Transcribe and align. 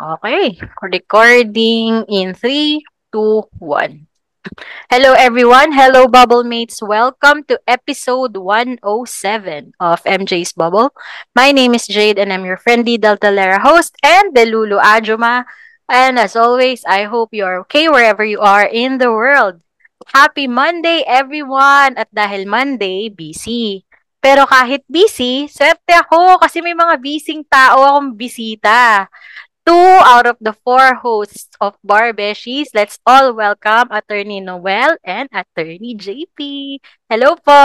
Okay, 0.00 0.56
recording 0.80 2.08
in 2.08 2.32
3, 2.32 2.80
2, 3.12 3.44
1. 3.60 4.08
Hello 4.88 5.12
everyone, 5.12 5.76
hello 5.76 6.08
bubble 6.08 6.40
mates. 6.40 6.80
Welcome 6.80 7.44
to 7.52 7.60
episode 7.68 8.32
107 8.32 8.80
of 9.76 10.00
MJ's 10.08 10.56
Bubble. 10.56 10.96
My 11.36 11.52
name 11.52 11.76
is 11.76 11.84
Jade 11.84 12.16
and 12.16 12.32
I'm 12.32 12.48
your 12.48 12.56
friendly 12.56 12.96
Deltalera 12.96 13.60
host 13.60 13.92
and 14.00 14.32
Delulu 14.32 14.80
Ajuma. 14.80 15.44
And 15.84 16.16
as 16.16 16.32
always, 16.32 16.80
I 16.88 17.04
hope 17.04 17.36
you're 17.36 17.60
okay 17.68 17.92
wherever 17.92 18.24
you 18.24 18.40
are 18.40 18.64
in 18.64 18.96
the 18.96 19.12
world. 19.12 19.60
Happy 20.16 20.48
Monday 20.48 21.04
everyone! 21.04 22.00
At 22.00 22.08
dahil 22.08 22.48
Monday, 22.48 23.12
busy. 23.12 23.84
Pero 24.24 24.48
kahit 24.48 24.80
busy, 24.88 25.44
swerte 25.44 25.92
ako 25.92 26.40
kasi 26.40 26.64
may 26.64 26.72
mga 26.72 26.96
busy 27.04 27.44
tao 27.44 27.84
akong 27.84 28.16
bisita 28.16 29.12
two 29.66 29.98
out 30.04 30.26
of 30.26 30.36
the 30.40 30.52
four 30.64 30.94
hosts 30.94 31.50
of 31.60 31.76
Barbeshies. 31.84 32.68
Let's 32.74 32.98
all 33.06 33.34
welcome 33.34 33.88
Attorney 33.90 34.40
Noel 34.40 34.96
and 35.04 35.28
Attorney 35.32 35.96
JP. 35.96 36.38
Hello 37.08 37.36
po! 37.38 37.60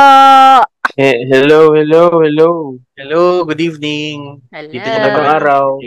Eh, 0.95 1.25
hello, 1.27 1.73
hello, 1.73 2.21
hello. 2.21 2.77
Hello, 2.95 3.43
good 3.43 3.59
evening. 3.59 4.39
Hello. 4.53 4.69
Dito 4.69 4.85
na 4.85 4.97
Magandang 5.01 5.35
araw. 5.41 5.65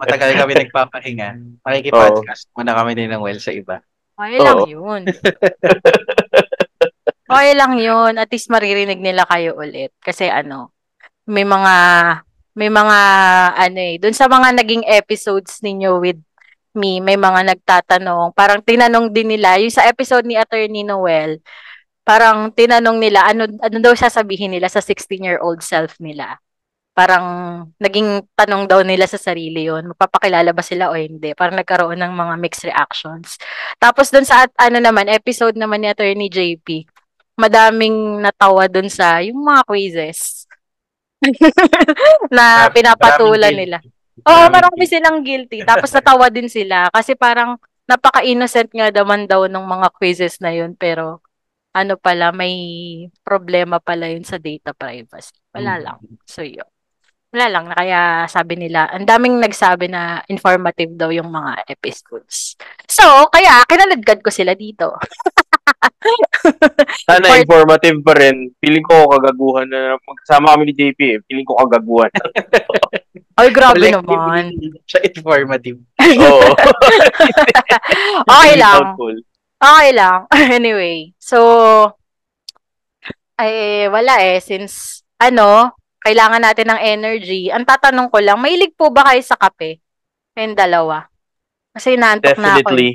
Matagal 0.00 0.30
kami 0.40 0.52
nagpapahinga. 0.56 1.28
Makikipodcast 1.62 2.48
muna 2.56 2.74
kami 2.74 2.96
din 2.96 3.12
ng 3.12 3.22
well 3.22 3.38
sa 3.38 3.52
iba. 3.52 3.84
Okay 4.16 4.40
lang 4.40 4.64
Oo. 4.64 4.68
yun. 4.68 5.02
Okay 7.30 7.54
lang 7.54 7.78
yun. 7.78 8.18
At 8.18 8.26
least 8.34 8.50
maririnig 8.50 8.98
nila 8.98 9.22
kayo 9.22 9.54
ulit. 9.54 9.94
Kasi 10.02 10.26
ano, 10.26 10.74
may 11.30 11.46
mga, 11.46 11.74
may 12.54 12.70
mga, 12.72 12.98
ano 13.54 13.78
eh, 13.78 13.96
dun 14.02 14.14
sa 14.16 14.26
mga 14.26 14.56
naging 14.58 14.84
episodes 14.86 15.62
ninyo 15.62 16.02
with 16.02 16.20
me, 16.74 16.98
may 17.02 17.18
mga 17.18 17.54
nagtatanong, 17.54 18.34
parang 18.34 18.62
tinanong 18.62 19.10
din 19.10 19.34
nila, 19.34 19.58
yung 19.58 19.74
sa 19.74 19.86
episode 19.86 20.26
ni 20.26 20.38
Attorney 20.38 20.86
Noel, 20.86 21.42
parang 22.02 22.50
tinanong 22.50 22.98
nila, 22.98 23.26
ano, 23.30 23.46
ano 23.46 23.76
daw 23.78 23.94
sasabihin 23.94 24.50
nila 24.54 24.66
sa 24.66 24.82
16-year-old 24.82 25.62
self 25.62 25.98
nila. 26.02 26.38
Parang 26.90 27.24
naging 27.78 28.26
tanong 28.34 28.66
daw 28.66 28.82
nila 28.82 29.06
sa 29.06 29.16
sarili 29.16 29.70
yon 29.70 29.94
magpapakilala 29.94 30.50
ba 30.50 30.60
sila 30.60 30.90
o 30.90 30.98
hindi. 30.98 31.32
Parang 31.38 31.54
nagkaroon 31.54 32.02
ng 32.02 32.12
mga 32.12 32.34
mixed 32.42 32.66
reactions. 32.66 33.38
Tapos 33.78 34.10
dun 34.10 34.26
sa 34.26 34.44
ano 34.58 34.78
naman, 34.82 35.06
episode 35.06 35.54
naman 35.54 35.80
ni 35.80 35.88
Attorney 35.88 36.26
JP, 36.26 36.84
madaming 37.38 38.20
natawa 38.20 38.66
dun 38.66 38.90
sa 38.90 39.22
yung 39.22 39.38
mga 39.40 39.62
quizzes 39.64 40.49
na 42.36 42.68
pinapatulan 42.70 43.52
nila. 43.54 43.78
Oo, 44.20 44.48
Maraming 44.48 44.52
marami 44.52 44.84
silang 44.84 45.18
guilty. 45.24 45.64
Tapos 45.64 45.88
natawa 45.92 46.28
din 46.28 46.48
sila 46.48 46.92
kasi 46.92 47.16
parang 47.16 47.56
napaka-innocent 47.88 48.70
nga 48.70 48.92
naman 48.92 49.24
daw 49.24 49.48
ng 49.48 49.64
mga 49.64 49.88
quizzes 49.96 50.38
na 50.38 50.52
yun 50.52 50.76
pero 50.76 51.24
ano 51.70 51.94
pala, 51.94 52.34
may 52.34 52.54
problema 53.22 53.78
pala 53.78 54.10
yun 54.10 54.26
sa 54.26 54.36
data 54.42 54.74
privacy. 54.74 55.32
Wala 55.54 55.78
Mm. 55.78 55.82
lang. 55.86 55.98
So 56.26 56.42
yun. 56.42 56.66
Wala 57.30 57.46
lang. 57.46 57.64
na 57.70 57.74
Kaya 57.78 58.00
sabi 58.26 58.58
nila, 58.58 58.90
ang 58.90 59.06
daming 59.06 59.38
nagsabi 59.38 59.86
na 59.86 60.18
informative 60.26 60.90
daw 60.98 61.14
yung 61.14 61.30
mga 61.30 61.62
episodes. 61.70 62.58
So, 62.90 63.30
kaya 63.30 63.62
kinaladkad 63.70 64.18
ko 64.18 64.34
sila 64.34 64.58
dito. 64.58 64.98
Sana 67.06 67.26
For- 67.30 67.40
informative 67.42 67.98
pa 68.02 68.12
rin. 68.16 68.50
Feeling 68.58 68.84
ko 68.84 69.06
kagaguhan 69.08 69.66
na 69.68 69.96
magkasama 70.00 70.54
kami 70.56 70.70
ni 70.70 70.74
JP 70.74 70.98
eh. 70.98 71.18
Feeling 71.26 71.46
ko 71.46 71.54
kagaguhan. 71.60 72.10
Ay, 73.40 73.48
grabe 73.54 73.88
naman. 73.88 74.52
siya 74.84 75.00
informative. 75.06 75.78
Oo. 76.28 76.48
Okay 78.30 78.54
lang. 78.56 78.96
Okay 79.60 79.90
lang. 79.92 80.18
anyway, 80.52 81.12
so, 81.16 81.38
ay, 83.36 83.88
wala 83.88 84.20
eh. 84.20 84.40
Since, 84.40 85.04
ano, 85.16 85.72
kailangan 86.00 86.40
natin 86.44 86.68
ng 86.68 86.80
energy. 86.80 87.48
Ang 87.48 87.64
tatanong 87.64 88.08
ko 88.08 88.20
lang, 88.20 88.40
mahilig 88.40 88.76
po 88.76 88.88
ba 88.92 89.08
kayo 89.08 89.20
sa 89.24 89.36
kape? 89.36 89.80
Kayong 90.36 90.56
dalawa. 90.56 91.08
Kasi 91.72 91.96
naantok 91.96 92.36
na 92.40 92.56
ako. 92.56 92.60
eh. 92.60 92.64
Definitely. 92.64 92.90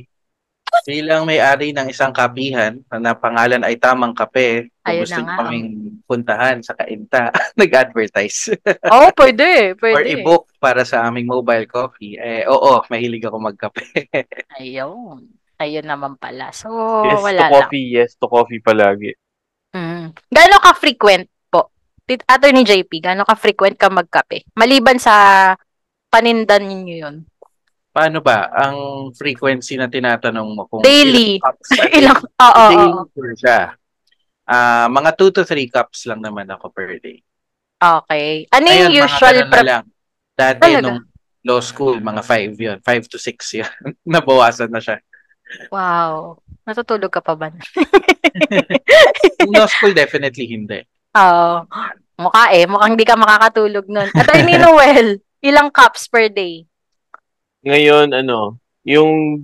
Bilang 0.84 1.24
may-ari 1.24 1.72
ng 1.72 1.88
isang 1.88 2.12
kapihan 2.12 2.76
na 2.92 3.16
pangalan 3.16 3.64
ay 3.64 3.80
Tamang 3.80 4.12
Kape, 4.12 4.68
kung 4.84 4.92
Ayun 4.92 5.02
gusto 5.08 5.22
nga. 5.24 5.36
kaming 5.40 5.68
puntahan 6.04 6.58
sa 6.60 6.76
Kainta, 6.76 7.32
nag-advertise. 7.60 8.54
Oo, 8.92 9.08
oh, 9.08 9.12
pwede. 9.16 9.74
Or 9.80 9.98
Pwede. 9.98 10.20
i-book 10.20 10.52
para 10.58 10.84
sa 10.84 11.08
aming 11.08 11.26
mobile 11.26 11.66
coffee. 11.66 12.20
Eh, 12.20 12.46
oo, 12.46 12.84
mahilig 12.88 13.26
ako 13.26 13.38
magkape. 13.40 13.82
Ayun. 14.60 15.26
Ayun 15.56 15.88
naman 15.88 16.20
pala. 16.20 16.52
So, 16.52 16.68
yes 17.08 17.24
wala 17.24 17.40
to 17.40 17.44
lang. 17.48 17.52
coffee. 17.56 17.88
Yes 17.88 18.12
to 18.20 18.28
coffee 18.28 18.60
palagi. 18.60 19.16
Mm. 19.72 20.12
Gano'n 20.12 20.62
ka-frequent 20.62 21.26
po? 21.48 21.72
Tit- 22.04 22.28
Attorney 22.28 22.64
JP, 22.64 22.92
gano'n 23.00 23.24
ka-frequent 23.24 23.76
ka 23.76 23.88
magkape? 23.88 24.44
Maliban 24.54 25.00
sa 25.00 25.56
panindan 26.08 26.64
ninyo 26.64 26.96
yun. 27.02 27.16
Paano 27.96 28.20
ba? 28.20 28.52
Ang 28.52 28.76
frequency 29.16 29.80
na 29.80 29.88
tinatanong 29.88 30.50
mo 30.52 30.68
kung 30.68 30.84
Daily. 30.84 31.40
ilang 31.96 32.20
oo, 32.52 32.66
Daily 33.16 33.40
siya. 33.40 33.72
Ah, 34.44 34.92
mga 34.92 35.16
2 35.16 35.32
to 35.32 35.48
3 35.48 35.72
cups 35.72 36.04
lang 36.12 36.20
naman 36.20 36.44
ako 36.52 36.76
per 36.76 37.00
day. 37.00 37.24
Okay. 37.80 38.52
Ano 38.52 38.68
yung 38.68 38.92
Ngayon, 38.92 38.92
mga 38.92 39.08
usual 39.08 39.36
ganun 39.40 39.48
na 39.48 39.64
lang. 39.64 39.84
Dati 40.36 40.60
Talaga? 40.60 40.84
nung 40.84 41.00
law 41.48 41.62
school, 41.64 41.96
mga 42.04 42.22
5 42.22 42.60
yun. 42.60 42.78
5 42.84 43.08
to 43.08 43.16
6 43.16 43.60
yun. 43.64 43.72
Nabawasan 44.12 44.76
na 44.76 44.84
siya. 44.84 45.00
Wow. 45.72 46.44
Natutulog 46.68 47.16
ka 47.16 47.24
pa 47.24 47.32
ba? 47.38 47.48
Law 49.56 49.70
school, 49.70 49.94
definitely 49.96 50.52
hindi. 50.52 50.84
Oo. 51.16 51.64
Mukha 52.20 52.52
eh. 52.52 52.66
Mukhang 52.68 52.98
hindi 52.98 53.06
ka 53.08 53.16
makakatulog 53.16 53.86
nun. 53.88 54.10
At 54.12 54.28
ay 54.36 54.42
ni 54.44 54.60
Noel, 54.60 55.22
ilang 55.40 55.70
cups 55.72 56.10
per 56.12 56.28
day? 56.28 56.66
Ngayon, 57.66 58.14
ano, 58.14 58.62
yung 58.86 59.42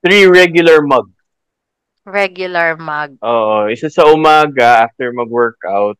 three 0.00 0.24
regular 0.30 0.80
mug. 0.86 1.10
Regular 2.06 2.78
mug. 2.78 3.18
Oo, 3.20 3.66
isa 3.66 3.90
sa 3.90 4.06
umaga 4.08 4.86
after 4.86 5.10
mag-workout. 5.10 5.98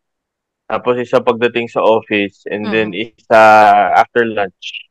Tapos 0.71 0.95
isa 1.03 1.19
pagdating 1.19 1.67
sa 1.67 1.83
office. 1.83 2.47
And 2.47 2.71
then 2.71 2.95
Mm. 2.95 3.19
isa 3.19 3.41
after 3.99 4.23
lunch. 4.23 4.87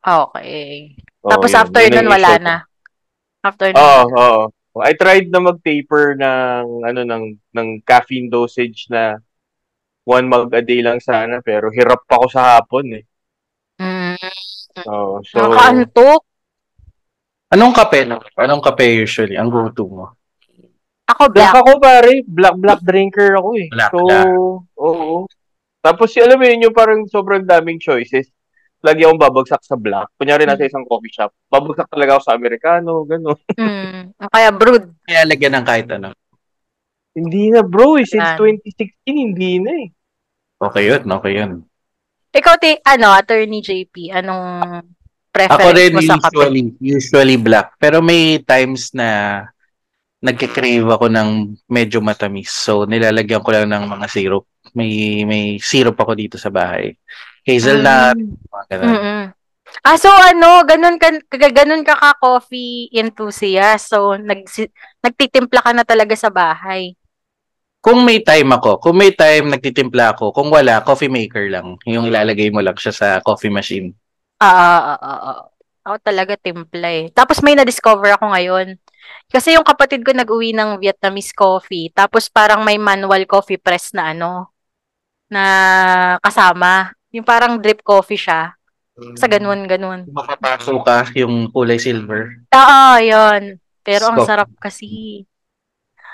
Okay. 0.00 0.96
Oo, 1.20 1.30
Tapos 1.30 1.52
yun. 1.52 1.60
after 1.60 1.82
nun, 1.92 2.08
wala 2.08 2.30
na. 2.40 2.56
After 3.44 3.68
nun. 3.70 3.76
Oo, 3.76 4.02
oo. 4.16 4.42
I 4.80 4.92
tried 4.92 5.28
na 5.28 5.40
mag-taper 5.40 6.16
ng 6.16 6.64
ano 6.84 7.00
ng 7.04 7.24
ng 7.52 7.68
caffeine 7.80 8.28
dosage 8.28 8.88
na 8.92 9.16
one 10.04 10.28
mug 10.28 10.52
a 10.52 10.60
day 10.60 10.84
lang 10.84 11.00
sana 11.00 11.40
pero 11.40 11.72
hirap 11.72 12.04
pa 12.04 12.20
ako 12.20 12.26
sa 12.28 12.42
hapon 12.56 13.00
eh. 13.00 13.04
Mm, 13.80 14.20
Oo, 14.84 15.24
so 15.24 15.40
Nakakaantok. 15.40 16.20
Anong 17.48 17.72
kape? 17.72 18.04
No? 18.04 18.20
Anong 18.36 18.60
kape 18.60 18.84
usually? 19.00 19.38
Ang 19.38 19.48
go-to 19.48 19.86
mo? 19.86 20.06
Ako 21.06 21.30
black 21.30 21.54
black. 21.54 21.62
ako 21.62 21.70
pare, 21.78 22.12
black 22.26 22.56
black 22.58 22.80
drinker 22.82 23.38
ako 23.38 23.48
eh. 23.56 23.70
Black, 23.70 23.90
so, 23.94 24.02
black. 24.04 24.26
oo. 24.76 25.16
Tapos 25.78 26.10
si 26.10 26.18
alam 26.18 26.34
mo 26.34 26.44
yun 26.44 26.66
yung 26.66 26.74
parang 26.74 27.06
sobrang 27.06 27.46
daming 27.46 27.78
choices. 27.78 28.26
Lagi 28.82 29.06
akong 29.06 29.22
babagsak 29.22 29.62
sa 29.62 29.78
black. 29.78 30.10
Kunyari 30.18 30.42
nasa 30.44 30.66
Mm. 30.66 30.70
isang 30.74 30.84
coffee 30.84 31.14
shop. 31.14 31.30
Babagsak 31.46 31.86
talaga 31.86 32.18
ako 32.18 32.22
sa 32.26 32.34
americano, 32.34 33.06
gano'n. 33.06 33.38
Mm, 33.56 34.02
kaya 34.28 34.50
brood. 34.50 34.84
Kaya 35.06 35.22
lagyan 35.24 35.54
ng 35.56 35.66
kahit 35.66 35.88
ano. 35.94 36.10
Hindi 37.14 37.48
na 37.48 37.62
bro 37.62 37.96
eh. 37.96 38.04
Since 38.04 38.36
Yan. 38.36 38.60
2016, 38.66 38.92
hindi 39.06 39.52
na 39.62 39.72
eh. 39.72 39.88
Okay 40.58 40.90
yun, 40.90 41.02
okay 41.06 41.32
yun. 41.38 41.64
Ikaw, 42.36 42.54
ti, 42.60 42.76
ano, 42.84 43.08
Attorney 43.10 43.64
JP, 43.64 44.12
anong 44.12 44.44
preference 45.32 45.64
Ako 45.64 45.72
rin 45.72 45.92
mo 45.92 46.00
sa 46.04 46.16
kape? 46.20 46.32
usually, 46.36 46.62
usually 46.78 47.36
black. 47.36 47.76
Pero 47.76 48.04
may 48.04 48.40
times 48.44 48.92
na 48.92 49.08
nagkikrave 50.20 50.84
ako 50.88 51.06
ng 51.08 51.28
medyo 51.68 52.00
matamis. 52.00 52.48
So, 52.50 52.84
nilalagyan 52.84 53.44
ko 53.44 53.50
lang 53.52 53.68
ng 53.68 53.84
mga 53.86 54.06
syrup. 54.08 54.44
May 54.72 55.22
may 55.24 55.56
syrup 55.56 55.96
ako 55.96 56.12
dito 56.16 56.36
sa 56.36 56.48
bahay. 56.48 56.96
Hazelnut, 57.46 58.16
Mm. 58.16 58.32
mga 58.48 58.64
ganun. 58.74 58.88
Mm-mm. 58.90 59.22
Ah, 59.82 59.98
so 59.98 60.08
ano, 60.08 60.62
ganun 60.64 60.96
ka, 60.96 61.10
ganun 61.30 61.84
ka 61.84 61.94
ka 61.94 62.16
coffee 62.18 62.88
enthusiast. 62.90 63.92
So, 63.92 64.16
nag, 64.16 64.46
nagtitimpla 65.02 65.60
ka 65.62 65.70
na 65.74 65.84
talaga 65.84 66.14
sa 66.16 66.30
bahay. 66.32 66.96
Kung 67.86 68.02
may 68.02 68.18
time 68.18 68.50
ako, 68.50 68.82
kung 68.82 68.98
may 68.98 69.14
time 69.14 69.54
nagtitimpla 69.54 70.18
ako, 70.18 70.34
kung 70.34 70.50
wala, 70.50 70.82
coffee 70.82 71.06
maker 71.06 71.46
lang. 71.46 71.78
Yung 71.86 72.10
ilalagay 72.10 72.50
mo 72.50 72.58
lang 72.58 72.74
siya 72.74 72.90
sa 72.90 73.08
coffee 73.22 73.46
machine. 73.46 73.94
Ah, 74.42 74.98
ah, 74.98 74.98
ah, 74.98 75.20
ah. 75.22 75.40
Ako 75.86 76.02
talaga 76.02 76.34
timpla 76.34 76.90
eh. 76.90 77.14
Tapos 77.14 77.38
may 77.46 77.54
na-discover 77.54 78.18
ako 78.18 78.34
ngayon. 78.34 78.74
Kasi 79.30 79.54
yung 79.54 79.62
kapatid 79.62 80.02
ko 80.02 80.10
nag-uwi 80.10 80.50
ng 80.50 80.82
Vietnamese 80.82 81.30
coffee. 81.30 81.94
Tapos 81.94 82.26
parang 82.26 82.66
may 82.66 82.74
manual 82.74 83.22
coffee 83.22 83.62
press 83.62 83.94
na 83.94 84.10
ano, 84.10 84.50
na 85.30 85.44
kasama. 86.18 86.90
Yung 87.14 87.22
parang 87.22 87.62
drip 87.62 87.86
coffee 87.86 88.18
siya. 88.18 88.58
Sa 89.14 89.30
ganun, 89.30 89.70
ganun. 89.70 90.10
Makapasok 90.10 90.80
ka 90.82 90.98
yung 91.14 91.54
kulay 91.54 91.78
silver. 91.78 92.34
Oo, 92.50 92.82
yun. 92.98 93.62
Pero 93.86 94.10
ang 94.10 94.26
sarap 94.26 94.50
kasi. 94.58 95.22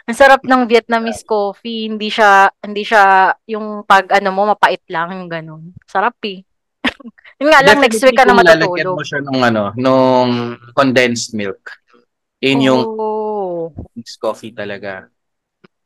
Ang 0.02 0.16
sarap 0.18 0.42
ng 0.42 0.66
Vietnamese 0.66 1.22
coffee. 1.22 1.86
Hindi 1.86 2.10
siya, 2.10 2.50
hindi 2.62 2.82
siya 2.82 3.32
yung 3.46 3.86
pag 3.86 4.10
ano 4.18 4.34
mo, 4.34 4.50
mapait 4.50 4.82
lang 4.90 5.14
yung 5.14 5.30
ganun. 5.30 5.70
Sarap 5.86 6.18
eh. 6.26 6.42
yun 7.40 7.48
nga 7.50 7.62
lang, 7.62 7.78
next 7.78 8.02
week 8.02 8.18
ka 8.18 8.26
na 8.26 8.34
Definitely 8.34 8.42
kung 8.42 8.50
lalagyan 8.50 8.86
matutulog. 8.86 8.98
mo 8.98 9.04
siya 9.06 9.20
nung 9.22 9.40
ano, 9.42 9.62
nung 9.78 10.30
condensed 10.74 11.32
milk. 11.38 11.62
Yun 12.42 12.60
yung 12.66 12.82
Oo. 12.82 13.70
mixed 13.94 14.18
coffee 14.18 14.50
talaga. 14.50 15.06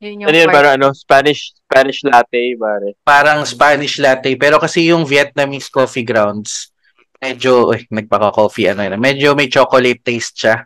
Yun 0.00 0.24
yung 0.24 0.28
Ano 0.32 0.36
yun, 0.40 0.48
parang 0.48 0.74
ano, 0.80 0.88
Spanish, 0.96 1.52
Spanish 1.68 2.00
latte, 2.04 2.56
pare. 2.56 2.96
Parang 3.04 3.44
Spanish 3.44 4.00
latte. 4.00 4.32
Pero 4.40 4.56
kasi 4.56 4.88
yung 4.88 5.04
Vietnamese 5.04 5.68
coffee 5.68 6.04
grounds, 6.04 6.72
medyo, 7.20 7.72
eh, 7.76 7.84
nagpaka-coffee, 7.88 8.72
ano 8.72 8.88
yun, 8.88 8.96
medyo 8.96 9.36
may 9.36 9.48
chocolate 9.52 10.00
taste 10.00 10.36
siya. 10.40 10.64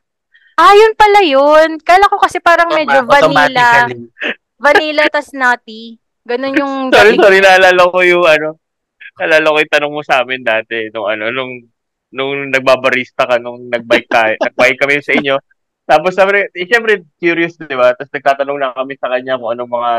Ah, 0.58 0.74
yun 0.74 0.92
pala 0.98 1.20
yun. 1.22 1.78
Kala 1.82 2.10
ko 2.10 2.16
kasi 2.18 2.38
parang 2.42 2.70
medyo 2.72 3.06
vanilla. 3.06 3.86
Vanilla 4.60 5.08
tas 5.08 5.32
nutty. 5.32 5.96
Ganun 6.20 6.52
yung 6.52 6.74
Sorry, 6.94 7.16
sorry, 7.16 7.40
naalala 7.40 7.80
ko 7.88 8.04
yung 8.04 8.28
ano, 8.28 8.60
naalala 9.16 9.56
ko 9.56 9.56
yung 9.56 9.72
tanong 9.72 9.94
mo 9.96 10.02
sa 10.04 10.20
amin 10.20 10.44
dati, 10.44 10.92
nung 10.92 11.08
ano, 11.08 11.32
nung, 11.32 11.64
nung 12.12 12.52
nagbabarista 12.52 13.24
ka, 13.24 13.40
nung 13.40 13.72
nagbike 13.72 14.08
tayo, 14.12 14.36
nagbike 14.44 14.78
kami 14.78 15.00
sa 15.00 15.16
inyo. 15.16 15.36
Tapos 15.90 16.14
sabi, 16.14 16.46
eh, 16.46 16.66
syempre, 16.70 17.02
curious, 17.18 17.58
di 17.58 17.74
ba? 17.74 17.90
Tapos 17.96 18.14
nagtatanong 18.14 18.58
na 18.62 18.76
kami 18.76 18.94
sa 18.94 19.10
kanya 19.10 19.40
kung 19.40 19.50
anong 19.50 19.72
mga, 19.74 19.92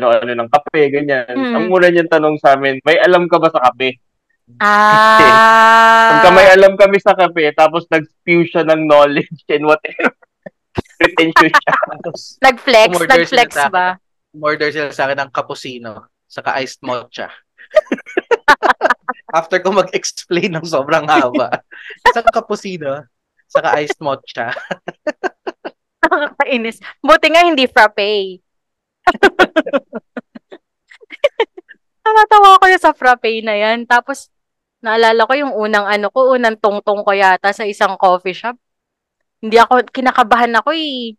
ano-ano 0.00 0.32
ng 0.32 0.50
kape, 0.56 0.82
ganyan. 0.88 1.28
Mm. 1.28 1.52
Ang 1.52 1.64
muna 1.68 1.92
niyang 1.92 2.08
tanong 2.08 2.40
sa 2.40 2.56
amin, 2.56 2.80
may 2.80 2.96
alam 2.96 3.28
ka 3.28 3.36
ba 3.36 3.52
sa 3.52 3.60
kape? 3.68 4.00
Ah. 4.56 6.08
Pagka 6.16 6.28
may 6.32 6.48
alam 6.48 6.72
kami 6.80 6.96
sa 6.96 7.12
kape, 7.12 7.52
tapos 7.52 7.84
nag-spew 7.92 8.48
siya 8.48 8.64
ng 8.64 8.88
knowledge 8.88 9.44
and 9.52 9.68
whatever. 9.68 10.16
Pretentious 10.98 11.52
siya. 11.52 11.74
Tapos, 12.02 12.22
Nag-flex, 12.42 12.90
nag-flex 12.94 13.28
sila 13.30 13.44
sa 13.50 13.70
ba? 13.70 13.86
order 14.38 14.70
sila 14.70 14.90
sa 14.94 15.06
akin 15.06 15.26
ng 15.26 15.30
cappuccino, 15.34 16.06
saka 16.26 16.58
iced 16.62 16.82
mocha. 16.82 17.30
After 19.38 19.58
ko 19.60 19.74
mag-explain 19.74 20.54
ng 20.54 20.66
sobrang 20.66 21.06
haba, 21.06 21.62
isang 22.06 22.26
cappuccino, 22.30 23.06
saka 23.50 23.78
iced 23.82 23.98
mocha. 23.98 24.54
Kainis. 26.42 26.78
Buti 27.02 27.26
nga 27.28 27.42
hindi 27.44 27.66
frappe. 27.68 28.40
Natatawa 32.06 32.56
ko 32.62 32.64
yung 32.70 32.82
sa 32.82 32.96
frappe 32.96 33.42
na 33.44 33.54
yan. 33.54 33.84
Tapos, 33.84 34.30
naalala 34.82 35.26
ko 35.26 35.32
yung 35.34 35.52
unang 35.54 35.86
ano 35.86 36.06
ko, 36.10 36.34
unang 36.34 36.58
tungtong 36.58 37.02
ko 37.02 37.10
yata 37.14 37.50
sa 37.50 37.66
isang 37.66 37.98
coffee 37.98 38.36
shop. 38.36 38.56
Hindi 39.38 39.58
ako, 39.58 39.86
kinakabahan 39.90 40.54
ako 40.58 40.74
eh. 40.74 41.14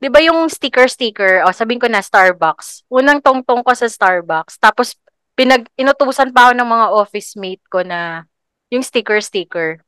Di 0.00 0.08
ba 0.08 0.18
yung 0.24 0.48
sticker-sticker, 0.48 1.44
o 1.44 1.52
sabihin 1.52 1.78
ko 1.78 1.86
na 1.86 2.00
Starbucks. 2.00 2.88
Unang 2.88 3.20
tungtong 3.20 3.60
ko 3.60 3.70
sa 3.76 3.84
Starbucks. 3.84 4.56
Tapos, 4.56 4.96
pinag, 5.36 5.68
inutusan 5.76 6.32
pa 6.32 6.48
ako 6.48 6.52
ng 6.56 6.68
mga 6.72 6.86
office 6.96 7.36
mate 7.36 7.62
ko 7.68 7.84
na 7.84 8.24
yung 8.72 8.80
sticker-sticker. 8.80 9.84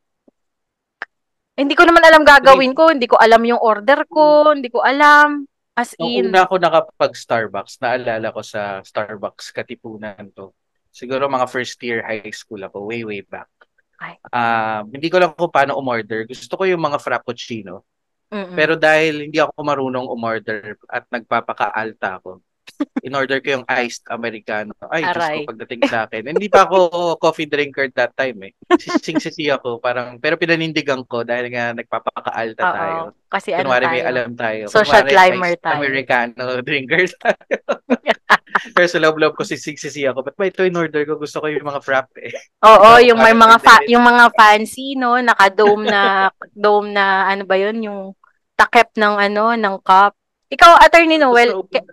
Hindi 1.56 1.74
ko 1.76 1.84
naman 1.84 2.04
alam 2.04 2.24
gagawin 2.24 2.72
ko. 2.76 2.92
Hindi 2.92 3.08
ko 3.08 3.16
alam 3.16 3.40
yung 3.44 3.60
order 3.60 4.04
ko. 4.08 4.52
Hindi 4.52 4.68
ko 4.68 4.84
alam. 4.84 5.48
As 5.72 5.96
Nung 5.96 6.12
in. 6.12 6.28
una 6.28 6.44
ako 6.44 6.60
nakapag-Starbucks, 6.60 7.80
naalala 7.80 8.28
ko 8.28 8.44
sa 8.44 8.84
Starbucks 8.84 9.56
Katipunan 9.56 10.28
to. 10.36 10.52
Siguro 10.92 11.24
mga 11.26 11.48
first 11.48 11.80
year 11.80 12.04
high 12.04 12.28
school 12.36 12.60
ako, 12.60 12.84
way, 12.84 13.02
way 13.02 13.24
back. 13.24 13.48
Ah, 14.28 14.82
hindi 14.84 15.08
ko 15.08 15.22
lang 15.22 15.32
kung 15.32 15.48
paano 15.48 15.78
umorder. 15.78 16.26
Gusto 16.26 16.58
ko 16.58 16.66
yung 16.66 16.82
mga 16.82 16.98
frappuccino. 16.98 17.86
Mm-mm. 18.32 18.56
Pero 18.56 18.74
dahil 18.74 19.28
hindi 19.28 19.38
ako 19.38 19.54
marunong 19.60 20.06
umorder 20.08 20.74
at 20.88 21.04
nagpapaka-alta 21.12 22.18
ako, 22.18 22.40
in-order 23.06 23.38
ko 23.44 23.60
yung 23.60 23.66
iced 23.68 24.02
Americano. 24.08 24.72
Ay, 24.88 25.04
Diyos 25.04 25.16
Aray. 25.20 25.36
ko, 25.44 25.52
pagdating 25.52 25.80
sa 25.86 26.08
akin. 26.08 26.22
Hindi 26.32 26.48
pa 26.48 26.64
ako 26.64 27.14
coffee 27.20 27.46
drinker 27.46 27.92
that 27.92 28.16
time 28.16 28.50
eh. 28.50 28.52
Sising-sisi 28.74 29.52
ako. 29.52 29.78
Parang, 29.78 30.16
pero 30.18 30.40
pinanindigan 30.40 31.04
ko 31.04 31.22
dahil 31.22 31.52
nga 31.52 31.76
nagpapaka-alta 31.76 32.62
Oo. 32.62 32.74
tayo. 32.74 33.00
Kasi 33.28 33.48
ano 33.52 33.68
Kunwari 33.68 33.86
tayo. 33.86 33.94
may 33.94 34.02
alam 34.02 34.30
tayo. 34.34 34.62
Social 34.72 35.04
Kunwari, 35.04 35.12
climber 35.12 35.52
tayo. 35.60 35.74
Americano 35.78 36.44
drinker 36.66 37.04
tayo. 37.20 37.58
pero 38.74 38.86
sa 38.88 39.02
loob-loob 39.02 39.34
ko 39.36 39.42
sising-sisi 39.42 40.04
ako. 40.08 40.24
Ba't 40.26 40.36
ba 40.36 40.48
ito 40.48 40.62
in-order 40.64 41.02
ko? 41.04 41.20
Gusto 41.20 41.40
ko 41.42 41.46
yung 41.48 41.64
mga 41.64 41.80
frap 41.80 42.08
eh. 42.20 42.32
Oo, 42.64 42.98
Ikaw, 42.98 43.04
yung 43.12 43.20
may 43.20 43.36
mga 43.36 43.56
fa- 43.60 43.86
yung 43.88 44.04
mga 44.04 44.24
fancy 44.32 44.94
no, 44.94 45.16
naka-dome 45.18 45.84
na 45.88 46.28
dome 46.54 46.92
na 46.92 47.26
ano 47.28 47.42
ba 47.44 47.56
'yun, 47.56 47.76
yung 47.82 48.00
takip 48.56 48.92
ng 48.96 49.14
ano, 49.18 49.56
ng 49.56 49.76
cup. 49.82 50.14
Ikaw, 50.52 50.84
Attorney 50.84 51.16
Noel, 51.16 51.64
ke- 51.66 51.84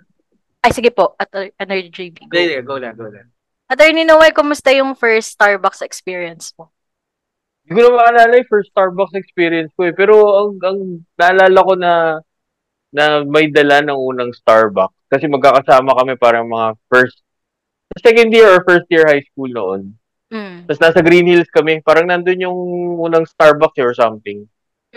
ay 0.60 0.72
sige 0.76 0.92
po, 0.92 1.16
Attorney 1.16 1.56
Attorney 1.56 1.88
JB. 1.90 2.28
Go. 2.28 2.36
Hindi, 2.36 2.60
go 2.62 2.76
lang, 2.76 2.96
go 3.00 3.08
lang. 3.08 3.28
Attorney 3.70 4.04
Noel, 4.04 4.34
kumusta 4.34 4.74
yung 4.74 4.98
first 4.98 5.38
Starbucks 5.38 5.86
experience 5.86 6.52
mo? 6.58 6.74
Hindi 7.64 7.86
ko 7.86 7.94
na 7.94 8.02
maalala 8.02 8.34
yung 8.42 8.50
first 8.50 8.74
Starbucks 8.74 9.14
experience 9.14 9.70
ko 9.78 9.86
eh. 9.86 9.94
Pero 9.94 10.18
ang, 10.18 10.58
ang 10.66 10.80
naalala 11.16 11.60
ko 11.62 11.74
na 11.78 11.92
na 12.90 13.22
may 13.26 13.50
dala 13.50 13.82
ng 13.86 13.98
unang 13.98 14.32
Starbucks. 14.34 14.98
Kasi 15.10 15.26
magkakasama 15.26 15.94
kami 15.94 16.14
parang 16.18 16.46
mga 16.50 16.78
first, 16.90 17.22
second 17.98 18.30
year 18.30 18.50
or 18.50 18.62
first 18.66 18.86
year 18.90 19.06
high 19.06 19.24
school 19.26 19.50
noon. 19.50 19.98
Mm. 20.30 20.70
Tapos 20.70 20.82
nasa 20.82 21.02
Green 21.02 21.26
Hills 21.26 21.50
kami. 21.50 21.82
Parang 21.82 22.06
nandun 22.06 22.46
yung 22.46 22.60
unang 23.02 23.26
Starbucks 23.26 23.82
or 23.82 23.94
something. 23.98 24.46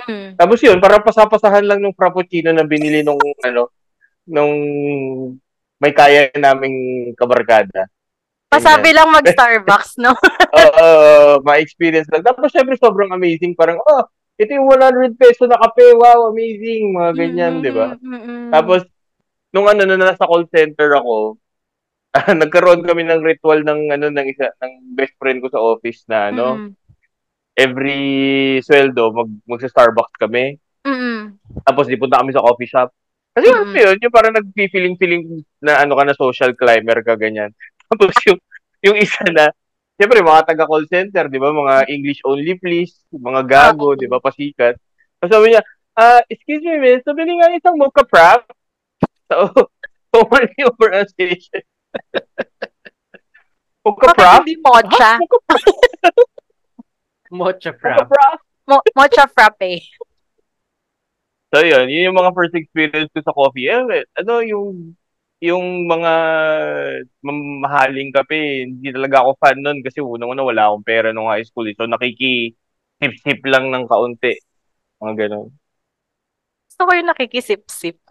Mm. 0.08 0.36
Tapos 0.36 0.60
yun, 0.60 0.80
parang 0.80 1.04
pasapasahan 1.04 1.64
lang 1.64 1.80
ng 1.80 1.96
frappuccino 1.96 2.52
na 2.52 2.64
binili 2.64 3.04
nung 3.04 3.20
ano, 3.44 3.72
nung 4.28 4.54
may 5.80 5.92
kaya 5.92 6.32
naming 6.36 7.10
kabarkada. 7.16 7.88
Pasabi 8.52 8.92
lang 8.92 9.08
mag-Starbucks, 9.08 9.96
no? 9.96 10.12
Oo, 10.60 11.40
ma-experience 11.40 12.04
lang. 12.12 12.20
Tapos 12.20 12.52
syempre 12.52 12.76
sobrang 12.76 13.08
amazing. 13.08 13.56
Parang, 13.56 13.80
oh, 13.80 14.04
ito 14.40 14.50
yung 14.52 14.68
100 14.68 15.16
peso 15.20 15.44
na 15.44 15.60
kape. 15.60 15.92
Wow, 15.96 16.32
amazing. 16.32 16.96
Mga 16.96 17.10
ganyan, 17.14 17.52
di 17.60 17.72
ba? 17.72 17.94
Mm, 17.96 18.06
mm, 18.06 18.22
mm. 18.22 18.50
Tapos, 18.50 18.82
nung 19.52 19.68
ano, 19.68 19.84
na 19.84 19.96
nasa 20.00 20.24
call 20.24 20.48
center 20.48 20.96
ako, 20.96 21.36
nagkaroon 22.40 22.84
kami 22.84 23.08
ng 23.08 23.24
ritual 23.24 23.64
ng 23.64 23.88
ano 23.88 24.12
ng 24.12 24.26
isa 24.28 24.52
ng 24.60 24.92
best 24.92 25.16
friend 25.16 25.40
ko 25.40 25.48
sa 25.48 25.60
office 25.60 26.04
na 26.08 26.28
ano 26.28 26.46
Mm, 26.60 26.70
every 27.56 28.04
sweldo 28.64 29.12
mag 29.12 29.28
magsa 29.48 29.68
Starbucks 29.72 30.20
kami 30.20 30.56
mm, 30.84 30.92
mm. 30.92 31.20
tapos 31.64 31.88
di 31.88 31.96
punta 31.96 32.20
kami 32.20 32.32
sa 32.36 32.44
coffee 32.44 32.68
shop 32.68 32.92
kasi 33.32 33.48
Mm. 33.48 33.72
yun, 33.72 33.96
yung 33.96 34.12
parang 34.12 34.36
nag-feeling-feeling 34.36 35.40
na 35.64 35.80
ano 35.80 35.96
ka 35.96 36.04
na 36.04 36.12
social 36.12 36.52
climber 36.52 37.00
ka 37.00 37.16
ganyan 37.16 37.48
tapos 37.88 38.12
yung 38.28 38.40
yung 38.84 38.96
isa 39.00 39.24
na 39.32 39.48
Siyempre, 39.96 40.24
mga 40.24 40.48
taga 40.48 40.64
call 40.66 40.88
center, 40.88 41.28
di 41.28 41.38
ba? 41.38 41.52
Mga 41.52 41.74
English 41.92 42.20
only 42.24 42.56
please, 42.56 42.96
mga 43.12 43.42
gago, 43.44 43.94
di 43.94 44.08
ba? 44.08 44.18
Pasikat. 44.18 44.74
Tapos 45.20 45.30
sabi 45.30 45.52
niya, 45.52 45.62
ah, 45.94 46.20
excuse 46.26 46.64
me, 46.64 46.80
miss, 46.80 47.04
sabili 47.04 47.36
nga 47.38 47.52
isang 47.52 47.76
mocha 47.78 48.02
frap. 48.08 48.42
So, 49.32 49.48
forward 50.12 50.52
yung 50.60 50.76
pronunciation. 50.76 51.64
mocha 53.80 54.12
Bakit 54.12 54.18
frap? 54.20 54.40
hindi 54.44 54.56
mocha? 54.60 55.12
Ha? 55.16 55.24
Mocha? 57.32 57.72
Mocha 57.72 57.72
Mocha 57.72 57.72
frap. 57.80 58.06
frap? 58.12 58.38
Mo- 58.68 58.84
mocha 58.92 59.24
frappe. 59.24 59.80
So, 61.48 61.64
yun. 61.64 61.88
Yun 61.88 62.12
yung 62.12 62.18
mga 62.20 62.32
first 62.36 62.52
experience 62.52 63.08
ko 63.12 63.24
sa 63.24 63.32
coffee. 63.32 63.72
Eh, 63.72 64.04
ano, 64.20 64.44
yung 64.44 64.92
yung 65.42 65.90
mga 65.90 66.12
mamahaling 67.18 68.14
kape, 68.14 68.38
hindi 68.62 68.94
talaga 68.94 69.26
ako 69.26 69.30
fan 69.42 69.58
nun 69.58 69.82
kasi 69.82 69.98
unang-una 69.98 70.46
wala 70.46 70.70
akong 70.70 70.86
pera 70.86 71.10
nung 71.10 71.26
high 71.26 71.42
school. 71.42 71.66
eh. 71.66 71.74
So, 71.74 71.90
nakiki-sip-sip 71.90 73.42
lang 73.44 73.68
ng 73.68 73.84
kaunti. 73.90 74.38
Mga 75.02 75.14
ganun. 75.26 75.50
Gusto 76.70 76.82
ko 76.86 76.92
yung 76.94 77.10
nakikisip-sip. 77.10 77.98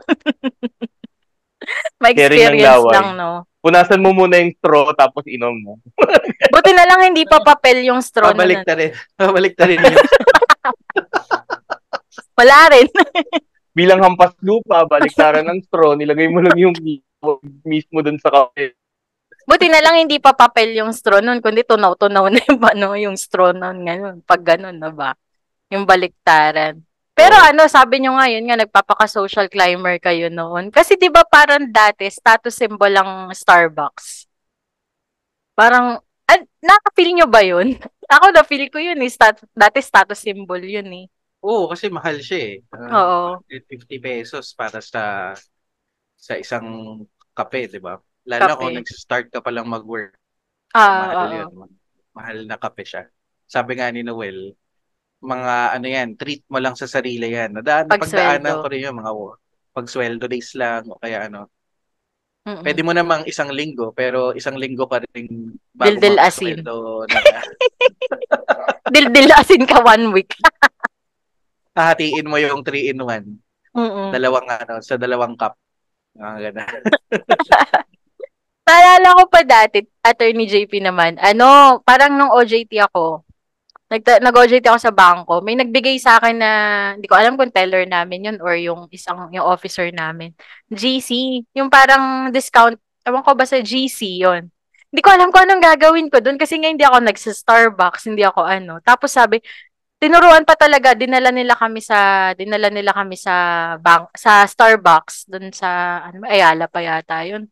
May 2.04 2.12
experience 2.18 2.68
laway. 2.68 2.94
lang, 3.00 3.08
no? 3.16 3.48
Punasan 3.62 4.02
mo 4.02 4.10
muna 4.12 4.42
yung 4.42 4.52
straw 4.58 4.90
tapos 4.92 5.24
inom 5.30 5.54
mo. 5.54 5.74
Buti 6.54 6.72
na 6.74 6.84
lang 6.84 7.14
hindi 7.14 7.24
pa 7.24 7.40
papel 7.40 7.86
yung 7.86 8.02
straw 8.02 8.34
na 8.34 8.36
Babalik 8.36 8.66
nan- 8.66 8.68
na 8.68 8.76
rin. 8.76 8.92
Babalik 9.22 9.54
na 9.56 9.66
rin 9.70 9.80
yun. 9.80 9.98
Wala 12.36 12.58
rin. 12.74 12.88
Bilang 13.72 14.02
hampas 14.02 14.34
lupa, 14.42 14.84
baliktaran 14.84 15.46
ng 15.46 15.62
straw, 15.64 15.94
nilagay 15.94 16.28
mo 16.28 16.42
lang 16.42 16.58
yung 16.58 16.74
mismo, 17.22 17.40
mismo 17.62 17.98
dun 18.02 18.18
sa 18.18 18.34
kape. 18.34 18.74
Buti 19.46 19.68
na 19.70 19.82
lang 19.82 20.06
hindi 20.06 20.18
pa 20.22 20.34
papel 20.34 20.78
yung 20.78 20.94
straw 20.94 21.22
nun, 21.22 21.42
kundi 21.42 21.62
tunaw-tunaw 21.66 22.26
na 22.30 22.40
yung, 22.46 22.60
ano, 22.74 22.88
yung 22.98 23.18
straw 23.18 23.54
nun. 23.54 23.86
Ganun, 23.86 24.16
pag 24.26 24.42
ganun 24.42 24.78
na 24.78 24.90
ba? 24.90 25.14
Yung 25.70 25.86
baliktaran. 25.86 26.82
Pero 27.14 27.38
ano, 27.38 27.70
sabi 27.70 28.02
nyo 28.02 28.18
nga, 28.18 28.26
yun 28.30 28.50
nga, 28.50 28.58
nagpapaka-social 28.58 29.46
climber 29.52 30.02
kayo 30.02 30.30
noon. 30.34 30.74
Kasi 30.74 30.98
di 30.98 31.10
ba 31.10 31.22
parang 31.22 31.70
dati, 31.70 32.10
status 32.10 32.54
symbol 32.54 32.90
ang 32.98 33.30
Starbucks. 33.30 34.26
Parang, 35.54 36.02
ah, 36.26 36.42
nakapil 36.64 37.14
nyo 37.14 37.28
ba 37.30 37.46
yun? 37.46 37.78
Ako 38.18 38.34
na-feel 38.34 38.68
ko 38.74 38.82
yun 38.82 38.98
eh. 39.00 39.12
Stat- 39.12 39.46
dati 39.54 39.80
status 39.84 40.18
symbol 40.18 40.62
yun 40.64 40.90
eh. 40.90 41.06
Oo, 41.42 41.74
kasi 41.74 41.90
mahal 41.90 42.22
siya 42.22 42.40
eh. 42.40 42.56
Ah, 42.74 42.90
Oo. 43.02 43.20
50 43.50 43.98
pesos 43.98 44.54
para 44.54 44.78
sa 44.80 45.34
sa 46.22 46.38
isang 46.38 47.02
kape, 47.34 47.66
di 47.66 47.82
ba? 47.82 47.98
Lalo 48.30 48.54
Kape. 48.54 48.62
kung 48.62 48.78
nag-start 48.78 49.34
ka 49.34 49.42
palang 49.42 49.66
mag-work. 49.66 50.14
Ah, 50.78 51.10
mahal 51.10 51.18
oo. 51.18 51.34
yun. 51.34 51.50
Mahal 52.14 52.38
na 52.46 52.62
kape 52.62 52.86
siya. 52.86 53.10
Sabi 53.50 53.82
nga 53.82 53.90
ni 53.90 54.06
Noel, 54.06 54.54
mga 55.26 55.54
ano 55.74 55.88
yan, 55.90 56.14
treat 56.14 56.46
mo 56.46 56.62
lang 56.62 56.78
sa 56.78 56.86
sarili 56.86 57.34
yan. 57.34 57.58
Nadaan, 57.58 57.90
pagdaanan 57.90 58.62
ko 58.62 58.70
rin 58.70 58.86
yung 58.86 59.02
mga 59.02 59.12
pagsweldo 59.74 60.30
days 60.30 60.54
lang 60.54 60.86
o 60.86 61.02
kaya 61.02 61.26
ano. 61.26 61.50
Mm-mm. 62.42 62.66
Pwede 62.66 62.82
mo 62.82 62.94
namang 62.94 63.26
isang 63.30 63.54
linggo, 63.54 63.94
pero 63.94 64.34
isang 64.34 64.58
linggo 64.58 64.90
pa 64.90 65.02
rin 65.14 65.54
bago 65.74 65.94
Dildil 65.94 66.18
asin. 66.18 66.66
na 66.66 66.74
Dil-dil 68.94 69.32
asin 69.34 69.66
ka 69.66 69.82
one 69.82 70.14
week. 70.14 70.34
hahatiin 71.78 72.28
mo 72.28 72.36
yung 72.42 72.66
3 72.66 72.92
in 72.92 73.00
1. 73.00 73.78
Mm-mm. 73.78 74.10
Dalawang 74.12 74.48
ano, 74.50 74.82
sa 74.84 74.98
dalawang 74.98 75.38
cup. 75.38 75.56
Mga 76.16 76.38
ganun. 76.52 76.84
Naalala 78.68 79.10
ko 79.20 79.24
pa 79.28 79.42
dati, 79.44 79.84
Attorney 80.00 80.48
JP 80.48 80.80
naman, 80.80 81.20
ano, 81.20 81.82
parang 81.84 82.16
nung 82.16 82.32
OJT 82.32 82.72
ako, 82.88 83.26
nag 83.92 84.04
nag-OJT 84.24 84.64
ako 84.72 84.80
sa 84.80 84.96
bangko, 84.96 85.44
may 85.44 85.60
nagbigay 85.60 86.00
sa 86.00 86.16
akin 86.16 86.36
na, 86.40 86.52
hindi 86.96 87.12
ko 87.12 87.20
alam 87.20 87.36
kung 87.36 87.52
teller 87.52 87.84
namin 87.84 88.32
yun 88.32 88.38
or 88.40 88.56
yung 88.56 88.88
isang, 88.88 89.28
yung 89.36 89.44
officer 89.44 89.92
namin. 89.92 90.32
GC, 90.72 91.44
yung 91.52 91.68
parang 91.68 92.32
discount, 92.32 92.80
ewan 93.04 93.20
ko 93.28 93.36
ba 93.36 93.44
sa 93.44 93.60
GC 93.60 94.24
yon 94.24 94.48
Hindi 94.92 95.02
ko 95.04 95.12
alam 95.12 95.28
kung 95.36 95.44
anong 95.44 95.64
gagawin 95.64 96.08
ko 96.08 96.24
doon 96.24 96.40
kasi 96.40 96.56
nga 96.56 96.72
hindi 96.72 96.88
ako 96.88 97.04
nagsa-Starbucks, 97.04 98.08
hindi 98.08 98.24
ako 98.24 98.48
ano. 98.48 98.80
Tapos 98.80 99.12
sabi, 99.12 99.44
tinuruan 100.02 100.42
pa 100.42 100.58
talaga, 100.58 100.98
dinala 100.98 101.30
nila 101.30 101.54
kami 101.54 101.78
sa, 101.78 102.34
dinala 102.34 102.74
nila 102.74 102.90
kami 102.92 103.14
sa 103.14 103.36
bank, 103.78 104.10
sa 104.18 104.50
Starbucks, 104.50 105.30
doon 105.30 105.54
sa, 105.54 106.02
ano, 106.10 106.26
Ayala 106.26 106.66
pa 106.66 106.82
yata 106.82 107.22
yun 107.22 107.46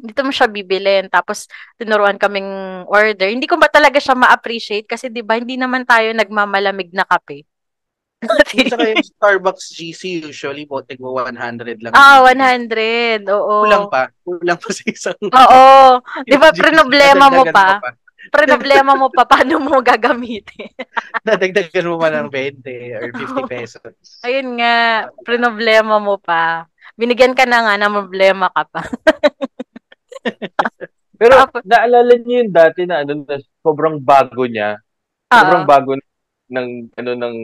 dito 0.00 0.24
mo 0.24 0.32
siya 0.32 0.48
bibilin. 0.48 1.06
Tapos, 1.12 1.46
tinuruan 1.76 2.16
kaming 2.16 2.48
order. 2.88 3.28
Hindi 3.28 3.44
ko 3.44 3.60
ba 3.60 3.68
talaga 3.68 4.00
siya 4.00 4.16
ma-appreciate 4.16 4.88
kasi, 4.88 5.12
di 5.12 5.20
ba, 5.20 5.36
hindi 5.36 5.60
naman 5.60 5.84
tayo 5.84 6.10
nagmamalamig 6.16 6.90
na 6.96 7.04
kape. 7.04 7.44
Saka 8.72 8.84
yung 8.84 9.04
Starbucks 9.16 9.72
GC 9.76 10.24
usually, 10.28 10.64
bote 10.68 10.92
mo 11.00 11.16
100 11.16 11.80
lang. 11.80 11.92
ah, 11.96 12.24
100. 12.24 13.28
Oo. 13.28 13.64
Kulang 13.64 13.86
pa. 13.88 14.08
Kulang 14.24 14.58
pa 14.60 14.68
sa 14.72 14.82
isang. 14.88 15.20
Oo. 15.20 15.64
Di 16.28 16.36
ba, 16.36 16.48
GC, 16.52 16.58
prinoblema 16.58 17.28
mo 17.32 17.44
dadagdagan 17.44 17.84
pa. 17.84 17.92
Prinoblema 18.28 18.92
mo 19.00 19.08
pa, 19.08 19.24
paano 19.24 19.56
mo 19.56 19.80
gagamitin? 19.80 20.68
Dadagdagan 21.24 21.88
mo 21.88 21.96
man 21.96 22.28
ng 22.28 22.30
20 22.30 23.00
or 23.00 23.08
50 23.16 23.48
pesos. 23.48 24.20
Ayun 24.20 24.60
nga, 24.60 25.08
prinoblema 25.24 25.96
mo 25.96 26.20
pa. 26.20 26.68
Binigyan 27.00 27.32
ka 27.32 27.48
na 27.48 27.64
nga 27.64 27.74
na 27.80 27.88
problema 27.88 28.52
ka 28.52 28.68
pa. 28.68 28.84
Pero 31.20 31.48
naalala 31.64 32.16
niyo 32.20 32.44
yung 32.44 32.52
dati 32.52 32.84
na 32.84 33.04
ano 33.04 33.24
na 33.24 33.40
sobrang 33.64 33.96
bago 34.00 34.44
niya. 34.44 34.76
Sobrang 35.32 35.64
Oo. 35.64 35.68
bago 35.68 35.92
ng 36.48 36.68
ano 36.96 37.10
ng 37.16 37.36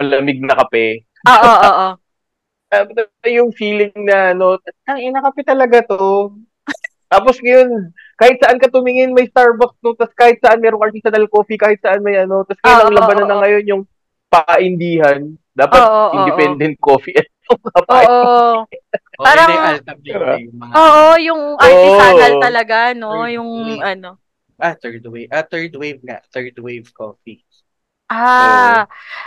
malamig 0.00 0.40
na 0.40 0.56
kape. 0.60 1.04
Oo, 1.24 1.52
oo, 1.52 1.68
oo. 1.68 1.88
Yung 3.36 3.54
feeling 3.54 3.94
na 4.04 4.34
ano, 4.34 4.60
ang 4.84 5.00
ina 5.00 5.24
kape 5.24 5.40
talaga 5.46 5.80
to. 5.88 6.34
Tapos 7.06 7.38
ngayon, 7.38 7.68
kahit 8.16 8.36
saan 8.38 8.58
ka 8.58 8.66
tumingin 8.66 9.14
may 9.14 9.26
Starbucks 9.26 9.78
no, 9.78 9.94
tapos 9.94 10.14
kahit 10.14 10.38
saan 10.38 10.58
merong 10.58 10.82
artisanal 10.82 11.26
coffee, 11.26 11.54
kahit 11.56 11.78
saan 11.78 12.02
may 12.02 12.18
ano, 12.18 12.42
tapos 12.42 12.58
ngayon 12.60 12.82
ang 12.82 12.96
labanan 12.96 13.22
oo, 13.22 13.30
na 13.30 13.36
ngayon 13.40 13.64
yung 13.66 13.82
paindihan. 14.26 15.20
Dapat 15.52 15.80
Oo, 15.80 15.88
oo, 15.88 16.14
independent 16.20 16.76
coffee 16.76 17.16
at 17.16 17.24
yung 17.46 17.60
kape. 17.62 18.04
Oo. 18.04 18.66
Parang- 19.16 19.80
Oo, 20.74 21.06
yung 21.16 21.42
artisanal 21.56 22.32
Oo. 22.36 22.42
talaga, 22.42 22.76
no? 22.92 23.10
Third 23.16 23.32
Yung 23.32 23.50
wave. 23.64 23.80
ano. 23.80 24.10
ah, 24.56 24.74
third 24.74 25.04
wave. 25.06 25.30
Ah, 25.30 25.44
third 25.44 25.72
wave 25.72 26.00
nga. 26.04 26.18
Third 26.28 26.56
wave 26.58 26.88
coffee. 26.92 27.40
Ah, 28.06 28.84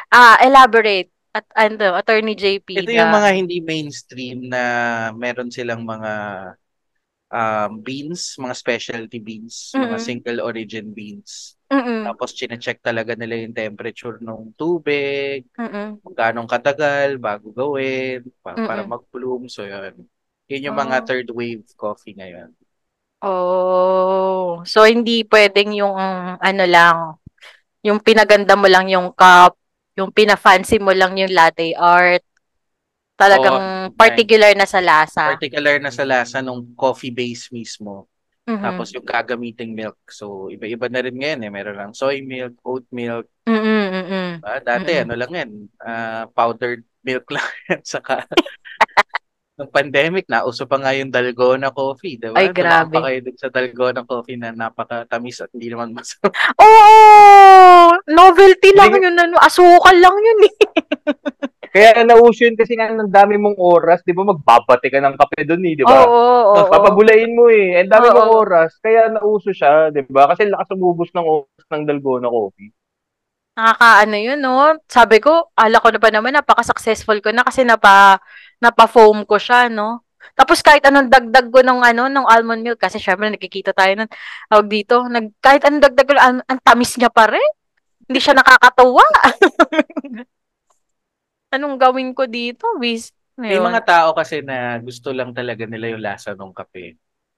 ah, 0.10 0.38
elaborate. 0.40 1.10
At 1.30 1.46
ano, 1.54 1.94
Attorney 1.94 2.34
JP. 2.34 2.68
Ito 2.78 2.90
na- 2.90 2.98
yung 2.98 3.14
mga 3.14 3.30
hindi 3.34 3.58
mainstream 3.62 4.50
na 4.50 4.62
meron 5.14 5.50
silang 5.50 5.82
mga 5.82 6.12
um, 7.32 7.72
beans, 7.82 8.36
mga 8.40 8.56
specialty 8.58 9.20
beans, 9.22 9.76
mga 9.80 9.98
Mm-mm. 9.98 10.02
single 10.02 10.40
origin 10.46 10.92
beans. 10.94 11.56
Mm-mm, 11.72 12.04
Tapos 12.06 12.34
chinecheck 12.38 12.80
talaga 12.82 13.14
nila 13.18 13.36
yung 13.44 13.56
temperature 13.56 14.18
ng 14.24 14.56
tubig, 14.58 15.46
mm-mm. 15.58 16.02
kung 16.04 16.16
gaano 16.18 16.46
katagal 16.50 17.20
bago 17.22 17.52
gawin, 17.54 18.24
pa- 18.44 18.62
para 18.64 18.82
Mm-mm. 18.82 18.88
mag-bloom. 18.88 19.48
So, 19.52 19.66
yun. 19.68 20.06
Yun 20.50 20.68
yung 20.72 20.78
mga 20.80 20.98
Oh. 20.98 21.08
third 21.08 21.28
wave 21.34 21.66
coffee 21.78 22.16
ngayon. 22.18 22.52
Oh, 23.20 24.64
so 24.64 24.88
hindi 24.88 25.28
pwedeng 25.28 25.76
yung 25.76 25.96
ano 26.40 26.64
lang, 26.64 26.98
yung 27.84 28.00
pinaganda 28.04 28.56
mo 28.56 28.68
lang 28.72 28.88
yung 28.92 29.12
cup, 29.16 29.58
yung 30.00 30.12
pina-fancy 30.16 30.80
mo 30.80 30.94
lang 30.96 31.18
yung 31.20 31.34
latte 31.34 31.76
art. 31.76 32.24
Talagang 33.20 33.56
Oo, 33.60 33.92
particular 34.00 34.56
na 34.56 34.64
sa 34.64 34.80
lasa. 34.80 35.36
Particular 35.36 35.76
na 35.84 35.92
sa 35.92 36.08
lasa 36.08 36.40
ng 36.40 36.72
coffee 36.80 37.12
base 37.12 37.52
mismo. 37.52 38.08
Mhm. 38.48 38.64
Tapos 38.64 38.88
yung 38.96 39.04
gagamiting 39.04 39.76
milk. 39.76 40.00
So, 40.08 40.48
iba-iba 40.48 40.88
na 40.88 41.04
rin 41.04 41.20
ngayon 41.20 41.44
eh. 41.44 41.52
Meron 41.52 41.78
lang 41.78 41.92
soy 41.92 42.24
milk, 42.24 42.56
oat 42.64 42.88
milk. 42.90 43.28
Mm-mm. 43.44 44.40
Ah, 44.40 44.64
dati, 44.64 44.96
Mm-mm. 44.96 45.04
ano 45.04 45.14
lang 45.20 45.32
yan, 45.36 45.52
ah, 45.84 46.26
powdered 46.32 46.82
milk 47.04 47.28
lang 47.36 47.46
yan. 47.70 47.82
Saka, 47.84 48.24
nung 49.60 49.70
pandemic, 49.70 50.26
nauso 50.32 50.64
pa 50.64 50.80
nga 50.80 50.96
yung 50.96 51.12
Dalgona 51.12 51.76
coffee, 51.76 52.16
di 52.16 52.32
ba? 52.32 52.40
Ay, 52.40 52.56
grabe. 52.56 52.96
Tumapa 52.96 53.12
kayo 53.12 53.20
dun 53.28 53.38
sa 53.38 53.50
Dalgona 53.52 54.02
coffee 54.08 54.40
na 54.40 54.56
napakatamis 54.56 55.44
at 55.44 55.52
hindi 55.52 55.68
naman 55.70 55.92
masarap. 55.92 56.32
Oh, 56.56 57.92
novelty 58.08 58.72
lang 58.74 58.96
yun. 58.96 59.20
Ano, 59.20 59.36
asukal 59.44 60.00
lang 60.00 60.16
yun 60.16 60.40
eh. 60.48 60.56
Kaya 61.70 62.02
nauso 62.02 62.50
yun 62.50 62.58
kasi 62.58 62.74
nga 62.74 62.90
ng 62.90 63.14
dami 63.14 63.38
mong 63.38 63.58
oras, 63.62 64.02
di 64.02 64.10
ba 64.10 64.26
magbabate 64.26 64.90
ka 64.90 64.98
ng 64.98 65.16
kape 65.18 65.46
doon 65.46 65.64
eh, 65.70 65.74
di 65.78 65.84
Oo, 65.86 65.90
ba? 65.90 66.02
oo, 66.02 66.42
oo. 66.58 66.66
Papabulain 66.66 67.30
mo 67.30 67.46
eh. 67.54 67.78
Ang 67.78 67.94
dami 67.94 68.10
Oo. 68.10 68.16
mong 68.18 68.32
oras, 68.34 68.82
kaya 68.82 69.14
nauso 69.14 69.54
siya, 69.54 69.94
di 69.94 70.02
ba? 70.10 70.26
Kasi 70.34 70.50
lakas 70.50 70.74
umubos 70.74 71.14
ng 71.14 71.26
oras 71.26 71.66
ng 71.70 71.84
Dalgona 71.86 72.26
coffee. 72.26 72.74
Nakakaano 73.54 74.18
yun, 74.18 74.40
no? 74.42 74.82
Sabi 74.90 75.22
ko, 75.22 75.54
ala 75.54 75.78
ko 75.78 75.94
na 75.94 76.00
pa 76.02 76.10
naman, 76.10 76.34
napaka-successful 76.34 77.22
ko 77.22 77.30
na 77.30 77.46
kasi 77.46 77.62
napa, 77.62 78.18
napa-foam 78.58 79.28
ko 79.30 79.38
siya, 79.38 79.70
no? 79.70 80.08
Tapos 80.34 80.64
kahit 80.66 80.82
anong 80.88 81.12
dagdag 81.12 81.52
ko 81.54 81.62
ng 81.62 81.86
ano, 81.86 82.08
ng 82.10 82.26
almond 82.26 82.66
milk, 82.66 82.80
kasi 82.82 82.98
syempre 82.98 83.30
nakikita 83.30 83.76
tayo 83.78 83.94
nun, 83.94 84.10
tawag 84.50 84.68
dito, 84.72 85.06
nag, 85.06 85.38
kahit 85.44 85.62
anong 85.68 85.84
dagdag 85.86 86.08
ko, 86.08 86.14
ang, 86.18 86.40
ang 86.50 86.60
tamis 86.66 86.98
niya 86.98 87.12
pa 87.14 87.30
rin. 87.30 87.50
Hindi 88.10 88.20
siya 88.24 88.34
nakakatawa. 88.34 89.06
anong 91.54 91.76
gawin 91.82 92.12
ko 92.18 92.24
dito, 92.30 92.66
bis? 92.82 93.12
May 93.50 93.58
mga 93.68 93.82
tao 93.92 94.10
kasi 94.14 94.46
na 94.46 94.78
gusto 94.88 95.10
lang 95.10 95.34
talaga 95.34 95.64
nila 95.66 95.86
yung 95.98 96.04
lasa 96.06 96.32
ng 96.38 96.54
kape. 96.54 96.86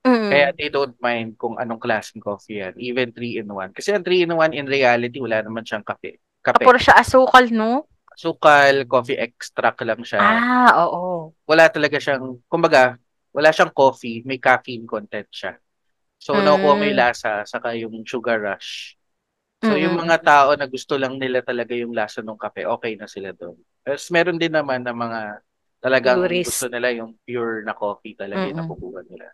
mm, 0.06 0.32
Kaya 0.32 0.48
they 0.58 0.70
don't 0.76 0.96
mind 1.04 1.30
kung 1.42 1.56
anong 1.62 1.82
klaseng 1.86 2.24
coffee 2.24 2.60
yan. 2.64 2.74
Even 2.80 3.10
3-in-1. 3.16 3.72
Kasi 3.78 3.90
ang 3.96 4.06
3-in-1 4.08 4.52
in 4.60 4.68
reality, 4.68 5.20
wala 5.24 5.44
naman 5.46 5.64
siyang 5.68 5.86
kape. 5.86 6.20
Kape. 6.44 6.66
Puro 6.66 6.78
siya 6.84 6.94
asukal, 7.02 7.46
no? 7.60 7.72
Sukal, 8.22 8.76
coffee 8.92 9.20
extract 9.26 9.80
lang 9.88 10.02
siya. 10.10 10.26
Ah, 10.26 10.72
oo. 10.88 11.34
wala 11.50 11.66
talaga 11.72 11.98
siyang, 12.02 12.40
kumbaga, 12.48 12.98
wala 13.36 13.50
siyang 13.54 13.74
coffee, 13.74 14.24
may 14.28 14.40
caffeine 14.42 14.86
content 14.88 15.28
siya. 15.32 15.54
So, 16.22 16.38
Mm. 16.38 16.44
nakukuha 16.46 16.76
mo 16.78 16.84
yung 16.88 17.00
lasa, 17.02 17.44
saka 17.48 17.76
yung 17.78 17.96
sugar 18.08 18.40
rush. 18.42 18.96
So, 19.64 19.76
yung 19.78 19.94
Mm-mm. 19.94 20.02
mga 20.08 20.18
tao 20.26 20.50
na 20.58 20.68
gusto 20.70 20.96
lang 21.00 21.18
nila 21.22 21.42
talaga 21.46 21.74
yung 21.78 21.94
lasa 21.96 22.22
ng 22.26 22.38
kape, 22.40 22.66
okay 22.68 22.94
na 23.00 23.08
sila 23.10 23.32
doon. 23.36 23.58
Tapos, 23.86 24.06
meron 24.14 24.38
din 24.38 24.54
naman 24.54 24.86
na 24.86 24.94
mga 24.94 25.42
talagang 25.82 26.22
Purist. 26.22 26.62
gusto 26.62 26.70
nila 26.70 26.94
yung 26.94 27.18
pure 27.26 27.66
na 27.66 27.74
coffee 27.74 28.14
talaga 28.14 28.46
yung 28.46 28.54
Mm-mm. 28.54 28.62
nakukuha 28.62 29.02
nila. 29.10 29.28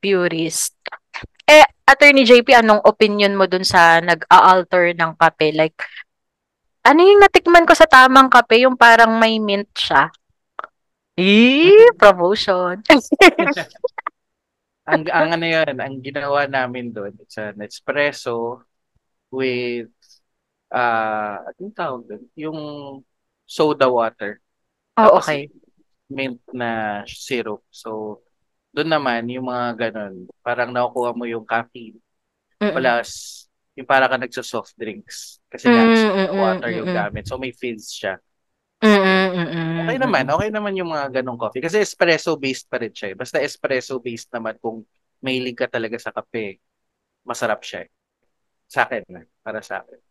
purist. 0.00 0.76
Eh, 1.44 1.66
Attorney 1.84 2.24
JP, 2.24 2.54
anong 2.54 2.80
opinion 2.86 3.36
mo 3.36 3.44
dun 3.50 3.66
sa 3.66 3.98
nag-a-alter 4.00 4.96
ng 4.96 5.12
kape? 5.18 5.52
Like, 5.52 5.76
ano 6.86 7.00
yung 7.04 7.20
natikman 7.20 7.68
ko 7.68 7.74
sa 7.76 7.88
tamang 7.88 8.32
kape? 8.32 8.64
Yung 8.64 8.78
parang 8.78 9.20
may 9.20 9.36
mint 9.36 9.68
siya. 9.76 10.08
Eh, 11.20 11.92
promotion. 12.00 12.80
ang 14.90 15.02
ang 15.12 15.28
ano 15.36 15.46
yun, 15.46 15.74
ang 15.78 15.94
ginawa 16.00 16.48
namin 16.48 16.90
doon, 16.90 17.12
it's 17.20 17.36
an 17.38 17.60
espresso 17.62 18.64
with 19.30 19.92
uh, 20.72 21.44
anong 21.54 21.74
tawag 21.76 22.02
doon? 22.08 22.24
Yung 22.38 22.58
soda 23.50 23.90
water. 23.90 24.38
Oh, 24.94 25.10
Tapos 25.18 25.26
okay. 25.26 25.50
mint 26.06 26.38
na 26.54 27.02
syrup. 27.10 27.66
So, 27.74 28.22
doon 28.70 28.90
naman, 28.94 29.26
yung 29.26 29.50
mga 29.50 29.90
ganun, 29.90 30.30
parang 30.46 30.70
nakukuha 30.70 31.10
mo 31.18 31.26
yung 31.26 31.42
caffeine. 31.42 31.98
Mm-mm. 32.62 32.74
Plus, 32.78 33.10
yung 33.74 33.88
para 33.88 34.06
ka 34.06 34.14
nagsa-soft 34.14 34.78
drinks. 34.78 35.42
Kasi 35.50 35.66
nga, 35.66 35.82
soda 35.90 36.30
water 36.30 36.70
yung 36.70 36.90
gamit. 36.90 37.26
So, 37.26 37.38
may 37.42 37.50
fizz 37.50 37.90
siya. 37.90 38.14
Mm-mm, 38.80 39.84
Okay 39.84 39.98
naman, 40.00 40.24
okay 40.30 40.48
naman 40.48 40.72
yung 40.78 40.90
mga 40.90 41.20
ganong 41.20 41.36
coffee. 41.40 41.60
Kasi 41.60 41.82
espresso-based 41.82 42.66
pa 42.70 42.78
rin 42.80 42.94
siya. 42.94 43.12
eh. 43.12 43.16
Basta 43.18 43.42
espresso-based 43.42 44.30
naman 44.32 44.54
kung 44.62 44.86
mahilig 45.20 45.58
ka 45.58 45.66
talaga 45.68 45.98
sa 46.00 46.14
kape, 46.14 46.62
masarap 47.26 47.60
siya. 47.60 47.86
eh. 47.86 47.90
Sa 48.70 48.86
akin 48.86 49.02
na, 49.10 49.22
para 49.42 49.60
sa 49.60 49.82
akin. 49.82 50.09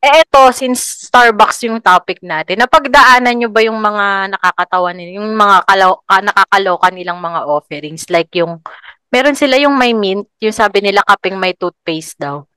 Eh, 0.00 0.24
eto, 0.24 0.48
since 0.56 1.12
Starbucks 1.12 1.60
yung 1.68 1.76
topic 1.76 2.24
natin, 2.24 2.56
napagdaanan 2.56 3.36
nyo 3.36 3.52
ba 3.52 3.60
yung 3.60 3.76
mga 3.76 4.32
nakakatawa 4.32 4.96
nila, 4.96 5.20
yung 5.20 5.36
mga 5.36 5.60
kalaw- 5.68 6.00
ka- 6.08 6.24
nakakaloka 6.24 6.88
nilang 6.88 7.20
mga 7.20 7.44
offerings? 7.44 8.08
Like 8.08 8.32
yung, 8.32 8.64
meron 9.12 9.36
sila 9.36 9.60
yung 9.60 9.76
may 9.76 9.92
mint, 9.92 10.24
yung 10.40 10.56
sabi 10.56 10.80
nila 10.80 11.04
kaping 11.04 11.36
may 11.36 11.52
toothpaste 11.52 12.16
daw. 12.16 12.48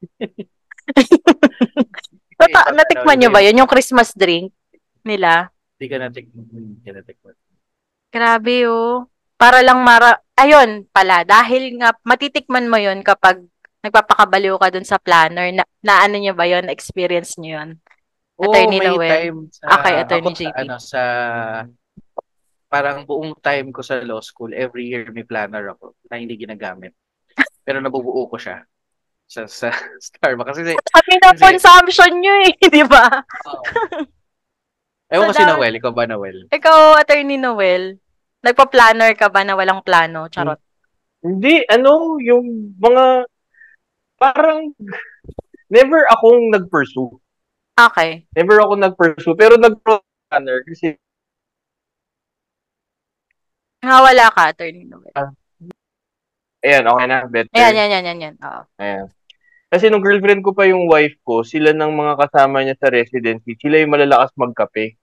Ikaw, 2.48 2.72
natikman 2.72 3.20
nyo 3.20 3.28
ba 3.28 3.44
yun? 3.44 3.60
Yung 3.60 3.68
Christmas 3.68 4.16
drink 4.16 4.48
nila? 5.04 5.52
Hindi 5.76 5.86
ka 5.92 5.96
natikman. 6.00 6.44
Hindi 6.48 6.80
ka 6.88 6.92
natikman. 7.04 7.34
Grabe 8.08 8.64
oh. 8.64 9.12
Para 9.36 9.60
lang 9.60 9.84
mara... 9.84 10.24
Ayun 10.38 10.88
pala, 10.88 11.26
dahil 11.26 11.76
nga 11.76 11.92
matitikman 12.06 12.70
mo 12.70 12.78
yun 12.80 13.04
kapag 13.04 13.44
nagpapakabaliw 13.80 14.56
ka 14.56 14.68
dun 14.70 14.82
sa 14.82 14.96
planner. 14.96 15.52
Na, 15.52 15.62
na 15.80 15.92
ano 16.02 16.16
nyo 16.16 16.32
ba 16.32 16.44
yun? 16.44 16.66
Experience 16.66 17.36
nyo 17.36 17.56
yun? 17.56 17.68
Oo, 18.36 18.48
Attorney 18.48 18.76
may 18.76 18.86
Noel. 18.86 19.10
time 19.10 19.36
sa, 19.50 19.62
Okay, 19.74 19.92
Attorney 19.96 20.24
ako 20.24 20.30
sa, 20.30 20.40
JP. 20.40 20.56
ano, 20.56 20.74
sa, 20.78 21.00
parang 22.68 22.96
buong 23.02 23.32
time 23.38 23.68
ko 23.70 23.80
sa 23.80 23.98
law 24.00 24.20
school, 24.20 24.52
every 24.52 24.86
year 24.86 25.08
may 25.08 25.22
planner 25.22 25.72
ako 25.72 25.94
na 26.06 26.16
hindi 26.16 26.36
ginagamit. 26.36 26.92
Pero 27.62 27.78
nabubuo 27.78 28.26
ko 28.26 28.36
siya 28.36 28.62
sa, 29.24 29.44
sa 29.44 29.68
Starbucks. 30.06 30.54
Kasi, 30.54 30.72
Sabi 30.74 31.10
na 31.16 31.28
Kasi- 31.32 31.42
consumption 31.42 32.12
nyo 32.16 32.32
eh, 32.44 32.52
di 32.70 32.82
ba? 32.84 33.04
ewan 35.12 35.26
ko 35.26 35.32
si 35.32 35.40
Madami. 35.40 35.52
Noel, 35.56 35.72
ikaw 35.76 35.92
ba 35.92 36.04
Noel? 36.04 36.38
Ikaw, 36.46 36.76
Attorney 36.96 37.36
Noel, 37.36 37.84
nagpa-planner 38.38 39.12
ka 39.16 39.26
ba 39.28 39.42
na 39.42 39.54
walang 39.54 39.80
plano? 39.80 40.28
Charot. 40.28 40.58
Hindi, 41.18 41.64
ano, 41.66 42.14
yung 42.20 42.76
mga, 42.78 43.24
parang, 44.18 44.74
never 45.70 46.04
akong 46.10 46.50
nag-pursue. 46.50 47.14
Okay. 47.78 48.26
Never 48.34 48.58
ako 48.58 48.74
nag-pursue. 48.74 49.38
Pero 49.38 49.54
nag-planner 49.54 50.66
kasi, 50.66 50.98
Nga 53.78 53.98
wala 54.02 54.26
ka, 54.34 54.50
Attorney 54.50 54.82
Noel. 54.90 55.14
ayan, 56.66 56.82
okay 56.82 57.06
na, 57.06 57.18
better. 57.30 57.54
Ayan, 57.54 57.78
yan, 57.78 57.90
yan, 57.94 58.04
yan, 58.10 58.18
yan. 58.18 58.34
Oo. 58.42 58.62
Ayan. 58.82 59.06
Kasi 59.70 59.86
nung 59.86 60.02
girlfriend 60.02 60.42
ko 60.42 60.50
pa 60.50 60.66
yung 60.66 60.90
wife 60.90 61.14
ko, 61.22 61.46
sila 61.46 61.70
ng 61.70 61.92
mga 61.94 62.14
kasama 62.18 62.66
niya 62.66 62.74
sa 62.74 62.90
residency, 62.90 63.54
sila 63.54 63.78
yung 63.78 63.94
malalakas 63.94 64.34
magkape. 64.34 64.98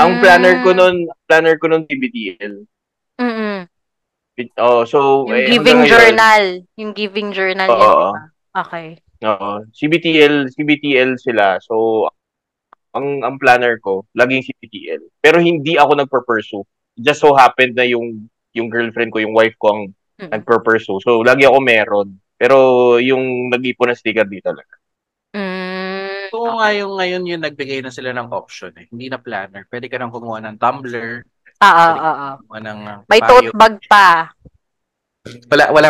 Ang 0.00 0.24
planner 0.24 0.64
ko 0.64 0.72
nun, 0.72 1.10
planner 1.28 1.60
ko 1.60 1.68
nun 1.68 1.84
TBTL. 1.84 2.64
Mm-mm. 3.20 3.51
Oh, 4.58 4.82
so, 4.84 5.28
Yung 5.28 5.36
eh, 5.36 5.48
giving 5.48 5.84
ngayon, 5.84 5.90
journal. 5.90 6.44
Yung 6.78 6.92
giving 6.92 7.28
journal 7.30 7.68
yan, 7.68 7.76
Oo. 7.78 7.98
di 7.98 8.14
ba? 8.16 8.22
Okay. 8.64 8.86
Oo. 9.22 9.50
CBTL, 9.70 10.50
CBTL 10.50 11.10
sila. 11.16 11.56
So, 11.62 12.06
ang 12.92 13.24
ang 13.24 13.36
planner 13.40 13.80
ko, 13.80 14.04
laging 14.12 14.44
CBTL. 14.44 15.02
Pero 15.20 15.40
hindi 15.40 15.80
ako 15.80 16.04
nagper-pursue. 16.04 16.64
Just 17.00 17.24
so 17.24 17.32
happened 17.32 17.72
na 17.72 17.88
yung 17.88 18.28
yung 18.52 18.68
girlfriend 18.68 19.08
ko, 19.12 19.22
yung 19.22 19.32
wife 19.32 19.56
ko 19.56 19.72
ang 19.72 19.82
Mm-mm. 20.20 20.28
nagper-pursue. 20.28 21.00
So, 21.00 21.24
lagi 21.24 21.48
ako 21.48 21.58
meron. 21.64 22.20
Pero 22.36 22.56
yung 23.00 23.48
nag-ipon 23.48 23.94
ng 23.94 23.98
sticker 23.98 24.28
di 24.28 24.42
talaga. 24.44 24.76
Mm, 25.32 26.28
Oo 26.36 26.60
nga 26.60 26.68
yung 26.76 26.92
ngayon 27.00 27.22
yung 27.24 27.42
nagbigay 27.44 27.80
na 27.80 27.88
sila 27.88 28.12
ng 28.12 28.28
option 28.28 28.72
eh. 28.76 28.84
Hindi 28.92 29.08
na 29.08 29.16
planner. 29.16 29.64
Pwede 29.72 29.88
ka 29.88 29.96
nang 29.96 30.12
kumuha 30.12 30.44
ng 30.44 30.60
tumbler, 30.60 31.24
Oo, 31.62 31.86
oo, 31.94 32.10
oo. 32.10 32.30
uh, 32.50 32.98
May 33.06 33.20
tote 33.22 33.54
bag 33.54 33.78
pa. 33.86 34.34
Wala, 35.46 35.64
wala. 35.70 35.88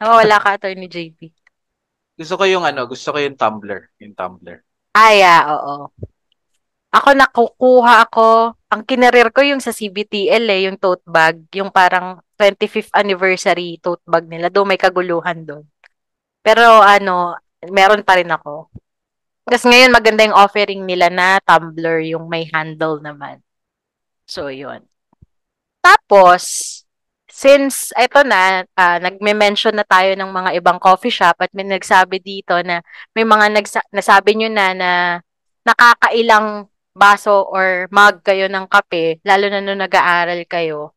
Nawawala 0.00 0.36
ka, 0.40 0.48
Attorney 0.56 0.88
JP. 0.88 1.28
Gusto 2.16 2.34
ko 2.40 2.44
yung 2.48 2.64
ano, 2.64 2.88
gusto 2.88 3.12
ko 3.12 3.18
yung 3.20 3.36
tumbler. 3.36 3.92
Yung 4.00 4.16
tumbler. 4.16 4.64
Ay, 4.96 5.20
ah, 5.20 5.44
oo. 5.52 5.92
Ako 6.92 7.08
nakukuha 7.16 8.04
ako, 8.08 8.52
ang 8.68 8.82
kinerir 8.84 9.32
ko 9.32 9.40
yung 9.40 9.64
sa 9.64 9.72
CBTL 9.72 10.44
eh, 10.44 10.68
yung 10.68 10.76
tote 10.76 11.04
bag, 11.08 11.40
yung 11.56 11.72
parang 11.72 12.20
25th 12.36 12.92
anniversary 12.92 13.80
tote 13.80 14.04
bag 14.04 14.28
nila. 14.28 14.52
Doon 14.52 14.72
may 14.72 14.80
kaguluhan 14.80 15.44
doon. 15.44 15.64
Pero 16.44 16.84
ano, 16.84 17.36
meron 17.72 18.04
pa 18.04 18.20
rin 18.20 18.28
ako. 18.28 18.68
Tapos 19.48 19.64
ngayon 19.64 19.92
maganda 19.92 20.24
yung 20.28 20.36
offering 20.36 20.84
nila 20.84 21.08
na 21.08 21.40
tumbler, 21.40 22.04
yung 22.04 22.28
may 22.28 22.44
handle 22.52 23.00
naman. 23.00 23.40
So, 24.32 24.48
yun. 24.48 24.80
Tapos, 25.84 26.42
since 27.28 27.92
ito 27.92 28.24
na, 28.24 28.64
ah, 28.72 28.96
nagme-mention 28.96 29.76
na 29.76 29.84
tayo 29.84 30.16
ng 30.16 30.30
mga 30.32 30.50
ibang 30.56 30.80
coffee 30.80 31.12
shop 31.12 31.36
at 31.44 31.52
may 31.52 31.68
nagsabi 31.68 32.16
dito 32.16 32.56
na 32.64 32.80
may 33.12 33.28
mga 33.28 33.52
nagsa- 33.52 33.88
nasabi 33.92 34.40
nyo 34.40 34.48
na 34.48 34.72
na 34.72 34.90
nakakailang 35.68 36.64
baso 36.96 37.44
or 37.48 37.88
mug 37.92 38.24
kayo 38.24 38.48
ng 38.48 38.64
kape, 38.72 39.20
lalo 39.20 39.52
na 39.52 39.60
nung 39.60 39.80
nag-aaral 39.84 40.40
kayo. 40.48 40.96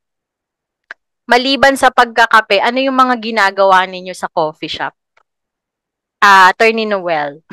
Maliban 1.27 1.75
sa 1.75 1.91
pagkakape, 1.91 2.61
ano 2.63 2.79
yung 2.79 2.95
mga 2.95 3.15
ginagawa 3.19 3.83
ninyo 3.83 4.13
sa 4.15 4.31
coffee 4.31 4.71
shop? 4.71 4.93
Ah, 6.23 6.53
Attorney 6.55 6.87
Noel. 6.87 7.43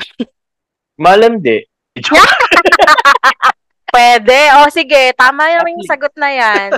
Malandi. 0.95 1.67
Pwede. 3.93 4.37
O 4.57 4.69
sige, 4.73 5.13
tama 5.21 5.45
naman 5.45 5.77
yung 5.77 5.85
sagot 5.85 6.13
na 6.17 6.29
yan. 6.33 6.71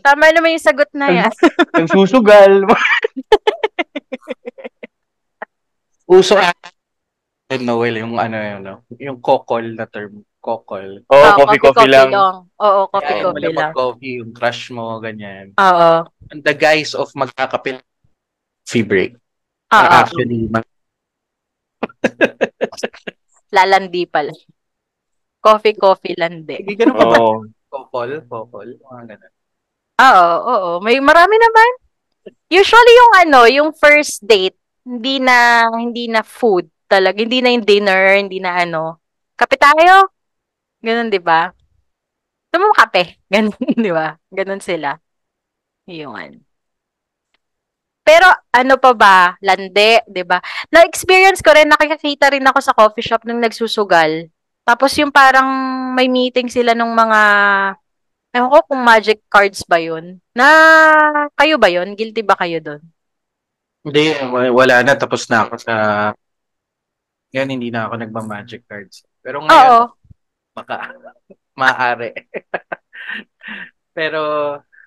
Tama 0.00 0.32
naman 0.32 0.56
yung 0.56 0.64
sagot 0.64 0.88
na 0.96 1.12
yan. 1.12 1.32
Nagsusugal. 1.76 2.64
Uso 6.08 6.36
ah. 6.40 6.52
Noel, 7.52 8.00
yung 8.00 8.16
ano 8.16 8.32
yun, 8.40 8.60
no? 8.64 8.80
yung 8.96 9.20
kokol 9.20 9.76
na 9.76 9.84
term. 9.84 10.24
Kokol. 10.40 11.04
Oo, 11.06 11.20
Oo, 11.20 11.36
coffee, 11.36 11.60
coffee 11.60 11.90
lang. 11.92 12.10
Oo, 12.16 12.80
coffee, 12.88 13.20
Kaya 13.20 13.24
coffee 13.28 13.52
lang. 13.52 13.72
coffee, 13.76 14.14
yung 14.24 14.32
crush 14.32 14.72
mo, 14.72 14.98
ganyan. 14.98 15.52
Oo. 15.54 16.08
And 16.32 16.40
the 16.40 16.56
guise 16.56 16.96
of 16.96 17.12
magkakapil 17.12 17.78
coffee 18.64 18.82
break. 18.88 19.12
Oo. 19.68 19.88
Actually, 19.92 20.48
mag- 20.48 20.64
Lalandi 23.54 24.08
pala. 24.08 24.32
Coffee, 25.42 25.74
coffee, 25.74 26.14
landi. 26.14 26.62
Sige, 26.62 26.78
ganun 26.78 26.94
ka 26.94 27.06
ba? 27.10 27.18
Oo. 27.18 27.42
Kokol, 27.66 28.22
kokol, 28.30 28.68
mga 28.78 29.02
ganun. 29.10 29.32
Oo, 29.98 30.28
oo. 30.46 30.70
May 30.78 31.02
marami 31.02 31.34
naman. 31.34 31.70
Usually 32.46 32.94
yung 32.94 33.12
ano, 33.26 33.40
yung 33.50 33.70
first 33.74 34.22
date, 34.22 34.54
hindi 34.86 35.18
na 35.18 35.66
hindi 35.74 36.06
na 36.06 36.22
food 36.22 36.70
talaga, 36.86 37.18
hindi 37.18 37.42
na 37.42 37.50
yung 37.50 37.66
dinner, 37.66 38.22
hindi 38.22 38.38
na 38.38 38.62
ano. 38.62 39.02
Kape 39.34 39.58
tayo. 39.58 40.14
Ganun, 40.78 41.10
'di 41.10 41.18
ba? 41.18 41.50
Mo 42.54 42.70
kape? 42.76 43.18
Ganun, 43.32 43.56
'di 43.58 43.90
ba? 43.90 44.14
Ganun 44.30 44.62
sila. 44.62 44.94
Yun. 45.90 46.38
Pero 48.02 48.26
ano 48.50 48.74
pa 48.78 48.92
ba? 48.94 49.18
Lande, 49.42 50.06
'di 50.06 50.22
ba? 50.22 50.38
Na-experience 50.70 51.42
ko 51.42 51.50
rin, 51.54 51.70
nakikita 51.70 52.30
rin 52.30 52.46
ako 52.46 52.58
sa 52.62 52.74
coffee 52.74 53.02
shop 53.02 53.26
nung 53.26 53.42
nagsusugal. 53.42 54.30
Tapos 54.62 54.94
yung 54.98 55.10
parang 55.10 55.46
may 55.94 56.06
meeting 56.06 56.46
sila 56.46 56.72
nung 56.72 56.94
mga 56.94 57.20
Ewan 58.32 58.48
ko 58.48 58.58
kung 58.64 58.80
magic 58.80 59.20
cards 59.28 59.60
ba 59.68 59.76
yun. 59.76 60.16
Na, 60.32 60.48
kayo 61.36 61.60
ba 61.60 61.68
yun? 61.68 61.92
Guilty 61.92 62.24
ba 62.24 62.32
kayo 62.32 62.64
doon? 62.64 62.80
Hindi, 63.84 64.16
wa- 64.24 64.56
wala 64.56 64.80
na. 64.80 64.96
Tapos 64.96 65.28
na 65.28 65.44
ako 65.44 65.60
sa... 65.60 65.74
Yan, 67.36 67.52
hindi 67.52 67.68
na 67.68 67.84
ako 67.84 68.00
nagma-magic 68.00 68.64
cards. 68.64 69.04
Pero 69.20 69.44
Oo. 69.44 69.46
ngayon, 69.48 69.92
maka, 70.56 70.96
maaari. 71.60 72.16
Pero, 73.96 74.20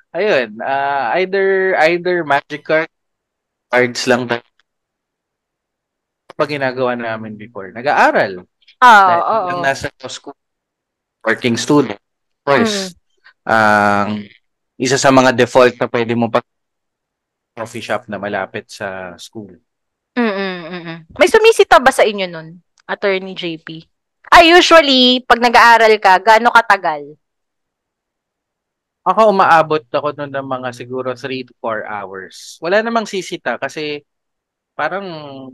ayun, 0.09 0.57
ah, 0.65 1.13
either 1.21 1.77
either 1.85 2.25
magic 2.25 2.65
card 2.65 2.89
cards 3.69 4.09
lang 4.09 4.25
tayo. 4.25 4.41
Pag 6.33 6.49
ginagawa 6.49 6.97
namin 6.97 7.37
before, 7.37 7.69
nag-aaral. 7.69 8.49
Oo, 8.83 9.07
Dahil 9.07 9.23
oo. 9.23 9.47
lang 9.51 9.59
nasa 9.63 9.87
school, 10.09 10.37
working 11.23 11.55
student. 11.55 11.99
Of 11.99 12.41
course, 12.43 12.93
ang 13.47 14.27
isa 14.75 14.99
sa 14.99 15.09
mga 15.13 15.31
default 15.31 15.79
na 15.79 15.87
pwede 15.87 16.13
mo 16.13 16.27
pag 16.27 16.43
coffee 17.55 17.81
shop 17.83 18.11
na 18.11 18.19
malapit 18.19 18.67
sa 18.67 19.15
school. 19.15 19.55
Mm-mm, 20.15 20.55
mm-mm. 20.67 20.97
May 21.15 21.29
sumisita 21.31 21.79
ba 21.79 21.91
sa 21.91 22.03
inyo 22.03 22.27
nun, 22.27 22.59
Attorney 22.87 23.35
JP? 23.35 23.87
Ah, 24.27 24.43
usually, 24.43 25.23
pag 25.23 25.39
nag-aaral 25.39 25.95
ka, 25.99 26.19
gaano 26.19 26.51
katagal? 26.51 27.15
Ako 29.05 29.29
umaabot 29.29 29.85
ako 29.85 30.17
noon 30.17 30.33
ng 30.33 30.47
mga 30.49 30.69
siguro 30.73 31.13
3 31.13 31.45
to 31.45 31.53
4 31.61 31.85
hours. 31.85 32.57
Wala 32.57 32.81
namang 32.81 33.05
sisita 33.05 33.55
kasi 33.61 34.01
parang 34.73 35.05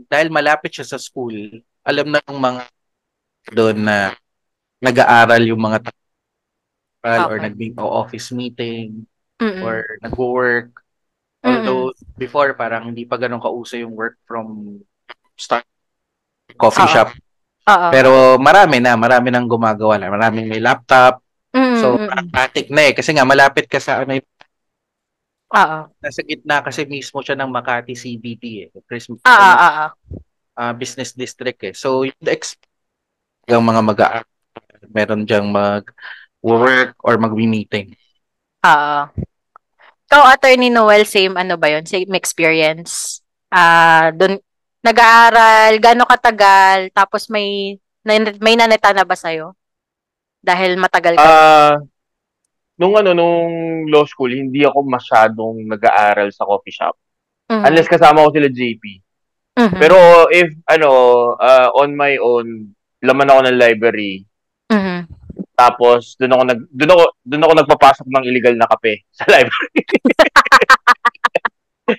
dahil 0.08 0.32
malapit 0.32 0.72
siya 0.72 0.88
sa 0.88 0.98
school, 0.98 1.36
alam 1.84 2.08
na 2.08 2.24
ng 2.24 2.40
mga 2.40 2.62
doon 3.50 3.82
na 3.82 4.14
nag-aaral 4.78 5.42
yung 5.46 5.62
mga 5.62 5.90
tao 5.90 5.98
or 7.26 7.38
Okay. 7.42 7.50
nag-office 7.50 8.30
meeting 8.30 9.06
Mm-mm. 9.42 9.62
or 9.62 9.82
nag-work. 10.02 10.70
Although 11.42 11.90
before 12.14 12.54
parang 12.54 12.94
hindi 12.94 13.02
pa 13.02 13.18
ganun 13.18 13.42
kauso 13.42 13.74
yung 13.74 13.98
work 13.98 14.14
from 14.22 14.78
start 15.34 15.66
coffee 16.54 16.86
Oo. 16.86 16.94
shop. 16.94 17.08
Oo. 17.66 17.88
Pero 17.90 18.38
marami 18.38 18.78
na, 18.78 18.94
marami 18.94 19.34
nang 19.34 19.50
gumagawa 19.50 19.98
na. 19.98 20.10
Maraming 20.10 20.46
may 20.46 20.62
laptop. 20.62 21.18
Mm-mm, 21.52 21.76
So, 21.82 21.98
mm-mm. 21.98 22.06
pragmatic 22.06 22.66
na 22.70 22.82
eh. 22.90 22.92
Kasi 22.96 23.10
nga, 23.12 23.26
malapit 23.26 23.66
ka 23.68 23.78
sa, 23.82 24.02
may, 24.06 24.22
Oo. 25.52 25.78
nasa 26.00 26.20
gitna 26.24 26.64
kasi 26.64 26.88
mismo 26.88 27.20
siya 27.20 27.36
ng 27.36 27.50
Makati 27.52 27.92
CBD 27.92 28.44
eh. 28.66 28.68
Chris, 28.88 29.06
Ah, 29.28 29.36
ah, 29.36 29.56
ah, 29.60 29.74
ah. 29.84 29.90
ah, 30.56 30.72
business 30.72 31.12
district 31.12 31.60
eh. 31.68 31.74
So, 31.76 32.08
yung 32.08 32.16
expect 32.24 32.71
yung 33.48 33.64
mga 33.64 33.80
mag 33.82 34.00
meron 34.92 35.22
diyang 35.24 35.48
mag-work 35.48 36.94
or 37.02 37.14
mag-meeting. 37.16 37.96
Oo. 38.66 39.00
Ikaw, 40.06 40.22
Attorney 40.36 40.68
Noel, 40.68 41.08
same 41.08 41.34
ano 41.40 41.56
ba 41.56 41.72
yun? 41.72 41.88
Same 41.88 42.12
experience? 42.14 43.24
Ah, 43.48 44.12
doon 44.12 44.36
nag-aaral, 44.82 45.78
gaano 45.78 46.04
katagal, 46.04 46.90
tapos 46.90 47.30
may 47.30 47.78
na- 48.02 48.38
may 48.42 48.58
naneta 48.58 48.90
na 48.90 49.06
ba 49.06 49.14
sa'yo? 49.14 49.54
Dahil 50.42 50.74
matagal 50.74 51.14
ka. 51.16 51.22
Ah, 51.22 51.78
nung 52.74 52.98
ano, 52.98 53.14
nung 53.14 53.86
law 53.86 54.02
school, 54.04 54.34
hindi 54.34 54.66
ako 54.66 54.82
masyadong 54.82 55.70
nag-aaral 55.70 56.34
sa 56.34 56.42
coffee 56.42 56.74
shop. 56.74 56.98
Mhm. 57.46 57.62
Unless 57.62 57.88
kasama 57.88 58.26
ko 58.26 58.34
sila 58.34 58.50
JP. 58.50 58.84
Mhm. 59.54 59.78
Pero 59.78 59.96
if, 60.34 60.50
ano, 60.66 60.90
ah, 61.38 61.70
on 61.78 61.94
my 61.94 62.18
own, 62.18 62.74
laman 63.02 63.28
ako 63.28 63.40
ng 63.44 63.58
library. 63.58 64.24
Mhm. 64.70 64.98
Tapos, 65.52 66.16
doon 66.16 66.32
ako, 66.32 66.42
nag, 66.48 66.60
doon 66.70 66.92
ako, 66.96 67.04
doon 67.22 67.44
ako 67.44 67.52
nagpapasok 67.60 68.06
ng 68.08 68.24
illegal 68.26 68.54
na 68.56 68.70
kape 68.70 69.04
sa 69.18 69.24
library. 69.28 69.82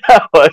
Tapos, 0.10 0.52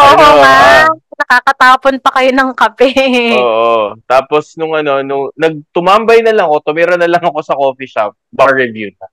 Oo 0.00 0.12
ano, 0.16 0.26
nga. 0.42 0.52
ah, 0.82 0.88
Nakakatapon 1.22 2.02
pa 2.02 2.10
kayo 2.18 2.30
ng 2.34 2.50
kape. 2.56 2.90
Oo. 3.38 3.94
Tapos 4.08 4.56
nung 4.58 4.74
ano, 4.74 5.04
nung 5.04 5.30
nagtumambay 5.38 6.24
na 6.24 6.34
lang 6.34 6.50
ako, 6.50 6.72
tumira 6.72 6.96
na 6.98 7.06
lang 7.06 7.22
ako 7.22 7.38
sa 7.44 7.54
coffee 7.54 7.86
shop, 7.86 8.16
bar 8.32 8.50
review 8.56 8.90
na. 8.98 9.06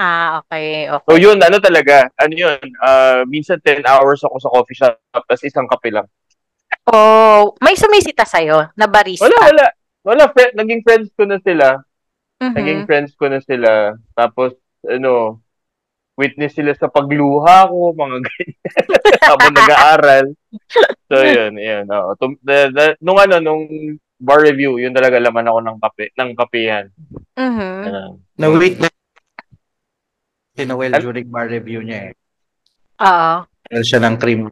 Ah, 0.00 0.30
okay. 0.40 0.86
Okay. 0.88 1.08
So 1.10 1.18
yun, 1.18 1.42
ano 1.42 1.58
talaga, 1.58 2.08
ano 2.16 2.32
yun, 2.32 2.60
ah, 2.80 3.26
minsan 3.26 3.58
10 3.58 3.82
hours 3.84 4.22
ako 4.22 4.36
sa 4.38 4.52
coffee 4.52 4.78
shop, 4.78 4.94
tapos 5.10 5.42
isang 5.42 5.66
kape 5.66 5.90
lang. 5.90 6.06
Oh, 6.86 7.52
may 7.60 7.74
sumisita 7.74 8.22
sa'yo 8.24 8.70
na 8.78 8.86
barista. 8.86 9.26
Wala, 9.26 9.38
wala. 9.50 9.66
Wala, 10.00 10.32
friend, 10.32 10.56
naging 10.56 10.82
friends 10.84 11.12
ko 11.12 11.28
na 11.28 11.36
sila. 11.40 11.84
Mhm. 12.40 12.54
Naging 12.56 12.80
friends 12.88 13.12
ko 13.12 13.28
na 13.28 13.40
sila. 13.44 13.96
Tapos, 14.16 14.56
ano, 14.88 15.44
witness 16.16 16.56
sila 16.56 16.72
sa 16.72 16.88
pagluha 16.88 17.68
ko, 17.68 17.92
mga 17.92 18.16
ganyan. 18.26 18.56
Habang 19.24 19.54
nag-aaral. 19.56 20.26
So, 21.08 21.20
yun, 21.20 21.56
yun. 21.60 21.84
oo. 21.88 22.10
Tum- 22.16 22.40
the- 22.40 22.72
the- 22.72 22.96
nung 23.04 23.20
ano, 23.20 23.40
nung 23.40 23.68
bar 24.16 24.40
review, 24.40 24.76
yun 24.80 24.92
talaga 24.92 25.20
laman 25.20 25.48
ako 25.48 25.58
ng 25.64 25.76
kape, 25.80 26.04
ng 26.16 26.30
kapehan. 26.36 26.86
Mhm. 27.36 27.72
Ano. 27.88 28.00
Na-wait 28.36 28.76
na 28.80 28.88
si 30.56 30.64
Noel 30.68 30.92
during 30.96 31.28
bar 31.28 31.48
review 31.48 31.80
niya 31.80 32.12
eh. 32.12 32.14
Oo. 33.00 33.32
Aral 33.48 33.84
siya 33.84 34.00
ng 34.00 34.16
cream. 34.16 34.48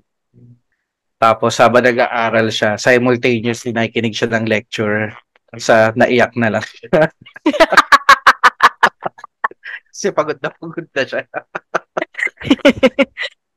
Tapos 1.18 1.58
habang 1.58 1.84
nag-aaral 1.84 2.48
siya, 2.48 2.78
simultaneously 2.78 3.74
nakikinig 3.74 4.14
siya 4.14 4.30
ng 4.32 4.46
lecture 4.46 5.10
sa 5.56 5.96
naiyak 5.96 6.36
na 6.36 6.52
lang 6.52 6.64
siya. 6.66 7.08
Kasi 9.88 10.12
pagod 10.12 10.36
na 10.44 10.52
pagod 10.52 10.86
na 10.92 11.02
siya. 11.08 11.24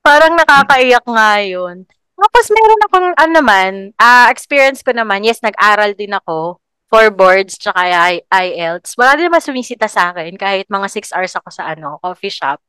Parang 0.07 0.33
nakakaiyak 0.39 1.05
nga 1.05 1.31
yun. 1.43 1.83
Tapos 2.15 2.45
meron 2.53 2.85
akong, 2.85 3.07
ano 3.17 3.31
naman, 3.33 3.71
ah, 3.97 4.29
experience 4.29 4.85
ko 4.85 4.93
naman, 4.93 5.25
yes, 5.25 5.41
nag-aral 5.41 5.97
din 5.97 6.13
ako 6.13 6.61
for 6.91 7.09
boards 7.09 7.57
tsaka 7.57 7.87
I- 7.87 8.25
IELTS. 8.29 8.93
Wala 8.99 9.17
din 9.17 9.31
naman 9.31 9.41
sumisita 9.41 9.89
sa 9.89 10.13
akin 10.13 10.37
kahit 10.37 10.69
mga 10.69 10.87
6 10.91 11.09
hours 11.15 11.33
ako 11.33 11.49
sa 11.49 11.73
ano, 11.73 11.97
coffee 12.03 12.33
shop. 12.33 12.61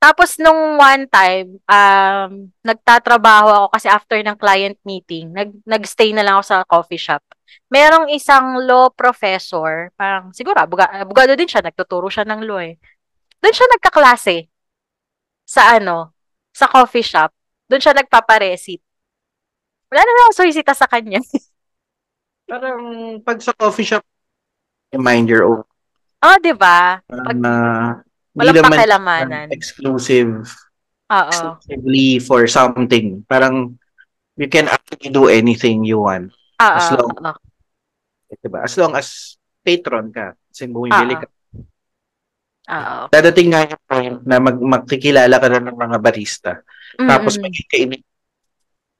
Tapos 0.00 0.40
nung 0.40 0.80
one 0.80 1.04
time, 1.12 1.60
um, 1.68 2.48
nagtatrabaho 2.64 3.48
ako 3.52 3.66
kasi 3.76 3.86
after 3.92 4.16
ng 4.16 4.32
client 4.40 4.80
meeting, 4.80 5.28
nag, 5.28 5.52
nagstay 5.68 6.16
na 6.16 6.24
lang 6.24 6.40
ako 6.40 6.44
sa 6.48 6.64
coffee 6.64 6.96
shop. 6.96 7.20
Merong 7.68 8.08
isang 8.08 8.64
law 8.64 8.88
professor, 8.88 9.92
parang 10.00 10.32
siguro, 10.32 10.56
abuga, 10.56 10.88
abogado 10.88 11.36
din 11.36 11.44
siya, 11.44 11.60
nagtuturo 11.60 12.08
siya 12.08 12.24
ng 12.24 12.48
law 12.48 12.64
eh. 12.64 12.80
Doon 13.44 13.52
siya 13.52 13.68
nagkaklase 13.76 14.48
sa 15.44 15.76
ano, 15.76 16.16
sa 16.56 16.64
coffee 16.64 17.04
shop. 17.04 17.28
Doon 17.68 17.84
siya 17.84 17.92
nagpaparesit. 17.92 18.80
Wala 19.92 20.00
na 20.00 20.10
akong 20.24 20.38
sumisita 20.40 20.72
sa 20.72 20.88
kanya. 20.88 21.20
Parang 22.48 22.80
pag 23.20 23.36
sa 23.44 23.52
coffee 23.52 23.84
shop, 23.84 24.02
mind 24.96 25.28
your 25.28 25.44
own. 25.44 25.60
oh, 26.24 26.36
di 26.40 26.56
ba? 26.56 27.04
Parang 27.04 27.36
uh, 27.44 28.00
Walang 28.34 28.62
pakilamanan. 28.62 29.46
exclusive 29.50 30.46
Oo. 31.10 31.26
exclusively 31.26 32.22
for 32.22 32.46
something. 32.46 33.26
Parang 33.26 33.74
you 34.38 34.46
can 34.46 34.70
actually 34.70 35.10
do 35.10 35.26
anything 35.26 35.82
you 35.82 36.06
want. 36.06 36.30
Oo. 36.62 36.76
As 36.78 36.88
long- 36.94 37.18
oo. 37.18 37.34
Diba? 38.38 38.62
As 38.62 38.74
long 38.78 38.94
as 38.94 39.34
patron 39.66 40.14
ka. 40.14 40.38
Kasi 40.48 40.70
bumibili 40.70 41.18
Oo. 41.18 41.20
ka. 41.20 41.28
Oo. 42.70 42.98
Dadating 43.10 43.50
nga 43.50 43.66
yung 43.66 43.82
point 43.90 44.16
na 44.22 44.36
mag 44.38 44.54
makikilala 44.54 45.34
ka 45.42 45.46
na 45.50 45.58
ng 45.66 45.74
mga 45.74 45.98
barista. 45.98 46.52
Tapos 46.94 47.34
Mm-mm. 47.34 47.50
maging 47.50 47.68
kainin. 47.68 48.02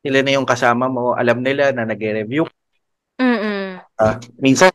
Sila 0.01 0.19
na 0.27 0.35
yung 0.35 0.49
kasama 0.49 0.91
mo. 0.91 1.15
Alam 1.15 1.47
nila 1.47 1.71
na 1.71 1.87
nag-review. 1.87 2.51
Mm-mm. 3.21 3.79
ka. 3.95 4.17
minsan, 4.41 4.73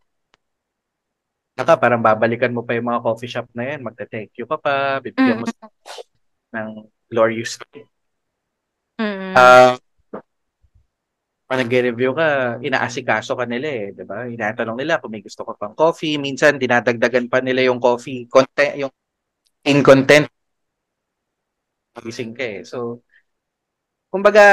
naka, 1.55 1.73
parang 1.79 2.03
babalikan 2.03 2.51
mo 2.51 2.61
pa 2.67 2.75
yung 2.75 2.91
mga 2.91 3.03
coffee 3.03 3.31
shop 3.31 3.47
na 3.55 3.75
yan. 3.75 3.79
Magta-thank 3.81 4.35
you 4.35 4.45
ka 4.45 4.59
pa. 4.59 4.99
Bibigyan 4.99 5.41
mo 5.41 5.47
ng 6.55 6.69
glorious. 7.09 7.59
Mm-mm. 8.99 9.33
Ah, 9.35 9.75
pag 11.45 11.61
nag-review 11.61 12.17
ka, 12.17 12.57
inaasikaso 12.57 13.37
ka 13.37 13.45
nila 13.45 13.67
eh, 13.69 13.85
'di 13.93 14.03
ba? 14.07 14.25
Inatanong 14.25 14.81
nila 14.81 14.97
kung 14.97 15.13
may 15.13 15.21
gusto 15.21 15.45
ka 15.45 15.53
pang 15.53 15.77
coffee, 15.77 16.17
minsan 16.17 16.57
dinadagdagan 16.57 17.29
pa 17.29 17.37
nila 17.37 17.69
yung 17.69 17.77
coffee 17.77 18.25
content, 18.25 18.73
yung 18.81 18.91
in 19.61 19.85
content 19.85 20.25
gising 22.03 22.35
ka 22.35 22.43
eh. 22.43 22.59
So, 22.67 23.05
kumbaga 24.11 24.43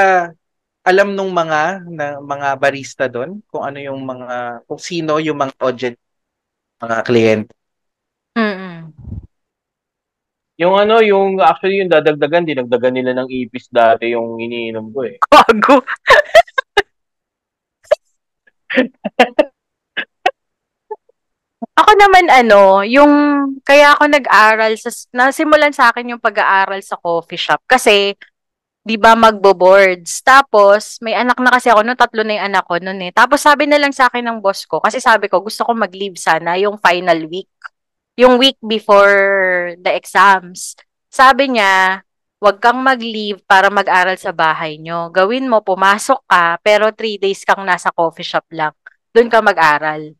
alam 0.83 1.15
nung 1.15 1.31
mga 1.31 1.87
na, 1.87 2.19
mga 2.19 2.47
barista 2.59 3.05
doon 3.07 3.39
kung 3.47 3.63
ano 3.63 3.79
yung 3.79 4.03
mga 4.03 4.63
kung 4.67 4.79
sino 4.79 5.15
yung 5.23 5.39
mga 5.39 5.55
audience 5.63 5.99
mga 6.83 6.97
kliyente. 7.07 7.53
Mm-mm. 8.35 8.91
Yung 10.61 10.75
ano, 10.77 11.01
yung 11.01 11.41
actually 11.41 11.81
yung 11.81 11.89
dadagdagan, 11.89 12.45
dinagdagan 12.45 12.93
nila 12.93 13.11
ng 13.17 13.27
ipis 13.31 13.71
dati 13.73 14.13
yung 14.13 14.37
iniinom 14.37 14.93
ko 14.93 14.99
eh. 15.07 15.17
Bago. 15.31 15.81
Ako 21.73 21.91
naman 21.97 22.29
ano, 22.29 22.85
yung 22.85 23.11
kaya 23.65 23.97
ako 23.97 24.05
nag-aral 24.05 24.77
sa 24.77 24.93
nasimulan 25.09 25.73
sa 25.73 25.89
akin 25.89 26.13
yung 26.13 26.21
pag-aaral 26.21 26.85
sa 26.85 27.01
coffee 27.01 27.39
shop 27.39 27.65
kasi 27.65 28.13
'di 28.83 28.95
ba 28.99 29.15
magbo-boards. 29.15 30.19
Tapos 30.21 30.99
may 30.99 31.15
anak 31.15 31.39
na 31.39 31.51
kasi 31.55 31.71
ako 31.71 31.81
no, 31.87 31.95
tatlo 31.95 32.21
na 32.23 32.39
yung 32.39 32.45
anak 32.51 32.63
ko 32.67 32.75
noon 32.79 32.99
eh. 33.09 33.11
Tapos 33.15 33.39
sabi 33.43 33.65
na 33.67 33.79
lang 33.79 33.95
sa 33.95 34.11
akin 34.11 34.23
ng 34.27 34.39
boss 34.43 34.67
ko 34.67 34.83
kasi 34.83 34.99
sabi 34.99 35.31
ko 35.31 35.39
gusto 35.39 35.63
ko 35.63 35.71
mag-leave 35.73 36.19
sana 36.19 36.59
yung 36.59 36.75
final 36.77 37.25
week. 37.31 37.49
Yung 38.19 38.37
week 38.37 38.59
before 38.61 39.73
the 39.81 39.91
exams. 39.95 40.77
sabi 41.13 41.45
niya, 41.53 42.01
huwag 42.41 42.57
kang 42.57 42.81
mag-leave 42.81 43.39
para 43.45 43.69
mag-aral 43.69 44.17
sa 44.17 44.33
bahay 44.33 44.81
nyo. 44.81 45.13
Gawin 45.13 45.45
mo, 45.45 45.61
pumasok 45.61 46.25
ka, 46.25 46.57
pero 46.65 46.89
three 46.91 47.21
days 47.21 47.45
kang 47.45 47.61
nasa 47.63 47.93
coffee 47.93 48.25
shop 48.25 48.49
lang. 48.49 48.73
Doon 49.13 49.29
ka 49.29 49.39
mag-aral. 49.45 50.17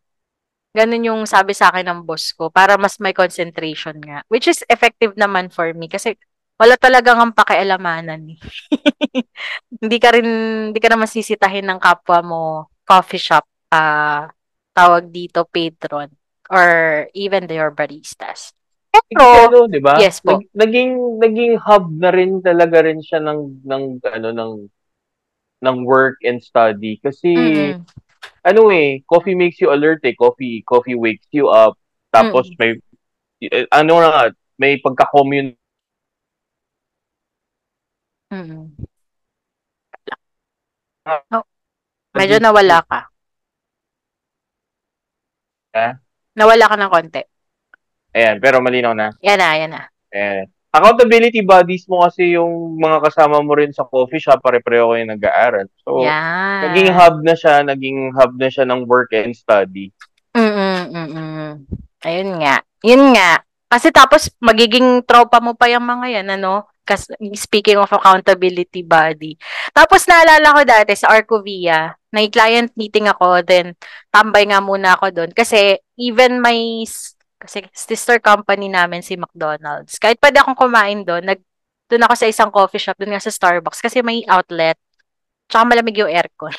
Ganun 0.73 1.05
yung 1.05 1.21
sabi 1.25 1.53
sa 1.57 1.69
akin 1.73 1.85
ng 1.85 2.01
boss 2.05 2.33
ko 2.33 2.49
para 2.53 2.77
mas 2.77 2.97
may 3.01 3.13
concentration 3.13 3.97
nga. 4.01 4.21
Which 4.29 4.47
is 4.49 4.61
effective 4.69 5.13
naman 5.17 5.49
for 5.53 5.69
me 5.73 5.89
kasi 5.89 6.17
wala 6.63 6.79
talagang 6.79 7.19
ang 7.19 7.35
pakialamanan. 7.35 8.23
Eh. 8.31 8.39
hindi 9.83 9.97
ka 9.99 10.15
rin, 10.15 10.27
hindi 10.71 10.79
ka 10.79 10.87
naman 10.87 11.11
sisitahin 11.11 11.67
ng 11.67 11.79
kapwa 11.83 12.19
mo 12.23 12.41
coffee 12.87 13.19
shop, 13.19 13.43
uh, 13.75 14.31
tawag 14.71 15.11
dito 15.11 15.43
patron 15.43 16.07
or 16.47 16.67
even 17.11 17.47
your 17.51 17.75
baristas. 17.75 18.55
Pero, 19.11 19.51
ano, 19.51 19.67
'di 19.67 19.79
ba? 19.83 19.99
Yes 19.99 20.23
po. 20.23 20.39
Nag, 20.39 20.47
naging 20.55 20.91
naging 21.19 21.53
hub 21.59 21.91
na 21.99 22.09
rin 22.15 22.39
talaga 22.39 22.81
rin 22.81 23.03
siya 23.03 23.19
ng 23.19 23.65
ng 23.65 23.83
ano 24.07 24.29
ng 24.31 24.53
ng 25.63 25.77
work 25.87 26.19
and 26.23 26.43
study 26.43 26.99
kasi 26.99 27.31
Mm-mm. 27.31 27.83
ano 28.43 28.61
eh, 28.71 28.99
coffee 29.07 29.35
makes 29.35 29.59
you 29.63 29.71
alert 29.71 30.03
eh. 30.03 30.11
Coffee, 30.15 30.63
coffee 30.67 30.99
wakes 30.99 31.27
you 31.31 31.47
up. 31.47 31.79
Tapos 32.11 32.51
Mm. 32.51 32.59
may, 32.59 32.71
eh, 33.47 33.65
ano 33.71 34.03
na 34.03 34.09
nga, 34.11 34.23
may 34.59 34.77
pagka-commune. 34.83 35.55
Mm. 38.33 38.65
Oh, 41.29 41.45
medyo 42.17 42.41
nawala 42.41 42.81
ka. 42.81 42.99
Ha? 45.77 46.01
Nawala 46.33 46.65
ka 46.65 46.75
ng 46.79 46.89
konti. 46.89 47.21
Ayan, 48.13 48.41
pero 48.41 48.57
malinaw 48.61 48.97
na. 48.97 49.13
Yan 49.21 49.37
na, 49.37 49.49
yan 49.53 49.71
na. 49.73 49.81
Ayan. 50.09 50.49
Accountability 50.73 51.45
bodies 51.45 51.85
mo 51.85 52.01
kasi 52.01 52.33
yung 52.33 52.81
mga 52.81 53.05
kasama 53.05 53.37
mo 53.45 53.53
rin 53.53 53.69
sa 53.69 53.85
coffee 53.85 54.17
shop, 54.17 54.41
pare-pareho 54.41 54.97
kayo 54.97 55.05
nag-aaral. 55.05 55.69
So, 55.85 56.01
Yan. 56.01 56.73
naging 56.73 56.89
hub 56.89 57.21
na 57.21 57.33
siya, 57.37 57.61
naging 57.61 58.09
hub 58.17 58.33
na 58.41 58.49
siya 58.49 58.65
ng 58.65 58.89
work 58.89 59.13
and 59.13 59.37
study. 59.37 59.93
Mm-mm, 60.33 60.89
mm-mm. 60.89 61.49
Ayun 62.01 62.41
nga. 62.41 62.65
Yun 62.81 63.13
nga. 63.13 63.45
Kasi 63.73 63.89
tapos 63.89 64.29
magiging 64.37 65.01
tropa 65.01 65.41
mo 65.41 65.57
pa 65.57 65.65
yung 65.65 65.81
mga 65.81 66.21
yan, 66.21 66.37
ano? 66.37 66.69
Speaking 67.33 67.81
of 67.81 67.89
accountability 67.89 68.85
body. 68.85 69.33
Tapos 69.73 70.05
naalala 70.05 70.53
ko 70.53 70.61
dati 70.61 70.93
sa 70.93 71.09
Arcovia, 71.09 71.89
may 72.13 72.29
client 72.29 72.69
meeting 72.77 73.09
ako, 73.09 73.41
then 73.41 73.73
tambay 74.13 74.45
nga 74.45 74.61
muna 74.61 74.93
ako 74.93 75.09
doon. 75.09 75.31
Kasi 75.33 75.81
even 75.97 76.37
my 76.37 76.85
kasi 77.41 77.65
sister 77.73 78.21
company 78.21 78.69
namin 78.69 79.01
si 79.01 79.17
McDonald's. 79.17 79.97
Kahit 79.97 80.21
pwede 80.21 80.37
akong 80.45 80.69
kumain 80.69 81.01
doon, 81.01 81.25
nag 81.25 81.41
doon 81.89 82.05
ako 82.05 82.13
sa 82.13 82.29
isang 82.29 82.53
coffee 82.53 82.79
shop, 82.79 82.95
doon 83.01 83.17
nga 83.17 83.25
sa 83.25 83.33
Starbucks 83.33 83.81
kasi 83.81 84.05
may 84.05 84.21
outlet. 84.29 84.77
Tsaka 85.49 85.65
malamig 85.65 85.97
yung 85.97 86.13
aircon. 86.13 86.53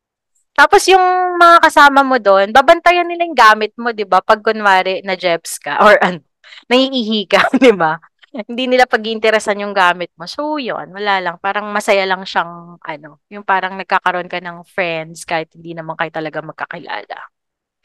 Tapos 0.58 0.86
yung 0.88 1.02
mga 1.36 1.60
kasama 1.60 2.00
mo 2.00 2.16
doon, 2.16 2.56
babantayan 2.56 3.04
nila 3.04 3.26
yung 3.28 3.36
gamit 3.36 3.72
mo, 3.76 3.92
'di 3.92 4.06
ba? 4.08 4.24
Pag 4.24 4.40
kunwari 4.40 5.04
na 5.04 5.18
jebs 5.18 5.58
ka 5.60 5.82
or 5.82 5.98
ano, 6.00 6.24
naiihi 6.70 7.26
ka, 7.28 7.40
'di 7.60 7.72
ba? 7.76 7.98
Hindi 8.34 8.66
nila 8.66 8.90
pag-iinteresan 8.90 9.62
yung 9.62 9.70
gamit 9.70 10.10
mo. 10.18 10.26
So, 10.26 10.58
yun, 10.58 10.90
wala 10.90 11.22
lang. 11.22 11.36
Parang 11.38 11.70
masaya 11.70 12.02
lang 12.02 12.26
siyang, 12.26 12.82
ano, 12.82 13.22
yung 13.30 13.46
parang 13.46 13.78
nagkakaroon 13.78 14.26
ka 14.26 14.42
ng 14.42 14.66
friends 14.66 15.22
kahit 15.22 15.54
hindi 15.54 15.70
naman 15.70 15.94
kayo 15.94 16.10
talaga 16.10 16.42
magkakilala. 16.42 17.30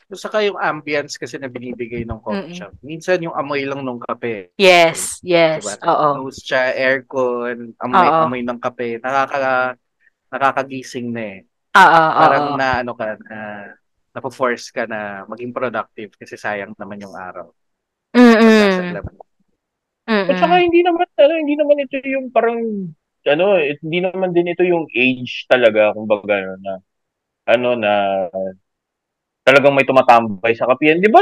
So, 0.09 0.17
saka 0.17 0.41
yung 0.41 0.57
ambience 0.57 1.21
kasi 1.21 1.37
na 1.37 1.45
binibigay 1.45 2.01
ng 2.01 2.17
coffee 2.25 2.49
Mm-mm. 2.49 2.57
shop. 2.65 2.73
Minsan 2.81 3.21
yung 3.21 3.37
amoy 3.37 3.61
lang 3.61 3.85
ng 3.85 4.01
kape. 4.09 4.49
Yes, 4.57 5.21
yes. 5.21 5.61
Diba? 5.61 5.85
Oo. 5.85 6.25
Nose 6.25 6.41
siya, 6.41 6.73
aircon, 6.73 7.77
amoy, 7.77 8.09
Oo. 8.09 8.21
amoy 8.25 8.41
ng 8.41 8.57
kape. 8.57 8.97
Nakaka, 9.05 9.77
nakakagising 10.33 11.13
na 11.13 11.21
eh. 11.21 11.39
Oo, 11.77 12.01
Parang 12.17 12.45
oo. 12.49 12.57
na 12.57 12.81
ano 12.81 12.97
ka, 12.97 13.21
na, 13.29 13.37
napo-force 14.17 14.73
ka 14.73 14.89
na 14.89 15.29
maging 15.29 15.53
productive 15.53 16.17
kasi 16.17 16.33
sayang 16.33 16.73
naman 16.73 17.05
yung 17.05 17.13
araw. 17.13 17.53
Pag 18.09 18.48
nasa 18.81 19.01
Mm-mm. 19.03 19.11
club. 19.11 19.27
At 20.29 20.35
saka 20.41 20.55
hindi 20.61 20.81
naman, 20.81 21.05
ano, 21.05 21.33
hindi 21.37 21.55
naman 21.55 21.77
ito 21.85 21.95
yung 22.01 22.33
parang, 22.33 22.59
ano, 23.29 23.45
hindi 23.61 23.99
naman 24.01 24.33
din 24.33 24.49
ito 24.49 24.63
yung 24.65 24.89
age 24.89 25.45
talaga, 25.45 25.93
kumbaga, 25.93 26.33
ano, 26.39 26.55
na, 26.57 26.73
ano, 27.49 27.69
na, 27.77 27.93
talagang 29.45 29.73
may 29.73 29.85
tumatambay 29.85 30.53
sa 30.57 30.65
kapihan. 30.69 30.97
Di 30.97 31.09
ba, 31.09 31.21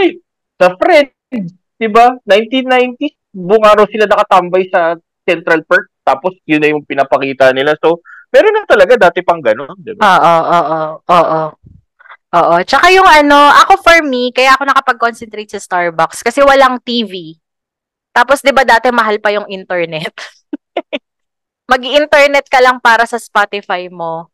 sa 0.59 0.75
Friends, 0.79 1.51
di 1.77 1.87
ba, 1.91 2.15
1990s, 2.23 3.15
buong 3.35 3.65
araw 3.67 3.85
sila 3.91 4.07
nakatambay 4.07 4.71
sa 4.71 4.95
Central 5.27 5.67
Perk, 5.67 5.91
tapos 6.07 6.39
yun 6.47 6.63
na 6.63 6.71
yung 6.71 6.87
pinapakita 6.87 7.51
nila. 7.51 7.75
So, 7.83 7.99
meron 8.31 8.55
na 8.55 8.63
talaga 8.63 8.95
dati 8.95 9.19
pang 9.23 9.43
gano'n, 9.43 9.75
di 9.83 9.91
ba? 9.95 10.03
Oo, 10.03 10.35
oo, 10.47 10.79
oo. 11.11 11.43
Oo. 12.27 12.55
Tsaka 12.67 12.91
yung 12.91 13.07
ano, 13.07 13.39
ako 13.63 13.79
for 13.79 13.99
me, 14.03 14.35
kaya 14.35 14.55
ako 14.55 14.67
nakapag-concentrate 14.67 15.47
sa 15.47 15.63
Starbucks 15.63 16.23
kasi 16.23 16.43
walang 16.43 16.79
TV. 16.83 17.39
Tapos 18.17 18.41
'di 18.41 18.49
ba 18.49 18.65
dati 18.65 18.89
mahal 18.89 19.21
pa 19.21 19.29
yung 19.29 19.45
internet. 19.45 20.09
Mag-internet 21.71 22.49
ka 22.49 22.57
lang 22.57 22.81
para 22.81 23.05
sa 23.05 23.21
Spotify 23.21 23.85
mo. 23.93 24.33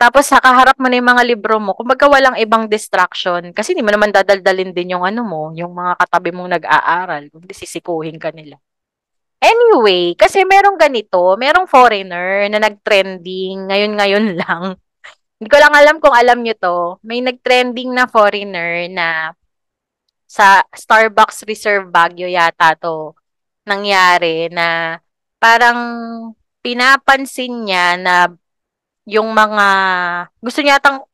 Tapos 0.00 0.32
nakaharap 0.32 0.80
mo 0.80 0.88
na 0.88 0.96
yung 0.96 1.10
mga 1.12 1.24
libro 1.28 1.60
mo. 1.60 1.76
Kumbaga 1.76 2.08
walang 2.08 2.40
ibang 2.40 2.66
distraction. 2.66 3.52
Kasi 3.52 3.76
hindi 3.76 3.84
mo 3.84 3.92
naman 3.92 4.10
dadaldalin 4.10 4.72
din 4.72 4.96
yung 4.96 5.04
ano 5.04 5.22
mo, 5.22 5.52
yung 5.52 5.76
mga 5.76 5.94
katabi 6.00 6.32
mong 6.32 6.58
nag-aaral. 6.58 7.28
Kundi 7.28 7.52
sisikuhin 7.52 8.16
ka 8.16 8.32
nila. 8.32 8.56
Anyway, 9.42 10.14
kasi 10.14 10.46
merong 10.46 10.78
ganito, 10.78 11.34
merong 11.34 11.66
foreigner 11.66 12.46
na 12.50 12.62
nag-trending 12.62 13.66
ngayon-ngayon 13.70 14.26
lang. 14.38 14.78
Hindi 15.38 15.48
ko 15.50 15.58
lang 15.58 15.74
alam 15.74 15.96
kung 15.98 16.14
alam 16.14 16.38
nyo 16.46 16.54
to. 16.54 16.78
May 17.02 17.18
nag-trending 17.26 17.90
na 17.90 18.06
foreigner 18.06 18.86
na 18.90 19.34
sa 20.32 20.64
Starbucks 20.72 21.44
Reserve 21.44 21.92
Baguio 21.92 22.24
yata 22.24 22.72
to 22.80 23.12
nangyari 23.68 24.48
na 24.48 24.96
parang 25.36 25.76
pinapansin 26.64 27.68
niya 27.68 28.00
na 28.00 28.32
yung 29.04 29.28
mga 29.28 29.68
gusto 30.40 30.64
niya 30.64 30.80
tang 30.80 31.04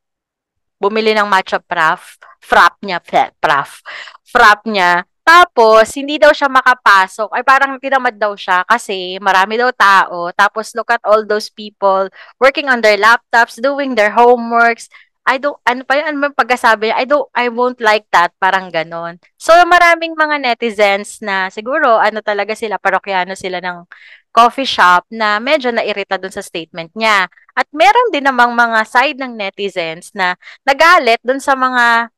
bumili 0.78 1.18
ng 1.18 1.26
matcha 1.26 1.58
frap, 1.58 1.98
frap 2.38 2.78
niya, 2.78 3.02
frap, 3.02 3.82
frap 4.22 4.62
niya. 4.70 5.02
Tapos, 5.28 5.92
hindi 5.92 6.16
daw 6.16 6.32
siya 6.32 6.48
makapasok. 6.48 7.28
Ay, 7.36 7.44
parang 7.44 7.76
tinamad 7.76 8.16
daw 8.16 8.32
siya 8.32 8.64
kasi 8.64 9.20
marami 9.20 9.60
daw 9.60 9.68
tao. 9.76 10.32
Tapos, 10.32 10.72
look 10.72 10.88
at 10.88 11.04
all 11.04 11.20
those 11.28 11.52
people 11.52 12.08
working 12.40 12.64
on 12.72 12.80
their 12.80 12.96
laptops, 12.96 13.60
doing 13.60 13.92
their 13.92 14.08
homeworks. 14.08 14.88
I 15.28 15.36
don't, 15.36 15.60
ano 15.68 15.84
pa 15.84 16.00
yun, 16.00 16.06
ano 16.08 16.32
pagkasabi 16.32 16.88
niya? 16.88 16.96
I 16.96 17.04
don't, 17.04 17.28
I 17.36 17.46
won't 17.52 17.78
like 17.84 18.08
that. 18.16 18.32
Parang 18.40 18.72
ganon. 18.72 19.20
So, 19.36 19.52
maraming 19.68 20.16
mga 20.16 20.40
netizens 20.40 21.20
na 21.20 21.52
siguro, 21.52 22.00
ano 22.00 22.24
talaga 22.24 22.56
sila, 22.56 22.80
parokyano 22.80 23.36
sila 23.36 23.60
ng 23.60 23.84
coffee 24.32 24.64
shop 24.68 25.04
na 25.12 25.36
medyo 25.36 25.68
nairita 25.68 26.16
dun 26.16 26.32
sa 26.32 26.40
statement 26.40 26.92
niya. 26.96 27.28
At 27.52 27.68
meron 27.76 28.08
din 28.08 28.24
namang 28.24 28.56
mga 28.56 28.80
side 28.88 29.18
ng 29.20 29.36
netizens 29.36 30.16
na 30.16 30.32
nagalit 30.64 31.20
dun 31.20 31.42
sa 31.42 31.52
mga 31.52 32.08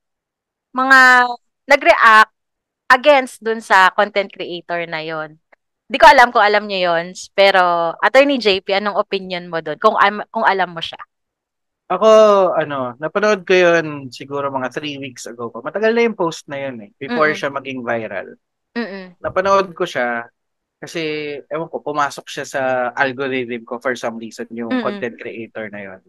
mga 0.71 0.99
nag-react 1.67 2.33
against 2.91 3.43
dun 3.43 3.59
sa 3.63 3.91
content 3.95 4.31
creator 4.31 4.87
na 4.87 5.03
yon. 5.03 5.39
Hindi 5.91 5.99
ko 5.99 6.07
alam 6.07 6.31
kung 6.31 6.45
alam 6.45 6.65
niyo 6.71 6.95
yon, 6.95 7.15
pero 7.35 7.95
Attorney 7.99 8.39
JP, 8.39 8.67
anong 8.79 8.99
opinion 8.99 9.51
mo 9.51 9.59
doon? 9.59 9.79
Kung 9.83 9.99
kung 10.31 10.47
alam 10.47 10.71
mo 10.71 10.79
siya. 10.79 11.10
Ako, 11.91 12.09
ano, 12.55 12.95
napanood 13.03 13.43
ko 13.43 13.51
yun 13.51 14.15
siguro 14.15 14.47
mga 14.47 14.71
three 14.71 14.95
weeks 15.03 15.27
ago 15.27 15.51
pa. 15.51 15.59
Matagal 15.59 15.91
na 15.91 16.07
yung 16.07 16.15
post 16.15 16.47
na 16.47 16.63
yun 16.63 16.87
eh. 16.87 16.91
Before 16.95 17.27
Mm-mm. 17.27 17.39
siya 17.43 17.51
maging 17.51 17.83
viral. 17.83 18.39
Mm. 18.79 19.19
Napanood 19.19 19.75
ko 19.75 19.83
siya 19.83 20.31
kasi, 20.79 21.03
ewan 21.51 21.67
ko, 21.67 21.83
pumasok 21.83 22.31
siya 22.31 22.47
sa 22.47 22.63
algorithm 22.95 23.67
ko 23.67 23.83
for 23.83 23.99
some 23.99 24.23
reason, 24.23 24.47
yung 24.55 24.71
Mm-mm. 24.71 24.87
content 24.87 25.19
creator 25.19 25.67
na 25.67 25.81
yun. 25.83 26.01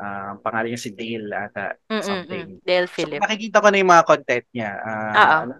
Ang 0.00 0.40
pangalan 0.40 0.72
niya 0.72 0.80
si 0.80 0.90
Dale 0.96 1.36
ata, 1.36 1.76
something. 2.00 2.56
Mm. 2.56 2.64
Del 2.64 2.88
So, 2.88 2.96
Philip. 2.96 3.20
nakikita 3.20 3.60
ko 3.60 3.68
na 3.68 3.76
yung 3.76 3.92
mga 3.92 4.06
content 4.08 4.46
niya. 4.56 4.72
Oo. 4.80 5.38
ano, 5.44 5.54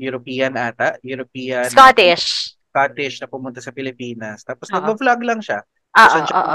European 0.00 0.52
ata, 0.56 0.96
European, 1.04 1.68
Scottish. 1.68 2.56
Scottish 2.72 3.20
na 3.20 3.28
pumunta 3.28 3.60
sa 3.60 3.76
Pilipinas. 3.76 4.40
Tapos 4.40 4.72
Oo. 4.72 4.80
nagvo-vlog 4.80 5.20
lang 5.20 5.44
siya. 5.44 5.60
Oo, 6.00 6.08
saan 6.08 6.24
siya 6.24 6.36
oo. 6.40 6.54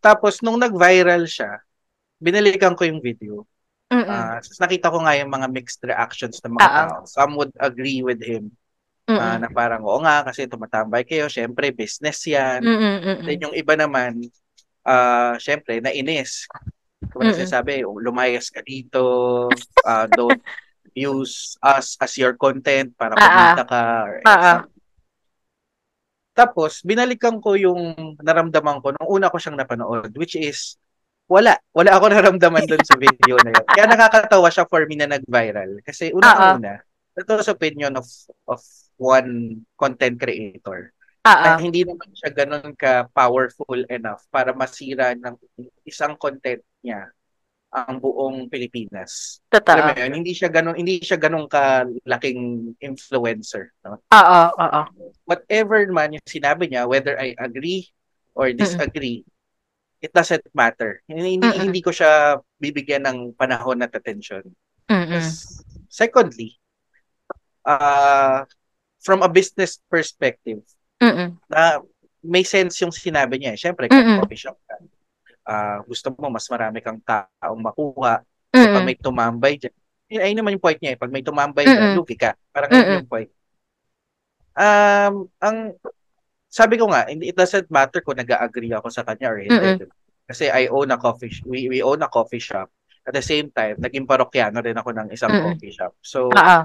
Tapos, 0.00 0.40
nung 0.40 0.56
nag-viral 0.56 1.28
siya, 1.28 1.60
binalikan 2.16 2.72
ko 2.76 2.84
yung 2.88 3.00
video. 3.00 3.44
Mm. 3.90 4.06
Ah, 4.06 4.38
tapos 4.38 4.60
nakita 4.62 4.86
ko 4.92 5.02
nga 5.02 5.18
yung 5.18 5.30
mga 5.34 5.46
mixed 5.50 5.82
reactions 5.82 6.38
ng 6.40 6.54
mga 6.56 6.68
Oo. 6.68 6.76
tao. 6.78 6.96
Some 7.04 7.32
would 7.36 7.50
agree 7.58 8.00
with 8.06 8.22
him 8.22 8.54
ah, 9.10 9.34
Mm. 9.36 9.38
na 9.42 9.48
parang, 9.50 9.82
oo 9.82 9.98
nga, 10.00 10.22
kasi 10.22 10.46
tumatambay 10.46 11.02
kayo. 11.02 11.26
Siyempre, 11.26 11.74
business 11.74 12.22
yan. 12.24 12.62
Mm. 12.62 13.26
Then 13.26 13.44
yung 13.50 13.54
iba 13.58 13.74
naman, 13.74 14.22
ah, 14.86 15.34
siyempre, 15.36 15.82
nainis. 15.82 16.46
Kung 17.10 17.26
ano 17.26 17.34
Mm-mm. 17.34 17.40
sinasabi, 17.42 17.82
lumayas 17.82 18.48
ka 18.54 18.62
dito, 18.62 19.02
ah, 19.82 20.06
don't 20.06 20.38
use 20.94 21.58
us 21.58 21.98
as 21.98 22.12
your 22.14 22.38
content 22.38 22.94
para 22.94 23.18
Ah, 23.18 23.22
ah. 23.22 23.26
kumita 23.26 23.64
ka. 23.66 23.82
or 24.06 24.14
Ah, 24.22 24.38
ah. 24.38 24.58
Tapos, 26.40 26.80
binalikan 26.80 27.36
ko 27.36 27.52
yung 27.52 28.16
naramdaman 28.24 28.80
ko 28.80 28.96
nung 28.96 29.08
una 29.20 29.28
ko 29.28 29.36
siyang 29.36 29.60
napanood, 29.60 30.08
which 30.16 30.40
is, 30.40 30.80
wala. 31.28 31.60
Wala 31.76 32.00
ako 32.00 32.08
naramdaman 32.16 32.64
dun 32.64 32.80
sa 32.80 32.96
video 32.96 33.36
na 33.44 33.52
yun. 33.52 33.66
Kaya 33.68 33.84
nakakatawa 33.84 34.48
siya 34.48 34.64
for 34.64 34.82
me 34.88 34.96
na 34.96 35.12
nag-viral. 35.12 35.84
Kasi 35.84 36.16
Ah, 36.16 36.16
ah. 36.16 36.56
una-una, 36.56 36.80
ito 37.12 37.32
sa 37.44 37.52
opinion 37.52 37.92
of 38.00 38.08
of 38.48 38.64
one 38.96 39.60
content 39.76 40.16
creator. 40.16 40.96
Ah, 41.20 41.36
ah. 41.36 41.44
na 41.44 41.50
hindi 41.60 41.84
naman 41.84 42.08
siya 42.16 42.32
ganun 42.32 42.72
ka-powerful 42.72 43.84
enough 43.92 44.24
para 44.32 44.56
masira 44.56 45.12
ng 45.12 45.36
isang 45.84 46.16
content 46.16 46.64
niya 46.80 47.12
ang 47.70 48.02
buong 48.02 48.50
Pilipinas. 48.50 49.38
Alam 49.54 49.62
mo 49.86 49.92
Totoo. 49.94 50.02
yun, 50.02 50.12
hindi 50.18 50.32
siya 50.34 50.50
ganun 50.50 50.74
hindi 50.74 50.98
siya 50.98 51.18
ganun 51.22 51.46
kalaking 51.46 52.74
influencer, 52.82 53.70
no? 53.86 54.02
Oo, 54.10 54.42
oo. 54.58 54.82
Whatever 55.22 55.86
man 55.94 56.18
yung 56.18 56.26
sinabi 56.26 56.66
niya, 56.66 56.90
whether 56.90 57.14
I 57.14 57.38
agree 57.38 57.86
or 58.34 58.50
disagree, 58.50 59.22
it 60.02 60.10
doesn't 60.10 60.42
matter. 60.50 60.98
Hindi, 61.06 61.38
hindi, 61.38 61.46
Mm-mm. 61.46 61.62
hindi 61.70 61.80
ko 61.80 61.94
siya 61.94 62.42
bibigyan 62.58 63.06
ng 63.06 63.18
panahon 63.38 63.86
at 63.86 63.94
attention. 63.94 64.42
Mm-mm. 64.90 65.22
Secondly, 65.86 66.58
uh, 67.62 68.42
from 68.98 69.22
a 69.22 69.30
business 69.30 69.78
perspective, 69.86 70.66
Mm-mm. 70.98 71.38
na 71.46 71.78
may 72.20 72.42
sense 72.42 72.82
yung 72.82 72.90
sinabi 72.92 73.38
niya. 73.38 73.54
eh. 73.54 73.60
Siyempre, 73.60 73.86
kung 73.86 74.02
Mm-mm. 74.02 74.18
coffee 74.26 74.42
shop 74.42 74.58
ka, 74.66 74.76
ah, 75.50 75.82
gusto 75.82 76.14
mo 76.14 76.30
mas 76.30 76.46
marami 76.46 76.78
kang 76.78 77.02
taong 77.02 77.58
makuha. 77.58 78.22
So, 78.54 78.62
pag 78.70 78.70
Mm-mm. 78.70 78.86
may 78.86 78.94
tumambay 78.94 79.54
dyan, 79.58 79.74
yun, 80.10 80.20
ayun 80.22 80.36
naman 80.38 80.54
yung 80.54 80.62
point 80.64 80.78
niya. 80.78 80.94
eh. 80.94 80.98
Pag 80.98 81.10
may 81.10 81.22
tumambay 81.26 81.66
lugi 81.98 82.14
ka. 82.14 82.38
Parang 82.50 82.70
Mm-mm. 82.70 83.02
yung 83.02 83.08
point. 83.10 83.30
Um, 84.54 85.14
ang 85.38 85.56
sabi 86.50 86.74
ko 86.74 86.90
nga, 86.90 87.06
hindi- 87.06 87.30
it 87.30 87.38
doesn't 87.38 87.70
matter 87.70 88.02
kung 88.02 88.18
nag-agree 88.18 88.74
ako 88.74 88.90
sa 88.90 89.06
kanya 89.06 89.30
or 89.30 89.38
hindi. 89.38 89.86
Diba? 89.86 89.94
Kasi 90.26 90.50
I 90.50 90.66
own 90.66 90.90
a 90.90 90.98
coffee, 90.98 91.30
sh- 91.30 91.46
we, 91.46 91.66
we 91.66 91.78
own 91.82 92.02
a 92.02 92.10
coffee 92.10 92.42
shop. 92.42 92.70
At 93.06 93.14
the 93.14 93.22
same 93.22 93.50
time, 93.50 93.78
naging 93.78 94.04
parokyano 94.06 94.58
rin 94.58 94.74
ako 94.76 94.90
ng 94.94 95.08
isang 95.14 95.30
Mm-mm. 95.30 95.54
coffee 95.54 95.74
shop. 95.74 95.94
So, 96.02 96.30
Oo. 96.30 96.58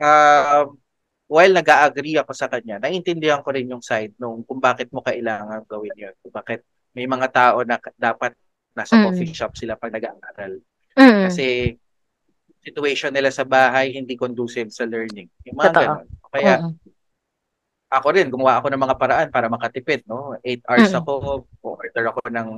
uh, 0.00 0.62
while 1.26 1.52
nag-agree 1.52 2.14
ako 2.18 2.30
sa 2.30 2.46
kanya, 2.46 2.78
naiintindihan 2.78 3.42
ko 3.42 3.50
rin 3.50 3.66
yung 3.68 3.82
side 3.82 4.14
nung 4.22 4.46
kung 4.46 4.62
bakit 4.62 4.90
mo 4.94 5.02
kailangan 5.02 5.66
gawin 5.66 5.94
yun. 5.98 6.14
Kung 6.22 6.30
bakit 6.30 6.62
may 6.94 7.04
mga 7.04 7.28
tao 7.30 7.58
na 7.62 7.76
dapat 7.94 8.32
nasa 8.72 8.94
Mm. 8.94 9.04
coffee 9.06 9.30
shop 9.30 9.52
sila 9.54 9.74
pag 9.74 9.92
nag-aaral. 9.92 10.58
Mm. 10.94 11.22
Kasi 11.26 11.46
situation 12.64 13.12
nila 13.12 13.28
sa 13.28 13.44
bahay 13.44 13.92
hindi 13.92 14.16
conducive 14.16 14.72
sa 14.72 14.88
learning. 14.88 15.28
Yung 15.44 15.58
mga 15.58 15.70
Totoo. 15.70 15.82
ganun. 15.84 16.06
Kaya 16.32 16.54
Mm-mm. 16.62 16.74
ako 17.90 18.06
rin, 18.10 18.26
gumawa 18.26 18.58
ako 18.58 18.66
ng 18.72 18.82
mga 18.82 18.96
paraan 18.98 19.28
para 19.30 19.46
makatipid. 19.46 20.02
No? 20.08 20.34
Eight 20.42 20.64
hours 20.66 20.90
Mm. 20.90 21.00
ako, 21.02 21.12
order 21.62 22.04
ako 22.08 22.20
ng 22.30 22.50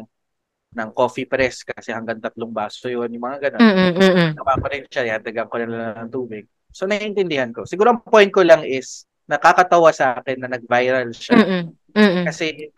ng 0.76 0.92
coffee 0.92 1.24
press 1.24 1.64
kasi 1.64 1.88
hanggang 1.88 2.20
tatlong 2.20 2.52
baso 2.52 2.92
yun. 2.92 3.08
Yung 3.08 3.24
mga 3.24 3.48
ganun. 3.48 3.60
Mm-mm. 3.64 3.92
Mm-mm. 3.96 4.28
Nakuha 4.36 4.60
ko 4.60 4.66
rin 4.68 4.84
siya, 4.84 5.02
yadagan 5.16 5.48
ko 5.48 5.56
na 5.56 5.66
lang 5.68 5.96
ng 6.04 6.12
tubig. 6.12 6.44
So, 6.68 6.84
naiintindihan 6.84 7.48
ko. 7.48 7.64
Siguro 7.64 7.96
ang 7.96 8.04
point 8.04 8.28
ko 8.28 8.44
lang 8.44 8.60
is, 8.60 9.08
nakakatawa 9.24 9.88
sa 9.96 10.20
akin 10.20 10.36
na 10.36 10.52
nag-viral 10.52 11.16
siya. 11.16 11.32
Mm-mm. 11.40 11.62
Mm-mm. 11.96 12.24
Kasi, 12.28 12.68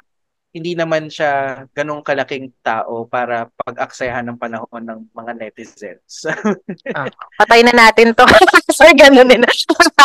hindi 0.49 0.73
naman 0.73 1.13
siya 1.13 1.65
ganong 1.77 2.01
kalaking 2.01 2.49
tao 2.65 3.05
para 3.05 3.53
pag-aksayahan 3.53 4.25
ng 4.33 4.41
panahon 4.41 4.81
ng 4.81 5.01
mga 5.13 5.33
netizens. 5.37 6.25
Patay 7.41 7.61
na 7.69 7.75
natin 7.77 8.17
to. 8.17 8.25
Sorry, 8.77 8.97
ganun 8.97 9.29
din. 9.29 9.45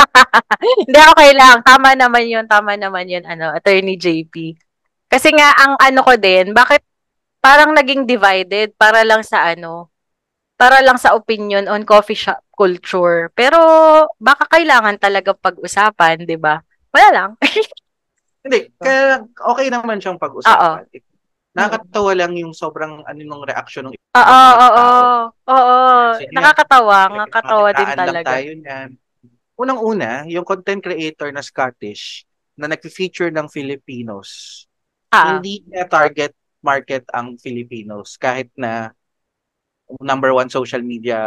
Hindi, 0.88 1.00
okay 1.16 1.32
lang. 1.32 1.64
Tama 1.64 1.96
naman 1.96 2.28
yun. 2.28 2.46
Tama 2.46 2.76
naman 2.76 3.08
yun, 3.08 3.24
ano, 3.24 3.56
Attorney 3.56 3.96
JP. 3.96 4.60
Kasi 5.08 5.32
nga, 5.32 5.56
ang 5.56 5.80
ano 5.80 6.00
ko 6.04 6.14
din, 6.20 6.52
bakit 6.52 6.84
parang 7.40 7.72
naging 7.72 8.04
divided 8.04 8.76
para 8.76 9.04
lang 9.08 9.24
sa 9.24 9.52
ano, 9.52 9.92
para 10.60 10.84
lang 10.84 11.00
sa 11.00 11.16
opinion 11.16 11.68
on 11.72 11.88
coffee 11.88 12.18
shop 12.20 12.40
culture. 12.54 13.32
Pero, 13.34 13.60
baka 14.20 14.48
kailangan 14.48 15.00
talaga 15.00 15.32
pag-usapan, 15.36 16.24
di 16.24 16.36
ba? 16.36 16.60
Wala 16.92 17.10
lang. 17.12 17.30
Hindi, 18.44 18.60
kaya 18.76 19.24
okay 19.24 19.68
naman 19.72 20.04
siyang 20.04 20.20
pag-usapan. 20.20 20.84
Nakakatawa 21.54 22.12
lang 22.18 22.34
yung 22.36 22.52
sobrang 22.52 23.06
ano 23.06 23.22
nung 23.24 23.46
reaction 23.46 23.88
ng 23.88 23.94
Oo, 23.94 24.20
oo, 24.20 24.68
oo. 24.68 25.06
Oo, 25.50 25.80
nakakatawa. 26.34 26.98
Nakakatawa 27.10 27.70
din 27.74 27.90
talaga. 27.98 28.30
tayo 28.38 28.52
niyan. 28.58 28.90
Unang-una, 29.54 30.26
yung 30.28 30.46
content 30.46 30.82
creator 30.82 31.30
na 31.30 31.46
Scottish 31.46 32.26
na 32.58 32.70
nag-feature 32.70 33.30
ng 33.34 33.50
Filipinos, 33.50 34.64
Ah, 35.14 35.38
hindi 35.38 35.62
niya 35.70 35.86
target 35.86 36.34
market 36.58 37.06
ang 37.14 37.38
Filipinos 37.38 38.18
kahit 38.18 38.50
na 38.58 38.90
number 40.02 40.34
one 40.34 40.50
social 40.50 40.82
media 40.82 41.22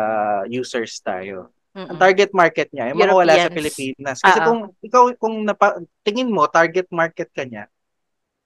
users 0.50 0.98
tayo. 0.98 1.54
Ang 1.76 1.92
mm-mm. 1.92 2.00
target 2.00 2.32
market 2.32 2.68
niya, 2.72 2.88
yung 2.88 3.04
mga 3.04 3.12
wala 3.12 3.34
sa. 3.36 3.52
Pilipinas. 3.52 4.16
Kasi 4.24 4.38
Ah, 4.40 4.40
ah. 4.40 4.46
kung 4.48 4.60
ikaw 4.80 5.02
kung 5.20 5.36
napa, 5.44 5.76
tingin 6.00 6.32
mo 6.32 6.48
target 6.48 6.88
market 6.88 7.28
ka 7.36 7.44
niya, 7.44 7.68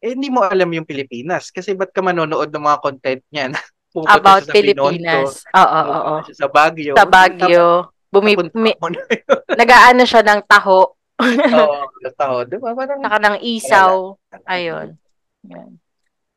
eh 0.02 0.18
hindi 0.18 0.34
mo 0.34 0.42
alam 0.42 0.66
yung 0.66 0.82
Pilipinas. 0.82 1.54
Kasi 1.54 1.78
ba't 1.78 1.94
ka 1.94 2.02
manonood 2.02 2.50
ng 2.50 2.64
mga 2.66 2.78
content 2.82 3.22
niya 3.30 3.54
na 3.54 3.60
pupunta 3.94 4.18
About 4.18 4.42
sa 4.42 4.50
Pilipinas. 4.50 5.46
Oo, 5.46 5.62
oo, 5.62 5.94
oo. 5.94 6.14
sa 6.26 6.50
Baguio. 6.50 6.98
Sa 6.98 7.06
Baguio. 7.06 7.94
Bumi, 8.10 8.34
Tapos, 8.34 8.50
mi, 8.58 8.74
mo 8.74 8.90
na 8.90 9.02
nagaano 9.62 10.02
siya 10.02 10.26
ng 10.26 10.42
taho. 10.50 10.98
Oo, 11.22 11.78
taho. 12.18 12.36
Di 12.42 12.58
ba? 12.58 12.74
Parang, 12.74 12.98
Saka 12.98 13.18
ng 13.22 13.38
isaw. 13.46 14.18
Ayun. 14.50 14.98
Yan. 15.46 15.78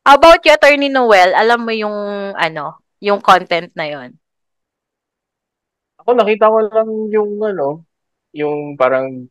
About 0.06 0.38
you, 0.46 0.54
Attorney 0.54 0.86
Noel? 0.86 1.34
Alam 1.34 1.66
mo 1.66 1.72
yung, 1.74 1.96
ano, 2.38 2.78
yung 3.02 3.18
content 3.18 3.74
na 3.74 3.90
yon 3.90 4.14
Ako 6.04 6.12
nakita 6.12 6.52
ko 6.52 6.58
lang 6.68 6.88
yung 7.08 7.40
ano, 7.40 7.80
yung 8.36 8.76
parang 8.76 9.24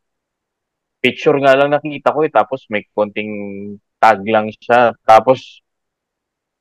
picture 0.98 1.38
nga 1.38 1.54
lang 1.54 1.70
nakita 1.70 2.10
ko 2.10 2.26
eh, 2.26 2.34
tapos 2.34 2.66
may 2.74 2.82
konting 2.98 3.30
tag 4.02 4.26
lang 4.26 4.50
siya. 4.50 4.98
Tapos, 5.06 5.62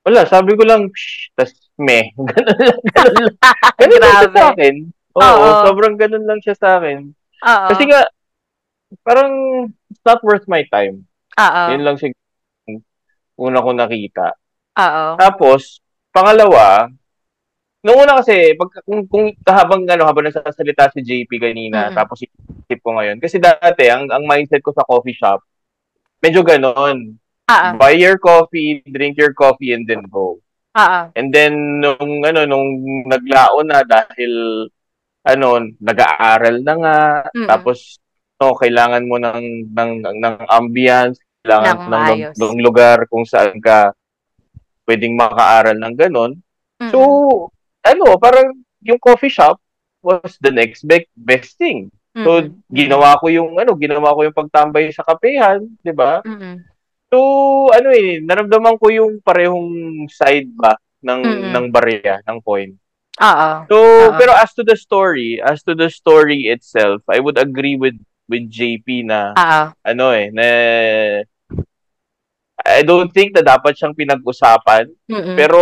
wala, 0.04 0.28
sabi 0.28 0.52
ko 0.52 0.68
lang, 0.68 0.92
psh, 0.92 1.32
tas 1.32 1.52
meh. 1.80 2.12
Ganun 2.96 3.14
lang, 3.16 3.32
ganun 3.32 3.32
lang. 3.32 3.32
Ganun 3.80 4.00
lang 4.02 4.12
siya 4.12 4.30
sa 4.36 4.44
akin. 4.52 4.74
Oo, 5.12 5.24
Oo. 5.24 5.62
sobrang 5.68 5.94
ganun 5.96 6.24
lang 6.24 6.40
siya 6.44 6.56
sa 6.56 6.68
akin. 6.76 7.12
Oo. 7.44 7.68
Kasi 7.72 7.82
nga, 7.88 8.00
parang 9.04 9.32
it's 9.88 10.04
not 10.04 10.20
worth 10.20 10.44
my 10.44 10.64
time. 10.68 11.04
Oo. 11.40 11.62
Yun 11.72 11.82
lang 11.84 11.96
siguro 11.96 12.20
una 13.40 13.64
ko 13.64 13.70
nakita. 13.72 14.36
Oo. 14.76 15.04
Tapos, 15.16 15.80
pangalawa, 16.12 16.88
nung 17.82 17.98
una 17.98 18.18
kasi, 18.22 18.54
pag, 18.54 18.70
kung, 18.86 19.02
kung 19.10 19.26
habang, 19.42 19.82
ano, 19.86 20.06
habang 20.06 20.30
nasasalita 20.30 20.94
si 20.94 21.02
JP 21.02 21.30
kanina, 21.38 21.90
Mm-mm. 21.90 21.96
tapos 21.98 22.22
isip 22.22 22.78
ko 22.78 22.94
ngayon, 22.94 23.18
kasi 23.18 23.42
dati, 23.42 23.90
ang, 23.90 24.06
ang 24.08 24.22
mindset 24.22 24.62
ko 24.62 24.70
sa 24.70 24.86
coffee 24.86 25.18
shop, 25.18 25.42
medyo 26.22 26.46
ganon. 26.46 27.18
Oo. 27.50 27.68
Buy 27.76 27.98
your 27.98 28.22
coffee, 28.22 28.80
drink 28.86 29.18
your 29.18 29.34
coffee, 29.34 29.74
and 29.74 29.84
then 29.84 30.06
go. 30.06 30.38
Oo. 30.78 31.00
And 31.18 31.28
then, 31.34 31.82
nung, 31.82 32.22
ano, 32.22 32.46
nung 32.46 32.68
naglaon 33.10 33.66
na 33.66 33.82
dahil, 33.82 34.32
ano, 35.26 35.46
nag-aaral 35.82 36.62
na 36.62 36.74
nga, 36.78 36.98
Mm-mm. 37.34 37.50
tapos, 37.50 37.98
no, 38.38 38.54
kailangan 38.54 39.04
mo 39.06 39.18
ng, 39.18 39.74
ng, 39.74 39.92
ng 40.22 40.36
ambience, 40.50 41.18
kailangan 41.42 41.74
Ng 41.74 41.90
ng, 41.90 42.06
ng, 42.06 42.20
ng 42.38 42.54
lugar 42.62 43.10
kung 43.10 43.26
saan 43.26 43.58
ka 43.58 43.90
pwedeng 44.86 45.14
makaaral 45.14 45.78
ng 45.78 45.94
ganon. 45.94 46.32
So, 46.90 46.98
ano, 47.82 48.16
parang 48.18 48.54
yung 48.82 48.98
coffee 48.98 49.30
shop 49.30 49.58
was 50.02 50.34
the 50.42 50.50
next 50.50 50.82
be- 50.82 51.10
best 51.14 51.54
thing. 51.58 51.90
So, 52.12 52.44
Mm-mm. 52.44 52.60
ginawa 52.68 53.16
ko 53.16 53.32
yung, 53.32 53.56
ano, 53.56 53.72
ginawa 53.78 54.12
ko 54.12 54.20
yung 54.28 54.36
pagtambay 54.36 54.92
sa 54.92 55.06
kapehan, 55.06 55.64
di 55.80 55.94
ba? 55.96 56.20
Mm-mm. 56.26 56.60
So, 57.08 57.18
ano 57.72 57.88
eh, 57.92 58.20
naramdaman 58.20 58.76
ko 58.76 58.92
yung 58.92 59.20
parehong 59.24 60.04
side 60.12 60.52
ba 60.52 60.76
ng, 61.00 61.20
Mm-mm. 61.24 61.50
ng 61.56 61.66
barya, 61.72 62.20
ng 62.28 62.38
point. 62.44 62.72
Oo. 63.20 63.48
So, 63.68 63.76
Oo. 63.76 64.16
pero 64.16 64.32
as 64.36 64.52
to 64.56 64.64
the 64.64 64.76
story, 64.76 65.40
as 65.40 65.60
to 65.64 65.76
the 65.76 65.88
story 65.92 66.48
itself, 66.48 67.04
I 67.08 67.20
would 67.20 67.36
agree 67.36 67.76
with 67.76 67.96
with 68.30 68.48
JP 68.48 69.04
na 69.04 69.36
Oo. 69.36 69.62
ano 69.84 70.06
eh, 70.16 70.32
na 70.32 70.46
I 72.62 72.86
don't 72.86 73.10
think 73.10 73.34
na 73.34 73.42
dapat 73.42 73.74
siyang 73.74 73.94
pinag-usapan. 73.94 74.86
Mm-mm. 75.10 75.34
Pero 75.34 75.60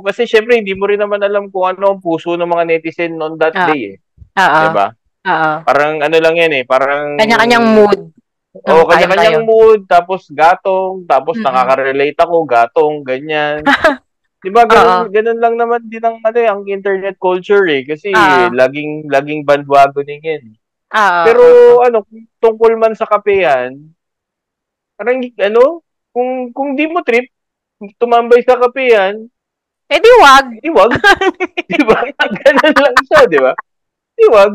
kasi 0.00 0.24
syempre 0.24 0.56
hindi 0.56 0.72
mo 0.72 0.88
rin 0.88 1.00
naman 1.00 1.20
alam 1.20 1.52
kung 1.52 1.68
ano 1.68 1.92
ang 1.92 2.00
puso 2.00 2.34
ng 2.34 2.48
mga 2.48 2.64
netizen 2.64 3.20
on 3.20 3.36
that 3.36 3.52
Ah. 3.52 3.68
day 3.68 3.80
eh. 3.92 3.96
Oo. 4.40 4.60
'Di 4.64 4.68
ba? 4.72 4.86
Oo. 5.28 5.52
Parang 5.68 6.00
ano 6.00 6.16
lang 6.16 6.34
yan 6.40 6.52
eh, 6.56 6.64
parang 6.64 7.20
Kanya-kanyang 7.20 7.66
mood. 7.76 7.98
Oo, 8.64 8.82
na 8.88 8.90
kanya-kanyang 8.96 9.44
mood, 9.44 9.84
tapos 9.86 10.26
gatong, 10.32 11.04
tapos 11.04 11.36
Mm-mm. 11.38 11.46
nakaka-relate 11.46 12.18
ako, 12.18 12.36
gatong, 12.48 12.94
ganyan. 13.06 13.60
Di 14.42 14.50
ba, 14.54 14.64
ganun, 14.66 15.10
ganun 15.10 15.38
lang 15.38 15.54
naman 15.58 15.82
din 15.86 16.02
ang, 16.02 16.18
ano, 16.22 16.38
eh, 16.38 16.48
ang 16.48 16.62
internet 16.66 17.18
culture 17.20 17.66
eh. 17.68 17.82
Kasi 17.86 18.10
Oo. 18.14 18.50
laging, 18.54 19.06
laging 19.10 19.42
bandwagoning 19.42 20.22
yan. 20.24 20.42
Ah, 20.90 21.22
Pero, 21.28 21.42
ano, 21.84 22.02
tungkol 22.40 22.78
man 22.78 22.94
sa 22.94 23.06
kapehan, 23.06 23.78
parang, 24.96 25.20
ano, 25.22 25.82
kung, 26.18 26.30
kung 26.50 26.68
di 26.74 26.90
mo 26.90 26.98
trip, 27.06 27.30
tumambay 28.02 28.42
sa 28.42 28.58
kapehan, 28.58 29.30
eh 29.86 30.00
di 30.02 30.12
wag. 30.18 30.46
di 30.58 30.70
wag. 30.74 30.90
di 31.70 31.80
ba? 31.86 32.02
Ganun 32.42 32.74
lang 32.74 32.96
siya, 33.06 33.22
di 33.30 33.38
ba? 33.38 33.54
Di 34.18 34.26
wag. 34.34 34.52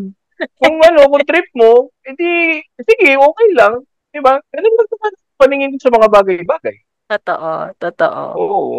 Kung 0.59 0.76
ano, 0.84 1.07
kung 1.07 1.24
trip 1.24 1.47
mo, 1.55 1.88
edi, 2.03 2.59
sige, 2.84 3.16
okay 3.16 3.49
lang. 3.55 3.80
Di 4.11 4.20
ba? 4.20 4.36
Ganun 4.51 4.74
lang 4.76 4.88
naman 4.91 5.14
paningin 5.39 5.72
ko 5.74 5.88
sa 5.88 5.93
mga 5.95 6.07
bagay-bagay. 6.11 6.76
Totoo, 7.07 7.72
totoo. 7.80 8.24
Oo. 8.36 8.78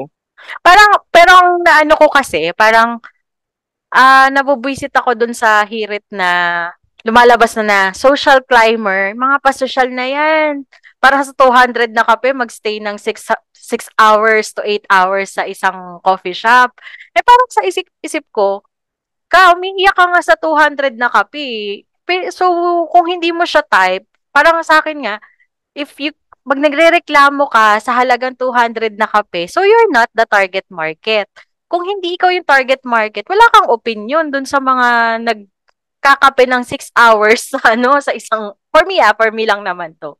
Parang, 0.60 1.08
pero 1.08 1.32
ang 1.32 1.50
naano 1.64 1.96
ko 1.96 2.12
kasi, 2.12 2.52
parang, 2.52 3.00
ah, 3.96 4.28
nabubwisit 4.28 4.92
ako 4.92 5.16
dun 5.16 5.32
sa 5.32 5.64
hirit 5.64 6.04
na 6.12 6.68
lumalabas 7.02 7.58
na 7.58 7.64
na 7.64 7.80
social 7.96 8.40
climber, 8.46 9.12
mga 9.16 9.36
pa-social 9.42 9.88
na 9.90 10.06
yan. 10.06 10.52
Para 11.04 11.20
sa 11.20 11.36
200 11.36 11.92
na 11.92 12.00
kape, 12.00 12.32
magstay 12.32 12.80
ng 12.80 12.96
6, 12.96 13.28
6 13.52 13.92
hours 14.00 14.56
to 14.56 14.64
8 14.64 14.88
hours 14.88 15.36
sa 15.36 15.44
isang 15.44 16.00
coffee 16.00 16.32
shop. 16.32 16.72
Eh 17.12 17.20
parang 17.20 17.48
sa 17.52 17.60
isip-isip 17.60 18.24
ko, 18.32 18.64
ka, 19.28 19.52
umiiyak 19.52 19.92
ka 19.92 20.04
nga 20.08 20.22
sa 20.24 20.34
200 20.40 20.96
na 20.96 21.12
kape. 21.12 21.84
Pe- 22.08 22.32
So, 22.32 22.48
kung 22.88 23.04
hindi 23.12 23.36
mo 23.36 23.44
siya 23.44 23.60
type, 23.68 24.08
parang 24.32 24.64
sa 24.64 24.80
akin 24.80 25.04
nga, 25.04 25.16
if 25.76 25.92
you 26.00 26.16
pag 26.44 26.60
nagrereklamo 26.60 27.48
ka 27.52 27.80
sa 27.84 27.92
halagang 28.00 28.36
200 28.36 28.96
na 28.96 29.08
kape, 29.08 29.48
so 29.48 29.60
you're 29.64 29.92
not 29.92 30.08
the 30.16 30.24
target 30.28 30.64
market. 30.72 31.28
Kung 31.68 31.84
hindi 31.84 32.16
ikaw 32.16 32.32
yung 32.32 32.48
target 32.48 32.80
market, 32.88 33.28
wala 33.28 33.44
kang 33.52 33.68
opinion 33.72 34.32
dun 34.32 34.48
sa 34.48 34.60
mga 34.60 35.20
nagkakape 35.24 36.44
ng 36.48 36.64
6 36.64 36.88
hours 36.96 37.52
ano 37.72 38.00
sa 38.00 38.12
isang 38.16 38.56
for 38.72 38.84
me 38.88 39.00
ah, 39.04 39.12
for 39.16 39.28
me 39.32 39.44
lang 39.44 39.60
naman 39.64 39.96
to. 40.00 40.16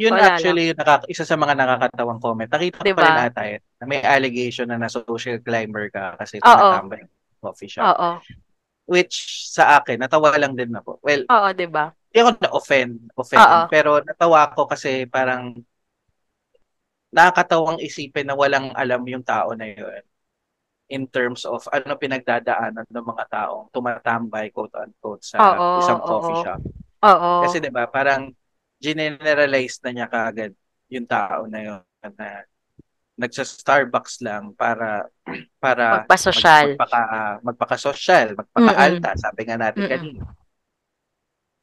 Yun 0.00 0.16
Wala 0.16 0.32
actually 0.32 0.72
yung 0.72 0.80
nakaka- 0.80 1.08
isa 1.12 1.28
sa 1.28 1.36
mga 1.36 1.52
nakakatawang 1.60 2.20
comment. 2.24 2.48
Nakita 2.48 2.80
ko 2.80 2.84
Diba? 2.88 2.96
pa 2.96 3.04
rin 3.04 3.20
ata 3.20 3.42
yun, 3.44 3.62
na 3.76 3.84
may 3.84 4.00
allegation 4.00 4.66
na 4.72 4.80
na 4.80 4.88
social 4.88 5.36
climber 5.44 5.92
ka 5.92 6.16
kasi 6.16 6.40
tumatambay 6.40 7.04
sa 7.04 7.36
coffee 7.44 7.68
shop. 7.68 7.84
Oo. 7.84 8.10
Which 8.88 9.44
sa 9.52 9.76
akin, 9.76 10.00
natawa 10.00 10.32
lang 10.40 10.56
din 10.56 10.72
ako. 10.72 11.04
Well, 11.04 11.28
Oo, 11.28 11.48
'di 11.52 11.68
ba? 11.68 11.92
hindi 12.10 12.18
ako 12.26 12.30
na-offend, 12.42 12.92
offend, 13.14 13.44
Oo. 13.44 13.60
pero 13.68 14.00
natawa 14.02 14.48
ako 14.50 14.72
kasi 14.72 15.04
parang 15.06 15.54
nakakatawang 17.12 17.78
isipin 17.78 18.26
na 18.26 18.34
walang 18.34 18.72
alam 18.74 19.02
yung 19.04 19.22
tao 19.22 19.52
na 19.54 19.66
yun 19.68 20.02
in 20.90 21.06
terms 21.06 21.46
of 21.46 21.62
ano 21.70 21.94
pinagdadaanan 21.94 22.82
ng 22.82 23.06
mga 23.06 23.24
taong 23.30 23.70
tumatambay 23.70 24.50
quote-unquote 24.50 25.22
sa 25.22 25.38
Oo, 25.38 25.78
isang 25.78 26.02
oo. 26.02 26.08
coffee 26.08 26.38
shop. 26.42 26.60
Oo. 27.06 27.30
Kasi 27.46 27.62
'di 27.62 27.70
ba, 27.70 27.86
parang 27.86 28.34
generalize 28.80 29.76
na 29.84 29.90
niya 29.92 30.06
kaagad 30.08 30.52
yung 30.90 31.06
tao 31.06 31.44
na 31.46 31.58
yun 31.60 31.80
na 32.16 32.42
nagsa-Starbucks 33.20 34.24
lang 34.24 34.56
para 34.56 35.04
para 35.62 36.08
Magpasosyal. 36.08 36.74
mag- 36.74 36.80
magpaka 36.80 37.00
magpaka-social, 37.44 38.26
magpaka-alta, 38.32 39.12
sabi 39.20 39.44
nga 39.44 39.60
natin 39.60 39.84
Mm-mm. 39.84 39.92
kanina. 39.92 40.22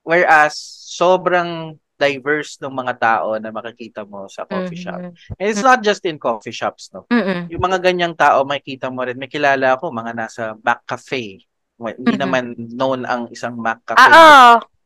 Whereas 0.08 0.54
sobrang 0.88 1.76
diverse 1.98 2.62
ng 2.62 2.70
mga 2.70 2.94
tao 3.02 3.42
na 3.42 3.50
makikita 3.50 4.06
mo 4.06 4.30
sa 4.30 4.46
coffee 4.46 4.78
shop. 4.78 5.02
Mhm. 5.02 5.12
And 5.42 5.48
it's 5.50 5.66
not 5.66 5.82
just 5.82 6.06
in 6.06 6.22
coffee 6.22 6.54
shops, 6.54 6.94
no. 6.94 7.10
Mm-mm. 7.10 7.50
Yung 7.50 7.64
mga 7.66 7.82
ganyang 7.82 8.14
tao 8.14 8.46
makikita 8.46 8.94
mo 8.94 9.02
rin. 9.02 9.18
May 9.18 9.28
kilala 9.28 9.74
ako 9.76 9.90
mga 9.90 10.14
nasa 10.14 10.54
Mac 10.62 10.86
Cafe. 10.86 11.42
Well, 11.82 11.98
hindi 11.98 12.14
Mhm. 12.16 12.22
naman 12.22 12.46
known 12.78 13.02
ang 13.10 13.34
isang 13.34 13.58
Mac 13.58 13.82
Cafe 13.84 13.98
Ah, 14.00 14.62
oo. 14.62 14.77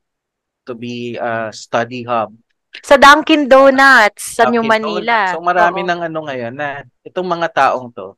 To 0.72 0.74
be 0.80 1.20
a 1.20 1.52
study 1.52 2.08
hub. 2.08 2.32
Sa 2.80 2.96
Dunkin 2.96 3.52
Donuts 3.52 4.40
sa 4.40 4.48
New 4.48 4.64
Dunkin' 4.64 4.72
Manila. 4.72 5.20
Donuts. 5.28 5.36
So 5.36 5.44
marami 5.44 5.84
Oo. 5.84 5.90
ng 5.92 6.02
ano 6.08 6.20
ngayon 6.24 6.54
na 6.56 6.88
itong 7.04 7.28
mga 7.28 7.48
taong 7.52 7.92
to, 7.92 8.16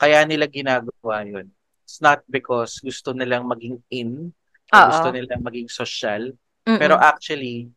kaya 0.00 0.24
nila 0.24 0.48
ginagawa 0.48 1.20
yun. 1.28 1.52
It's 1.84 2.00
not 2.00 2.24
because 2.24 2.80
gusto 2.80 3.12
nilang 3.12 3.44
maging 3.44 3.84
in, 3.92 4.32
Oo. 4.72 4.86
gusto 4.88 5.12
nilang 5.12 5.44
maging 5.44 5.68
social, 5.68 6.32
Mm-mm. 6.64 6.80
pero 6.80 6.96
actually, 6.96 7.68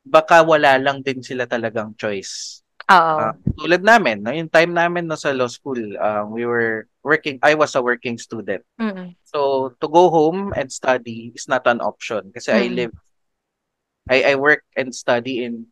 baka 0.00 0.40
wala 0.40 0.80
lang 0.80 1.04
din 1.04 1.20
sila 1.20 1.44
talagang 1.44 1.92
choice. 1.94 2.64
Oo. 2.90 3.16
Ah, 3.22 3.34
tulad 3.54 3.86
namin, 3.86 4.18
no, 4.18 4.34
yung 4.34 4.50
time 4.50 4.74
namin 4.74 5.06
no, 5.06 5.14
sa 5.14 5.30
law 5.30 5.46
school, 5.46 5.78
um, 5.78 6.34
we 6.34 6.42
were 6.42 6.90
working, 7.06 7.38
I 7.38 7.54
was 7.54 7.78
a 7.78 7.82
working 7.82 8.18
student. 8.18 8.66
Mm-mm. 8.82 9.14
So, 9.22 9.70
to 9.78 9.86
go 9.86 10.10
home 10.10 10.50
and 10.58 10.66
study 10.66 11.30
is 11.30 11.46
not 11.46 11.62
an 11.70 11.78
option 11.78 12.34
kasi 12.34 12.50
I 12.50 12.66
Mm. 12.66 12.74
live, 12.74 12.94
I, 14.10 14.18
I 14.26 14.34
work 14.34 14.66
and 14.74 14.90
study 14.90 15.46
in 15.46 15.70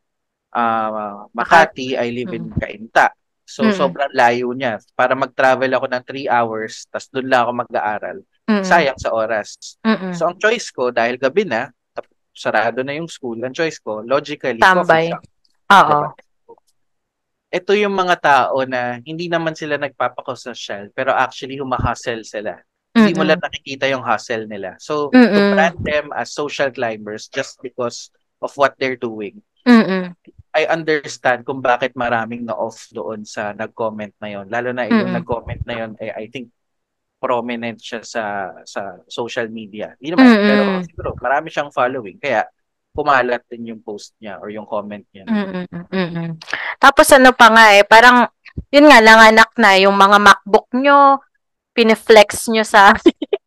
uh, 0.54 1.26
Makati, 1.34 1.98
I 1.98 2.14
live 2.14 2.30
in 2.30 2.54
Cainta. 2.54 3.10
So, 3.42 3.66
Mm. 3.66 3.74
sobrang 3.74 4.12
layo 4.14 4.54
niya. 4.54 4.78
Para 4.94 5.18
mag-travel 5.18 5.72
ako 5.74 5.86
ng 5.90 6.04
3 6.06 6.28
hours, 6.30 6.86
tas 6.86 7.10
doon 7.10 7.26
lang 7.26 7.42
ako 7.48 7.52
mag-aaral. 7.66 8.18
Mm-mm. 8.46 8.62
Sayang 8.62 9.00
sa 9.00 9.10
oras. 9.10 9.58
Mm-mm. 9.82 10.14
So, 10.14 10.30
ang 10.30 10.38
choice 10.38 10.70
ko, 10.70 10.94
dahil 10.94 11.18
gabi 11.18 11.48
na, 11.48 11.72
sarado 12.30 12.86
na 12.86 12.94
yung 12.94 13.10
school, 13.10 13.42
ang 13.42 13.50
choice 13.50 13.82
ko, 13.82 14.06
logically, 14.06 14.62
Tambay. 14.62 14.86
coffee 14.86 15.10
shop. 15.10 15.24
Oo. 15.74 15.90
Diba? 15.90 16.08
Ito 17.48 17.72
yung 17.72 17.96
mga 17.96 18.16
tao 18.20 18.60
na 18.68 19.00
hindi 19.00 19.26
naman 19.32 19.56
sila 19.56 19.80
nagpapakososyal, 19.80 20.92
pero 20.92 21.16
actually 21.16 21.56
humahustle 21.56 22.20
sila. 22.24 22.60
Hindi 22.92 23.14
mo 23.14 23.22
lang 23.24 23.38
nakikita 23.38 23.86
yung 23.88 24.02
hustle 24.02 24.50
nila. 24.50 24.74
So, 24.82 25.12
to 25.12 25.16
Mm-mm. 25.16 25.54
brand 25.54 25.78
them 25.80 26.06
as 26.12 26.34
social 26.34 26.68
climbers 26.74 27.30
just 27.30 27.60
because 27.62 28.10
of 28.42 28.50
what 28.58 28.74
they're 28.76 28.98
doing, 28.98 29.38
Mm-mm. 29.62 30.12
I 30.56 30.66
understand 30.66 31.46
kung 31.46 31.62
bakit 31.62 31.94
maraming 31.94 32.42
na-off 32.48 32.90
doon 32.90 33.22
sa 33.22 33.54
nag-comment 33.54 34.16
na 34.18 34.28
yon. 34.32 34.46
Lalo 34.50 34.74
na 34.74 34.88
yung 34.90 35.06
Mm-mm. 35.06 35.16
nag-comment 35.22 35.62
na 35.62 35.74
yon, 35.84 35.90
eh, 36.02 36.10
I 36.10 36.26
think 36.26 36.50
prominent 37.18 37.78
siya 37.82 38.02
sa 38.02 38.24
sa 38.62 39.02
social 39.06 39.46
media. 39.50 39.94
Hindi 39.98 40.14
naman, 40.14 40.26
Mm-mm. 40.26 40.48
pero 40.48 40.62
siguro 40.86 41.08
marami 41.18 41.46
siyang 41.50 41.70
following. 41.70 42.18
Kaya 42.18 42.46
kumalat 42.98 43.46
din 43.46 43.70
yung 43.70 43.82
post 43.86 44.18
niya 44.18 44.42
or 44.42 44.50
yung 44.50 44.66
comment 44.66 45.06
niya. 45.14 45.22
Mm-mm. 45.30 45.66
Mm-mm. 45.70 46.30
Tapos 46.82 47.06
ano 47.14 47.30
pa 47.30 47.46
nga 47.54 47.78
eh, 47.78 47.86
parang, 47.86 48.26
yun 48.74 48.90
nga, 48.90 48.98
nanganak 48.98 49.54
na 49.54 49.78
yung 49.78 49.94
mga 49.94 50.18
MacBook 50.18 50.66
nyo, 50.74 51.22
pineflex 51.78 52.50
nyo 52.50 52.66
sa, 52.66 52.90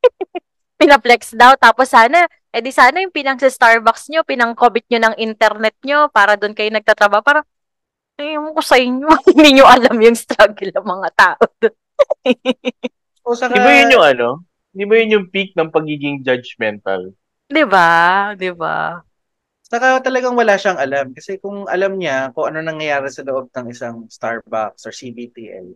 pinaflex 0.80 1.36
daw, 1.36 1.60
tapos 1.60 1.91
sana, 1.91 2.24
eh 2.56 2.64
di 2.64 2.72
sana 2.72 3.04
yung 3.04 3.12
pinang 3.12 3.36
sa 3.36 3.52
Starbucks 3.52 4.08
nyo, 4.08 4.24
pinang-COVID 4.24 4.88
nyo 4.88 4.99
ng 5.12 5.16
internet 5.20 5.76
nyo, 5.84 6.08
para 6.08 6.39
doon 6.39 6.56
kayo 6.56 6.72
nagtatrabaho, 6.72 7.20
parang, 7.20 7.45
eh, 8.16 8.39
ewan 8.39 8.56
ko 8.56 8.64
sa 8.64 8.80
inyo, 8.80 9.08
hindi 9.36 9.60
nyo 9.60 9.68
alam 9.68 9.99
yung 9.99 10.16
struggle 10.16 10.72
ng 10.72 10.88
mga 10.88 11.10
tao 11.20 11.43
doon. 11.60 11.76
O 13.22 13.38
saka, 13.38 13.54
Di 13.54 13.62
ba 13.62 13.70
yun 13.78 13.93
yung 13.93 14.02
ano? 14.02 14.28
Di 14.74 14.82
ba 14.82 14.97
yun 14.97 15.14
yung 15.14 15.28
peak 15.30 15.54
ng 15.54 15.70
pagiging 15.70 16.26
judgmental? 16.26 17.14
Di 17.45 17.62
ba? 17.70 18.34
Di 18.34 18.49
ba? 18.49 18.97
Saka 19.72 20.03
talagang 20.03 20.36
wala 20.36 20.59
siyang 20.59 20.80
alam. 20.80 21.05
Kasi 21.15 21.39
kung 21.39 21.63
alam 21.72 21.95
niya 21.95 22.36
kung 22.36 22.51
ano 22.51 22.59
nangyayari 22.59 23.07
sa 23.07 23.24
loob 23.24 23.47
ng 23.55 23.67
isang 23.72 23.95
Starbucks 24.11 24.84
or 24.84 24.91
CBTL, 24.91 25.67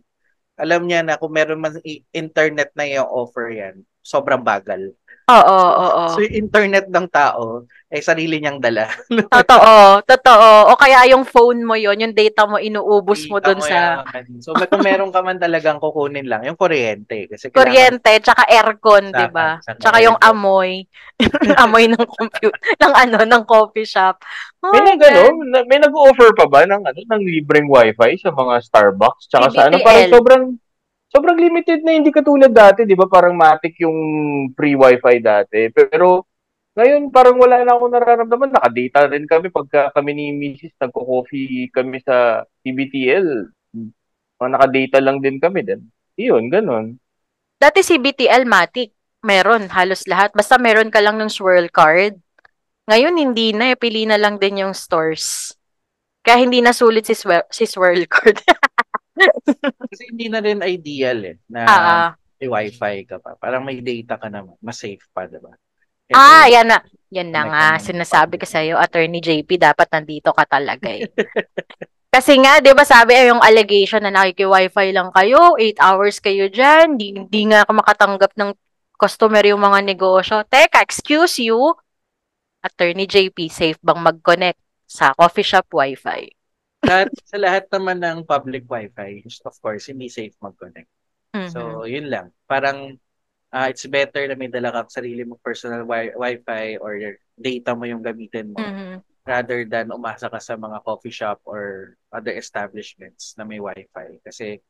alam 0.60 0.84
niya 0.84 1.00
na 1.04 1.16
kung 1.20 1.32
meron 1.32 1.60
man 1.60 1.80
internet 2.12 2.70
na 2.76 2.84
yung 2.88 3.08
offer 3.08 3.48
yan, 3.52 3.76
sobrang 4.04 4.44
bagal. 4.44 4.92
Oo, 5.26 5.58
oo, 5.58 5.86
oo. 5.90 6.02
So 6.14 6.22
yung 6.22 6.46
internet 6.46 6.86
ng 6.86 7.06
tao, 7.10 7.66
ay 7.86 8.02
sarili 8.02 8.42
niyang 8.42 8.58
dala. 8.58 8.90
Totoo, 9.34 10.02
totoo. 10.02 10.74
O 10.74 10.78
kaya 10.78 11.06
yung 11.06 11.22
phone 11.22 11.62
mo 11.62 11.78
yon 11.78 12.02
yung 12.02 12.14
data 12.18 12.42
mo, 12.46 12.58
inuubos 12.58 13.30
mo 13.30 13.38
Kita 13.38 13.46
doon 13.46 13.60
sa 13.62 14.02
yan. 14.02 14.42
So 14.42 14.58
kung 14.58 14.82
meron 14.82 15.14
ka 15.14 15.22
man 15.22 15.38
talagang 15.38 15.78
kukunin 15.78 16.26
lang, 16.26 16.42
yung 16.42 16.58
kuryente. 16.58 17.30
Kasi 17.30 17.50
kailangan- 17.50 17.58
kuryente, 17.62 18.12
tsaka 18.26 18.42
aircon, 18.50 19.14
di 19.14 19.26
ba? 19.30 19.62
saka 19.62 19.78
Tsaka 19.78 19.98
yung 20.02 20.18
amoy. 20.18 20.82
amoy 21.62 21.86
ng 21.86 22.06
computer, 22.06 22.58
ng 22.82 22.94
ano, 22.94 23.18
ng 23.22 23.42
coffee 23.46 23.86
shop. 23.86 24.18
Oh 24.66 24.74
May 24.74 24.82
nag 24.82 24.98
ano, 24.98 25.22
may 25.70 25.78
nag-offer 25.78 26.34
pa 26.34 26.50
ba 26.50 26.66
ng 26.66 26.82
ano 26.82 26.98
ng 27.06 27.22
libreng 27.22 27.70
wifi 27.70 28.18
sa 28.18 28.34
mga 28.34 28.66
Starbucks? 28.66 29.30
Tsaka 29.30 29.46
sa 29.54 29.70
ano 29.70 29.78
parang 29.78 30.10
sobrang 30.10 30.44
sobrang 31.16 31.40
limited 31.40 31.80
na 31.80 31.96
hindi 31.96 32.12
katulad 32.12 32.52
dati, 32.52 32.84
'di 32.84 32.92
ba? 32.92 33.08
Parang 33.08 33.32
matik 33.32 33.80
yung 33.80 33.96
free 34.52 34.76
wifi 34.76 35.16
dati. 35.24 35.72
Pero 35.72 36.28
ngayon 36.76 37.08
parang 37.08 37.40
wala 37.40 37.64
na 37.64 37.72
akong 37.72 37.92
nararamdaman. 37.96 38.52
Naka-data 38.52 39.08
rin 39.08 39.24
kami 39.24 39.48
pagka 39.48 39.88
kami 39.96 40.12
ni 40.12 40.26
Mrs. 40.36 40.76
nagko-coffee 40.76 41.72
kami 41.72 42.04
sa. 42.04 42.44
Mga 44.36 44.50
naka-data 44.52 44.98
lang 45.00 45.24
din 45.24 45.40
kami 45.40 45.64
din. 45.64 45.80
Iyon, 46.20 46.52
ganun. 46.52 47.00
Dati 47.56 47.80
si 47.80 47.96
BTL 47.96 48.44
Matic, 48.44 48.92
meron 49.24 49.72
halos 49.72 50.04
lahat. 50.04 50.36
Basta 50.36 50.60
meron 50.60 50.92
ka 50.92 51.00
lang 51.00 51.16
ng 51.16 51.32
swirl 51.32 51.72
card. 51.72 52.20
Ngayon, 52.84 53.16
hindi 53.16 53.56
na. 53.56 53.72
eh. 53.72 53.76
Pili 53.80 54.04
na 54.04 54.20
lang 54.20 54.36
din 54.36 54.60
yung 54.60 54.76
stores. 54.76 55.56
Kaya 56.20 56.44
hindi 56.44 56.60
na 56.60 56.76
sulit 56.76 57.08
si, 57.08 57.16
swir- 57.16 57.48
si 57.48 57.64
swirl 57.64 58.04
card. 58.04 58.36
Kasi 59.92 60.02
hindi 60.12 60.26
na 60.28 60.40
rin 60.44 60.60
ideal 60.60 61.18
eh, 61.24 61.36
na 61.48 61.60
ah. 61.64 62.10
may 62.36 62.48
wifi 62.48 62.96
ka 63.08 63.16
pa. 63.18 63.34
Parang 63.40 63.64
may 63.64 63.80
data 63.80 64.20
ka 64.20 64.28
naman. 64.28 64.56
Mas 64.60 64.76
safe 64.76 65.02
pa, 65.10 65.24
diba? 65.24 65.56
Kasi, 66.06 66.14
Ah, 66.14 66.46
yan 66.46 66.68
na. 66.68 66.78
Yan 67.10 67.30
na 67.32 67.42
nga. 67.48 67.64
Sinasabi 67.80 68.38
ko 68.38 68.44
public. 68.46 68.52
sa 68.52 68.60
iyo, 68.62 68.76
Attorney 68.76 69.24
JP, 69.24 69.48
dapat 69.58 69.88
nandito 69.90 70.30
ka 70.30 70.44
talaga 70.46 70.86
eh. 70.92 71.06
Kasi 72.16 72.40
nga, 72.40 72.64
'di 72.64 72.72
ba 72.72 72.80
sabi 72.80 73.12
ay 73.12 73.28
yung 73.28 73.44
allegation 73.44 74.00
na 74.00 74.08
nakiki-wifi 74.08 74.88
lang 74.88 75.12
kayo, 75.12 75.52
8 75.60 75.76
hours 75.76 76.16
kayo 76.16 76.48
diyan, 76.48 76.96
di, 76.96 77.12
di 77.28 77.42
nga 77.44 77.68
ka 77.68 77.76
makatanggap 77.76 78.32
ng 78.40 78.56
customer 78.96 79.44
yung 79.44 79.60
mga 79.60 79.84
negosyo. 79.84 80.40
Teka, 80.48 80.80
excuse 80.80 81.44
you, 81.44 81.76
Attorney 82.64 83.04
JP, 83.04 83.36
safe 83.52 83.76
bang 83.84 84.00
mag-connect 84.00 84.56
sa 84.88 85.12
coffee 85.12 85.44
shop 85.44 85.68
wifi? 85.76 86.32
Lahat, 86.86 87.08
sa 87.26 87.36
lahat 87.36 87.64
naman 87.74 87.98
ng 88.00 88.18
public 88.24 88.64
wifi, 88.70 89.26
of 89.44 89.56
course, 89.60 89.90
hindi 89.90 90.06
safe 90.08 90.34
mag-connect. 90.38 90.88
Mhm. 91.34 91.50
So, 91.50 91.84
yun 91.84 92.06
lang. 92.08 92.30
Parang, 92.46 92.94
ah, 93.50 93.68
it's 93.68 93.84
better 93.86 94.24
na 94.26 94.38
may 94.38 94.48
dala 94.48 94.72
kang 94.72 94.90
sarili 94.90 95.26
mong 95.26 95.42
personal 95.42 95.82
wi- 95.84 96.14
wifi 96.14 96.78
or 96.78 96.96
data 97.36 97.74
mo 97.74 97.84
yung 97.84 98.02
gamitin 98.02 98.54
mo 98.54 98.62
Mhm. 98.62 99.02
rather 99.26 99.66
than 99.66 99.90
umasa 99.90 100.30
ka 100.30 100.38
sa 100.38 100.54
mga 100.54 100.78
coffee 100.86 101.10
shop 101.12 101.42
or 101.44 101.94
other 102.14 102.32
establishments 102.32 103.34
na 103.34 103.42
may 103.42 103.58
wifi. 103.58 104.22
Kasi 104.22 104.62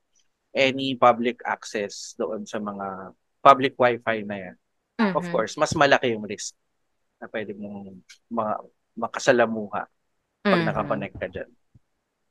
any 0.56 0.96
public 0.96 1.44
access 1.44 2.16
doon 2.16 2.48
sa 2.48 2.56
mga 2.56 3.12
public 3.44 3.76
wifi 3.76 4.24
na 4.24 4.36
yan, 4.50 4.56
of 5.12 5.22
Mhm. 5.22 5.32
course, 5.32 5.54
mas 5.60 5.76
malaki 5.76 6.16
yung 6.16 6.24
risk 6.24 6.56
na 7.20 7.28
pwede 7.28 7.52
mong 7.52 8.00
mga 8.32 8.52
makasalamuha 8.96 9.84
pag 10.40 10.60
Mhm. 10.60 10.66
nakakonect 10.72 11.16
ka 11.20 11.28
dyan. 11.28 11.50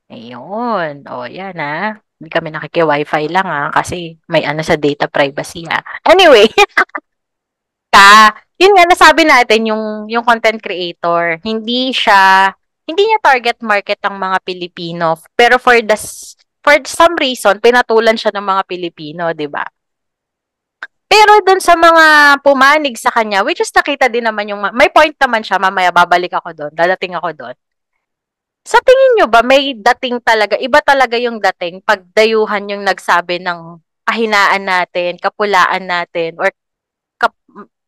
Ayun. 0.09 1.01
O, 1.09 1.25
yan 1.25 1.57
ah. 1.57 1.97
Hindi 2.15 2.29
kami 2.31 2.49
nakiki-wifi 2.53 3.27
lang 3.27 3.47
ah, 3.49 3.69
kasi 3.73 4.15
may 4.31 4.45
ano 4.47 4.61
sa 4.63 4.77
data 4.79 5.09
privacy 5.09 5.65
ah. 5.67 5.83
Anyway, 6.05 6.47
ka, 7.95 8.35
yun 8.59 8.75
nga 8.75 8.85
nasabi 8.87 9.23
natin 9.27 9.71
yung 9.71 9.83
yung 10.11 10.23
content 10.23 10.59
creator, 10.59 11.39
hindi 11.43 11.91
siya 11.95 12.51
hindi 12.85 13.01
niya 13.01 13.19
target 13.23 13.59
market 13.65 13.99
ang 14.05 14.15
mga 14.21 14.37
Pilipino, 14.45 15.17
pero 15.33 15.57
for 15.57 15.75
the 15.81 15.97
for 16.61 16.75
some 16.85 17.17
reason 17.17 17.57
pinatulan 17.59 18.15
siya 18.15 18.31
ng 18.35 18.45
mga 18.45 18.63
Pilipino, 18.69 19.23
'di 19.33 19.47
ba? 19.49 19.65
Pero 21.05 21.39
dun 21.45 21.61
sa 21.63 21.77
mga 21.79 22.37
pumanig 22.43 22.97
sa 22.99 23.13
kanya, 23.13 23.45
which 23.45 23.61
is 23.61 23.71
nakita 23.71 24.09
din 24.11 24.25
naman 24.25 24.49
yung, 24.51 24.59
ma- 24.59 24.73
may 24.73 24.89
point 24.91 25.15
naman 25.15 25.45
siya, 25.45 25.61
mamaya 25.61 25.93
babalik 25.93 26.33
ako 26.33 26.49
doon, 26.51 26.73
dadating 26.75 27.13
ako 27.15 27.29
doon. 27.31 27.55
Sa 28.65 28.81
tingin 28.81 29.11
nyo 29.21 29.27
ba, 29.29 29.45
may 29.45 29.77
dating 29.77 30.17
talaga, 30.25 30.57
iba 30.57 30.81
talaga 30.81 31.15
yung 31.21 31.37
dating 31.37 31.85
pag 31.85 32.01
dayuhan 32.17 32.65
yung 32.65 32.81
nagsabi 32.81 33.37
ng 33.37 33.77
kahinaan 34.09 34.63
natin, 34.65 35.21
kapulaan 35.21 35.85
natin, 35.85 36.33
or 36.41 36.49
kap- 37.21 37.37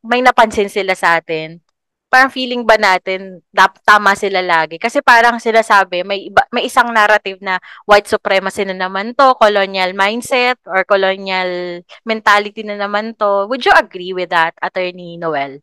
may 0.05 0.21
napansin 0.21 0.69
sila 0.69 0.93
sa 0.93 1.17
atin? 1.17 1.61
Parang 2.07 2.31
feeling 2.31 2.63
ba 2.63 2.77
natin, 2.79 3.41
dap, 3.51 3.81
tama 3.83 4.13
sila 4.15 4.39
lagi? 4.45 4.77
Kasi 4.79 5.01
parang 5.03 5.41
sila 5.41 5.61
sabi, 5.65 6.05
may, 6.07 6.29
iba, 6.31 6.45
may 6.53 6.69
isang 6.69 6.93
narrative 6.93 7.41
na 7.43 7.59
white 7.89 8.07
supremacy 8.07 8.63
na 8.63 8.77
naman 8.77 9.11
to, 9.17 9.35
colonial 9.41 9.91
mindset, 9.97 10.57
or 10.69 10.85
colonial 10.87 11.81
mentality 12.07 12.63
na 12.63 12.77
naman 12.79 13.17
to. 13.17 13.49
Would 13.49 13.65
you 13.65 13.73
agree 13.75 14.13
with 14.15 14.29
that, 14.31 14.53
Attorney 14.61 15.17
Noel? 15.19 15.59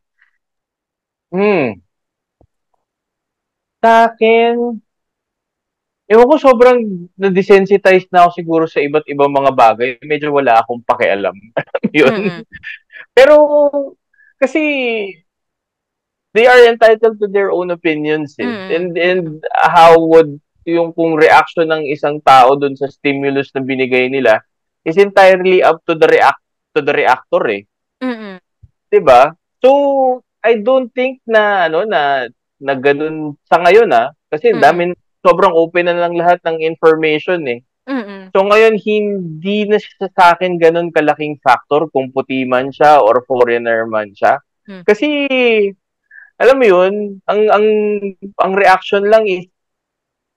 Hmm. 1.33 1.81
Sa 3.83 4.09
akin, 4.09 4.84
ewan 6.11 6.29
ko 6.29 6.37
sobrang 6.37 6.79
na-desensitize 7.17 8.09
na 8.13 8.25
ako 8.25 8.31
siguro 8.37 8.65
sa 8.69 8.81
iba't 8.85 9.09
ibang 9.09 9.33
mga 9.33 9.53
bagay. 9.57 9.89
Medyo 10.05 10.33
wala 10.33 10.61
akong 10.61 10.85
pakialam. 10.85 11.35
Yun. 11.97 12.13
Mm-mm. 12.13 12.43
Pero, 13.17 13.37
kasi, 14.37 14.61
they 16.35 16.45
are 16.45 16.69
entitled 16.69 17.17
to 17.23 17.29
their 17.31 17.49
own 17.55 17.73
opinions 17.73 18.37
eh. 18.37 18.45
Mm. 18.45 18.69
And, 18.69 18.91
and 18.99 19.25
how 19.55 19.97
would, 19.97 20.41
yung 20.65 20.97
kung 20.97 21.17
reaction 21.21 21.69
ng 21.69 21.85
isang 21.93 22.25
tao 22.25 22.57
dun 22.57 22.73
sa 22.73 22.89
stimulus 22.89 23.53
na 23.53 23.61
binigay 23.61 24.09
nila 24.09 24.41
is 24.85 24.97
entirely 24.97 25.61
up 25.61 25.81
to 25.85 25.93
the 25.93 26.09
react 26.09 26.41
to 26.73 26.81
the 26.81 26.93
reactor 26.93 27.45
eh. 27.53 27.63
Mm-mm. 28.01 28.41
'di 28.89 29.01
ba? 29.05 29.33
So, 29.61 29.71
I 30.41 30.61
don't 30.61 30.89
think 30.93 31.21
na 31.29 31.69
ano 31.69 31.85
na 31.85 32.29
na 32.61 32.75
ganun 32.77 33.37
sa 33.45 33.61
ngayon 33.61 33.93
ah 33.93 34.13
kasi 34.33 34.57
Mm. 34.57 34.61
dami 34.61 34.83
sobrang 35.25 35.57
open 35.57 35.89
na 35.89 35.97
lang 35.97 36.15
lahat 36.15 36.45
ng 36.45 36.61
information 36.61 37.41
eh. 37.49 37.65
Mm-mm. 37.85 38.33
So 38.33 38.45
ngayon 38.45 38.81
hindi 38.81 39.69
na 39.69 39.77
siya 39.77 40.09
sa 40.13 40.37
akin 40.37 40.57
ganun 40.57 40.93
kalaking 40.93 41.41
factor 41.41 41.89
kung 41.93 42.13
puti 42.13 42.45
man 42.45 42.69
siya 42.69 43.01
or 43.01 43.25
foreigner 43.25 43.89
man 43.89 44.13
siya. 44.13 44.41
Hmm. 44.69 44.85
Kasi 44.85 45.29
alam 46.37 46.57
mo 46.61 46.65
'yun, 46.65 47.21
ang 47.29 47.41
ang 47.49 47.67
ang 48.41 48.53
reaction 48.57 49.05
lang 49.09 49.25
is 49.29 49.49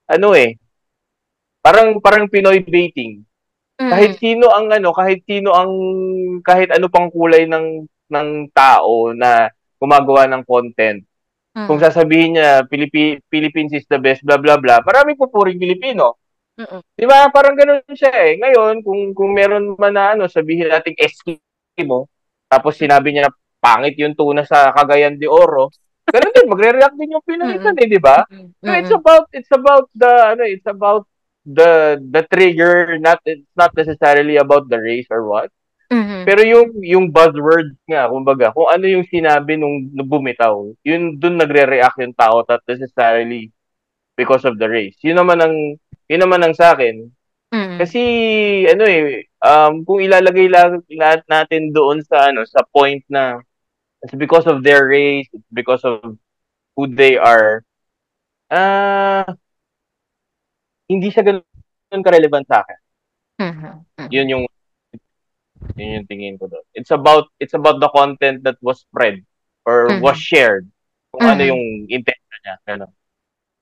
ano 0.08 0.32
eh 0.36 0.56
parang 1.60 2.00
parang 2.00 2.32
Pinoy 2.32 2.64
baiting 2.64 3.28
kahit 3.78 4.18
Mm-mm. 4.18 4.22
sino 4.22 4.50
ang 4.50 4.74
ano, 4.74 4.90
kahit 4.90 5.22
sino 5.30 5.54
ang 5.54 5.72
kahit 6.42 6.74
ano 6.74 6.90
pang 6.90 7.14
kulay 7.14 7.46
ng 7.46 7.86
ng 8.10 8.30
tao 8.50 9.14
na 9.14 9.54
gumagawa 9.78 10.26
ng 10.26 10.42
content. 10.50 11.06
Kung 11.66 11.82
Mm-mm. 11.82 11.86
sasabihin 11.90 12.38
niya 12.38 12.62
Pilipi, 12.70 13.18
Philippines 13.34 13.74
is 13.74 13.88
the 13.90 13.98
best 13.98 14.22
blah 14.22 14.38
blah 14.38 14.62
blah, 14.62 14.86
maraming 14.86 15.18
pupuring 15.18 15.58
Pilipino. 15.58 16.22
Mm-mm. 16.62 16.82
'Di 16.94 17.06
ba? 17.10 17.34
Parang 17.34 17.58
ganoon 17.58 17.82
siya 17.98 18.14
eh. 18.14 18.38
Ngayon, 18.38 18.86
kung 18.86 19.18
kung 19.18 19.34
meron 19.34 19.74
man 19.78 19.94
na 19.98 20.14
ano, 20.14 20.30
sabihin 20.30 20.70
nating 20.70 20.98
Eskimo, 21.02 22.06
tapos 22.46 22.78
sinabi 22.78 23.10
niya 23.10 23.30
na 23.30 23.34
pangit 23.58 23.98
yung 23.98 24.14
tuna 24.14 24.46
sa 24.46 24.70
Cagayan 24.70 25.18
de 25.18 25.26
Oro, 25.26 25.74
ganun 26.06 26.34
din 26.34 26.50
magre-react 26.50 26.96
din 26.96 27.14
yung 27.18 27.26
Pinoy 27.26 27.58
nun 27.58 27.78
eh, 27.78 27.88
'di 27.90 28.02
ba? 28.02 28.22
So 28.62 28.70
it's 28.78 28.94
about 28.94 29.26
it's 29.34 29.52
about 29.52 29.90
the 29.98 30.14
ano 30.38 30.44
it's 30.46 30.68
about 30.70 31.10
the 31.48 31.98
the 32.00 32.22
trigger 32.28 33.00
not 33.00 33.24
it's 33.24 33.48
not 33.56 33.72
necessarily 33.74 34.36
about 34.38 34.68
the 34.68 34.78
race 34.78 35.08
or 35.10 35.24
what 35.26 35.50
Mhm. 35.88 36.28
pero 36.28 36.42
yung 36.44 36.68
yung 36.84 37.06
buzzword 37.08 37.72
nga 37.88 38.12
kumbaga 38.12 38.52
kung 38.52 38.68
ano 38.68 38.84
yung 38.92 39.08
sinabi 39.08 39.56
nung 39.56 39.88
nung 39.96 40.10
bumitaw 40.10 40.68
yun 40.84 41.16
dun 41.16 41.40
nagre-react 41.40 41.96
yung 42.04 42.12
tao 42.12 42.44
not 42.44 42.60
necessarily 42.68 43.48
because 44.20 44.44
of 44.44 44.60
the 44.60 44.68
race 44.68 45.00
yun 45.00 45.16
naman 45.16 45.40
ang 45.40 45.56
yun 46.12 46.22
naman 46.22 46.44
ang 46.44 46.52
sa 46.52 46.76
akin 46.76 47.08
Mm. 47.48 47.80
kasi 47.80 48.02
ano 48.68 48.84
eh 48.84 49.24
um 49.40 49.88
kung 49.88 50.04
ilalagay 50.04 50.52
lahat 50.52 51.24
natin 51.32 51.72
doon 51.72 52.04
sa 52.04 52.28
ano 52.28 52.44
sa 52.44 52.60
point 52.68 53.00
na 53.08 53.40
it's 54.04 54.12
because 54.20 54.44
of 54.52 54.68
their 54.68 54.84
race 54.84 55.32
it's 55.32 55.48
because 55.56 55.80
of 55.88 56.04
who 56.76 56.92
they 56.92 57.16
are 57.16 57.64
ah 58.52 59.24
hindi 60.92 61.08
siya 61.08 61.24
ganun 61.24 62.04
ka-relevant 62.04 62.48
sa 62.48 62.64
akin. 62.64 62.80
Mhm. 63.40 63.72
Mhm. 63.96 64.10
Yun 64.12 64.28
yung 64.28 64.46
yun 65.76 66.02
yung 66.02 66.08
tingin 66.08 66.36
ko 66.38 66.50
doon. 66.50 66.66
It's 66.74 66.90
about 66.90 67.30
it's 67.38 67.54
about 67.54 67.78
the 67.82 67.90
content 67.92 68.42
that 68.46 68.58
was 68.62 68.84
spread 68.84 69.22
or 69.64 69.92
Mhm. 69.92 70.02
was 70.02 70.18
shared. 70.18 70.70
Kung 71.12 71.26
ano 71.26 71.42
Mhm. 71.44 71.50
yung 71.52 71.64
intention 71.90 72.40
niya. 72.44 72.56
Ganun. 72.64 72.92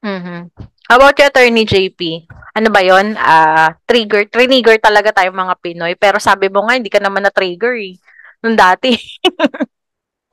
Mhm. 0.06 0.40
How 0.86 1.02
about 1.02 1.18
you, 1.18 1.26
Attorney 1.26 1.66
JP? 1.66 2.30
Ano 2.54 2.70
ba 2.70 2.86
yon? 2.86 3.18
Ah, 3.18 3.74
trigger. 3.90 4.30
Trigger 4.30 4.78
talaga 4.78 5.10
tayo 5.10 5.34
mga 5.34 5.58
Pinoy. 5.58 5.98
Pero 5.98 6.22
sabi 6.22 6.46
mo 6.46 6.62
nga, 6.62 6.78
hindi 6.78 6.94
ka 6.94 7.02
naman 7.02 7.26
na-trigger 7.26 7.74
eh. 7.74 7.98
Nung 8.46 8.54
dati. 8.54 8.94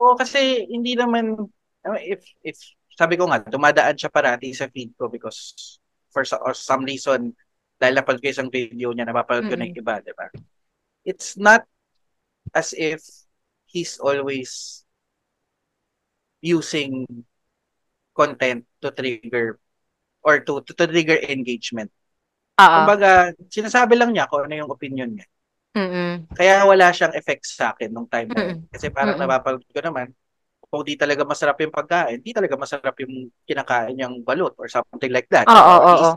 Oo, 0.01 0.13
kasi 0.13 0.61
hindi 0.69 0.93
naman, 0.93 1.33
if, 2.05 2.21
if, 2.45 2.59
sabi 2.93 3.17
ko 3.17 3.25
nga, 3.25 3.41
dumadaan 3.41 3.97
siya 3.97 4.13
parati 4.13 4.53
sa 4.53 4.69
feed 4.69 4.93
ko 4.93 5.09
because 5.09 5.55
for 6.13 6.21
so- 6.21 6.43
or 6.45 6.53
some 6.53 6.85
reason, 6.85 7.33
dahil 7.81 7.97
napanood 7.97 8.21
ko 8.21 8.29
isang 8.29 8.53
video 8.53 8.93
niya, 8.93 9.09
napapanood 9.09 9.49
ko 9.49 9.55
na 9.57 9.65
yung 9.65 9.79
iba, 9.81 9.97
di 10.05 10.13
ba? 10.13 10.29
It's 11.05 11.35
not 11.37 11.67
as 12.55 12.73
if 12.75 13.03
he's 13.67 13.99
always 13.99 14.83
using 16.41 17.07
content 18.13 18.65
to 18.81 18.91
trigger 18.91 19.59
or 20.23 20.39
to, 20.39 20.61
to, 20.61 20.71
to 20.73 20.85
trigger 20.87 21.17
engagement. 21.27 21.91
Oo. 22.61 22.69
Kumbaga, 22.83 23.33
sinasabi 23.49 23.97
lang 23.97 24.13
niya 24.13 24.29
kung 24.29 24.45
ano 24.45 24.53
yung 24.53 24.71
opinion 24.71 25.09
niya. 25.17 25.27
Mm-mm. 25.73 26.27
Kaya 26.33 26.65
wala 26.65 26.93
siyang 26.93 27.13
effect 27.17 27.45
sa 27.49 27.73
akin 27.73 27.89
nung 27.93 28.09
time 28.09 28.29
na 28.33 28.41
yun. 28.53 28.59
Kasi 28.69 28.89
parang 28.93 29.17
Mm-mm. 29.17 29.61
ko 29.73 29.79
naman, 29.81 30.07
kung 30.69 30.81
di 30.81 30.97
talaga 30.97 31.21
masarap 31.21 31.57
yung 31.61 31.73
pagkain, 31.73 32.17
di 32.21 32.33
talaga 32.33 32.57
masarap 32.57 32.95
yung 33.05 33.29
kinakain 33.45 33.93
niyang 33.93 34.21
balot 34.25 34.53
or 34.57 34.65
something 34.69 35.13
like 35.13 35.29
that. 35.29 35.45
Oo, 35.45 35.57
oo, 35.57 35.93
oo. 36.01 36.13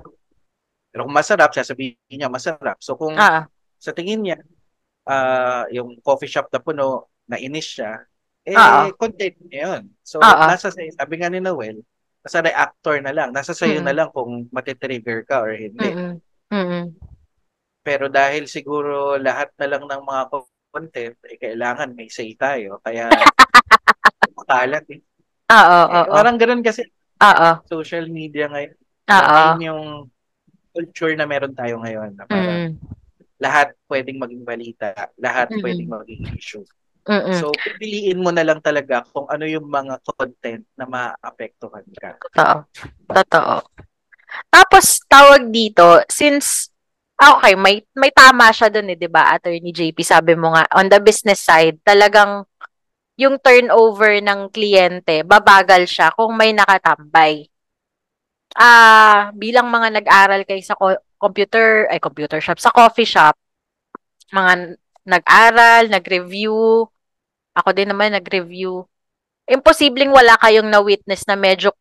Pero 0.93 1.05
kung 1.05 1.17
masarap, 1.17 1.53
sasabihin 1.53 1.97
niya 2.09 2.33
masarap. 2.33 2.81
So 2.81 2.97
kung 2.97 3.17
Oo. 3.17 3.41
sa 3.77 3.93
tingin 3.93 4.25
niya, 4.25 4.41
ah 5.07 5.65
yung 5.71 5.99
coffee 6.03 6.29
shop 6.29 6.51
na 6.51 6.59
puno, 6.59 7.09
nainis 7.27 7.79
siya, 7.79 8.03
eh, 8.43 8.55
Oo. 8.55 8.95
content 8.95 9.35
niya 9.47 9.61
yun. 9.75 9.83
So, 10.03 10.19
Oo. 10.19 10.45
nasa 10.47 10.71
sa 10.71 10.79
sabi 10.79 11.15
nga 11.19 11.31
ni 11.31 11.43
Noel, 11.43 11.83
nasa 12.23 12.43
reactor 12.43 12.99
na 13.03 13.15
lang. 13.15 13.31
Nasa 13.31 13.55
sa'yo 13.55 13.83
Mm-mm. 13.83 13.87
na 13.87 13.95
lang 13.95 14.09
kung 14.11 14.47
matitrigger 14.51 15.23
ka 15.23 15.43
or 15.43 15.55
hindi. 15.55 15.83
Mm-mm. 15.95 16.15
Mm-mm. 16.51 16.85
Pero 17.83 18.11
dahil 18.11 18.51
siguro 18.51 19.15
lahat 19.15 19.55
na 19.59 19.67
lang 19.71 19.87
ng 19.87 20.03
mga 20.03 20.23
content, 20.75 21.17
eh, 21.27 21.39
kailangan 21.39 21.95
may 21.95 22.11
say 22.11 22.35
tayo. 22.35 22.83
Kaya, 22.83 23.07
makalat 24.39 24.87
eh. 24.91 25.01
Oo, 25.47 25.79
Eh, 25.87 26.03
oo. 26.03 26.15
Parang 26.15 26.35
ganun 26.39 26.63
kasi 26.63 26.83
Oo. 27.23 27.51
social 27.71 28.11
media 28.11 28.51
ngayon. 28.51 28.75
Oo. 29.07 29.39
Yun 29.55 29.63
yung 29.63 29.83
culture 30.75 31.15
na 31.15 31.25
meron 31.25 31.55
tayo 31.55 31.79
ngayon. 31.81 32.11
Na 32.19 32.27
parang 32.27 32.75
Mm. 32.75 32.75
Lahat 33.37 33.77
pwedeng 33.89 34.19
maging 34.21 34.43
balita, 34.45 35.13
lahat 35.21 35.53
Mm-mm. 35.53 35.63
pwedeng 35.63 35.91
maging 35.93 36.23
issue. 36.37 36.65
Mm-mm. 37.07 37.39
So, 37.39 37.55
pipiliin 37.55 38.19
mo 38.19 38.35
na 38.35 38.43
lang 38.43 38.59
talaga 38.59 39.07
kung 39.15 39.31
ano 39.31 39.47
yung 39.47 39.71
mga 39.71 40.03
content 40.03 40.67
na 40.75 40.91
maapektuhan 40.91 41.87
ka. 41.95 42.19
Totoo. 42.19 42.67
Totoo. 43.07 43.57
Tapos, 44.51 44.87
tawag 45.07 45.47
dito, 45.55 46.03
since, 46.11 46.75
ah, 47.23 47.39
okay, 47.39 47.55
may, 47.55 47.87
may 47.95 48.11
tama 48.11 48.51
siya 48.51 48.67
dun 48.75 48.91
eh, 48.91 48.99
di 48.99 49.07
ba, 49.07 49.31
Attorney 49.31 49.71
JP, 49.71 50.03
sabi 50.03 50.35
mo 50.35 50.51
nga, 50.59 50.67
on 50.75 50.91
the 50.91 50.99
business 50.99 51.39
side, 51.47 51.79
talagang 51.87 52.43
yung 53.17 53.39
turnover 53.41 54.19
ng 54.21 54.51
kliyente, 54.51 55.23
babagal 55.23 55.87
siya 55.87 56.11
kung 56.13 56.35
may 56.35 56.51
nakatambay. 56.53 57.47
Ah, 58.53 59.31
bilang 59.31 59.71
mga 59.71 59.95
nag-aral 60.01 60.43
kayo 60.43 60.63
sa 60.67 60.77
computer, 61.17 61.89
ay 61.91 61.99
computer 61.99 62.39
shop, 62.41 62.61
sa 62.61 62.73
coffee 62.73 63.09
shop, 63.09 63.35
mga 64.33 64.77
nag-aral, 65.07 65.89
nag-review, 65.89 66.87
ako 67.57 67.69
din 67.73 67.89
naman 67.91 68.17
nag-review, 68.17 68.85
imposibleng 69.47 70.11
wala 70.11 70.35
kayong 70.39 70.69
na-witness 70.69 71.25
na 71.25 71.39
medyo 71.39 71.73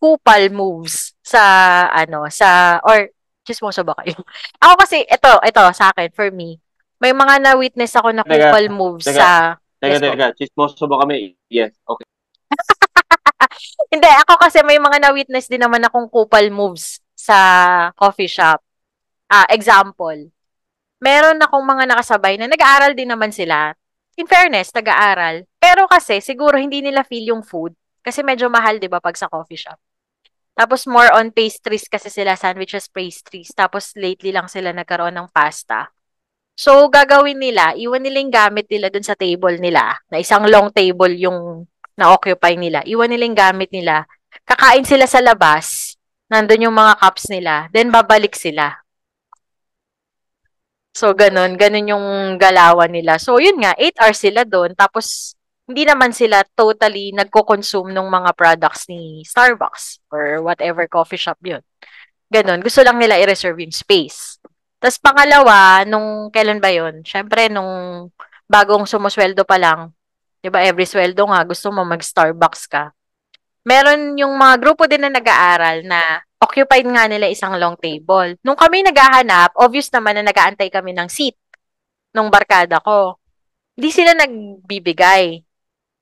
kupal 0.00 0.52
moves 0.52 1.16
sa 1.24 1.40
ano 1.88 2.28
sa 2.28 2.80
or 2.84 3.08
chismoso 3.44 3.80
ba 3.84 3.96
kayo? 4.00 4.16
Ako 4.64 4.72
kasi 4.76 5.00
ito 5.00 5.32
ito 5.40 5.62
sa 5.72 5.92
akin 5.92 6.12
for 6.12 6.28
me 6.28 6.60
may 7.04 7.12
mga 7.12 7.36
na-witness 7.44 7.92
ako 8.00 8.16
na 8.16 8.24
Teka, 8.24 8.48
kupal 8.48 8.66
moves 8.72 9.04
teka. 9.04 9.20
sa 9.20 9.28
Teka, 9.76 9.92
Yes 9.92 10.00
teka. 10.00 10.28
Chismoso 10.40 10.88
ba 10.88 11.04
kami? 11.04 11.36
Yes. 11.52 11.76
Okay. 11.84 12.08
Hindi 13.92 14.08
ako 14.24 14.40
kasi 14.40 14.64
may 14.64 14.80
mga 14.80 15.04
na-witness 15.04 15.52
din 15.52 15.60
naman 15.60 15.84
akong 15.84 16.08
kupal 16.08 16.48
moves 16.48 17.04
sa 17.12 17.36
coffee 17.92 18.30
shop. 18.30 18.63
Ah, 19.34 19.50
example. 19.50 20.30
Meron 21.02 21.42
akong 21.42 21.66
mga 21.66 21.90
nakasabay 21.90 22.38
na 22.38 22.46
nag-aaral 22.46 22.94
din 22.94 23.10
naman 23.10 23.34
sila. 23.34 23.74
In 24.14 24.30
fairness, 24.30 24.70
nag-aaral. 24.70 25.42
Pero 25.58 25.90
kasi 25.90 26.22
siguro 26.22 26.54
hindi 26.54 26.78
nila 26.78 27.02
feel 27.02 27.34
yung 27.34 27.42
food 27.42 27.74
kasi 27.98 28.22
medyo 28.22 28.46
mahal 28.46 28.78
'di 28.78 28.86
ba 28.86 29.02
pag 29.02 29.18
sa 29.18 29.26
coffee 29.26 29.58
shop. 29.58 29.74
Tapos 30.54 30.86
more 30.86 31.10
on 31.18 31.34
pastries 31.34 31.90
kasi 31.90 32.14
sila, 32.14 32.38
sandwiches, 32.38 32.86
pastries. 32.86 33.50
Tapos 33.50 33.90
lately 33.98 34.30
lang 34.30 34.46
sila 34.46 34.70
nagkaroon 34.70 35.18
ng 35.18 35.26
pasta. 35.34 35.90
So, 36.54 36.86
gagawin 36.86 37.42
nila, 37.42 37.74
iwan 37.74 38.06
nila 38.06 38.22
yung 38.22 38.30
gamit 38.30 38.70
nila 38.70 38.86
dun 38.86 39.02
sa 39.02 39.18
table 39.18 39.58
nila, 39.58 39.98
na 40.06 40.22
isang 40.22 40.46
long 40.46 40.70
table 40.70 41.10
yung 41.18 41.66
na-occupy 41.98 42.54
nila. 42.54 42.86
Iwan 42.86 43.10
nila 43.10 43.26
yung 43.26 43.34
gamit 43.34 43.74
nila. 43.74 44.06
Kakain 44.46 44.86
sila 44.86 45.10
sa 45.10 45.18
labas, 45.18 45.98
nandun 46.30 46.70
yung 46.70 46.76
mga 46.78 47.02
cups 47.02 47.26
nila, 47.26 47.66
then 47.74 47.90
babalik 47.90 48.38
sila. 48.38 48.83
So, 50.94 51.10
ganun. 51.10 51.58
Ganun 51.58 51.90
yung 51.90 52.06
galawan 52.38 52.94
nila. 52.94 53.18
So, 53.18 53.42
yun 53.42 53.58
nga, 53.58 53.74
8 53.74 53.98
hours 53.98 54.20
sila 54.22 54.46
doon. 54.46 54.78
Tapos, 54.78 55.34
hindi 55.64 55.88
naman 55.88 56.12
sila 56.12 56.44
totally 56.54 57.10
nagko-consume 57.16 57.90
ng 57.90 58.08
mga 58.08 58.30
products 58.36 58.86
ni 58.86 59.24
Starbucks 59.24 60.04
or 60.12 60.44
whatever 60.44 60.84
coffee 60.86 61.18
shop 61.18 61.40
yun. 61.40 61.64
Ganon. 62.28 62.60
Gusto 62.60 62.84
lang 62.84 63.00
nila 63.00 63.16
i-reserve 63.16 63.64
yung 63.64 63.72
space. 63.72 64.38
Tapos 64.76 65.00
pangalawa, 65.00 65.88
nung 65.88 66.28
kailan 66.28 66.60
ba 66.60 66.68
yun? 66.68 67.00
Siyempre, 67.00 67.48
nung 67.48 68.06
bagong 68.44 68.84
sumusweldo 68.84 69.48
pa 69.48 69.56
lang, 69.56 69.96
di 70.44 70.52
ba 70.52 70.60
every 70.60 70.84
sweldo 70.84 71.24
nga, 71.24 71.40
gusto 71.48 71.72
mo 71.72 71.80
mag-Starbucks 71.88 72.68
ka. 72.68 72.92
Meron 73.64 74.20
yung 74.20 74.36
mga 74.36 74.60
grupo 74.60 74.84
din 74.84 75.00
na 75.00 75.08
nag-aaral 75.08 75.88
na 75.88 76.20
occupied 76.44 76.84
nga 76.84 77.08
nila 77.08 77.32
isang 77.32 77.56
long 77.56 77.74
table. 77.80 78.36
Nung 78.44 78.60
kami 78.60 78.84
naghahanap, 78.84 79.56
obvious 79.56 79.88
naman 79.88 80.20
na 80.20 80.28
nag-aantay 80.28 80.68
kami 80.68 80.92
ng 80.92 81.08
seat 81.08 81.34
nung 82.12 82.28
barkada 82.28 82.78
ko. 82.84 83.16
Hindi 83.74 83.90
sila 83.90 84.12
nagbibigay. 84.14 85.40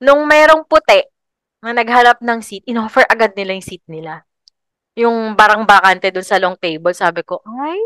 Nung 0.03 0.27
merong 0.27 0.67
puti 0.67 1.01
na 1.63 1.71
naghanap 1.71 2.19
ng 2.19 2.39
seat, 2.43 2.67
inoffer 2.67 3.07
agad 3.07 3.31
nila 3.33 3.55
yung 3.55 3.65
seat 3.65 3.83
nila. 3.87 4.21
Yung 4.99 5.33
barang 5.33 5.63
bakante 5.65 6.11
dun 6.11 6.27
sa 6.27 6.37
long 6.37 6.59
table, 6.59 6.93
sabi 6.93 7.23
ko, 7.23 7.39
ay? 7.47 7.79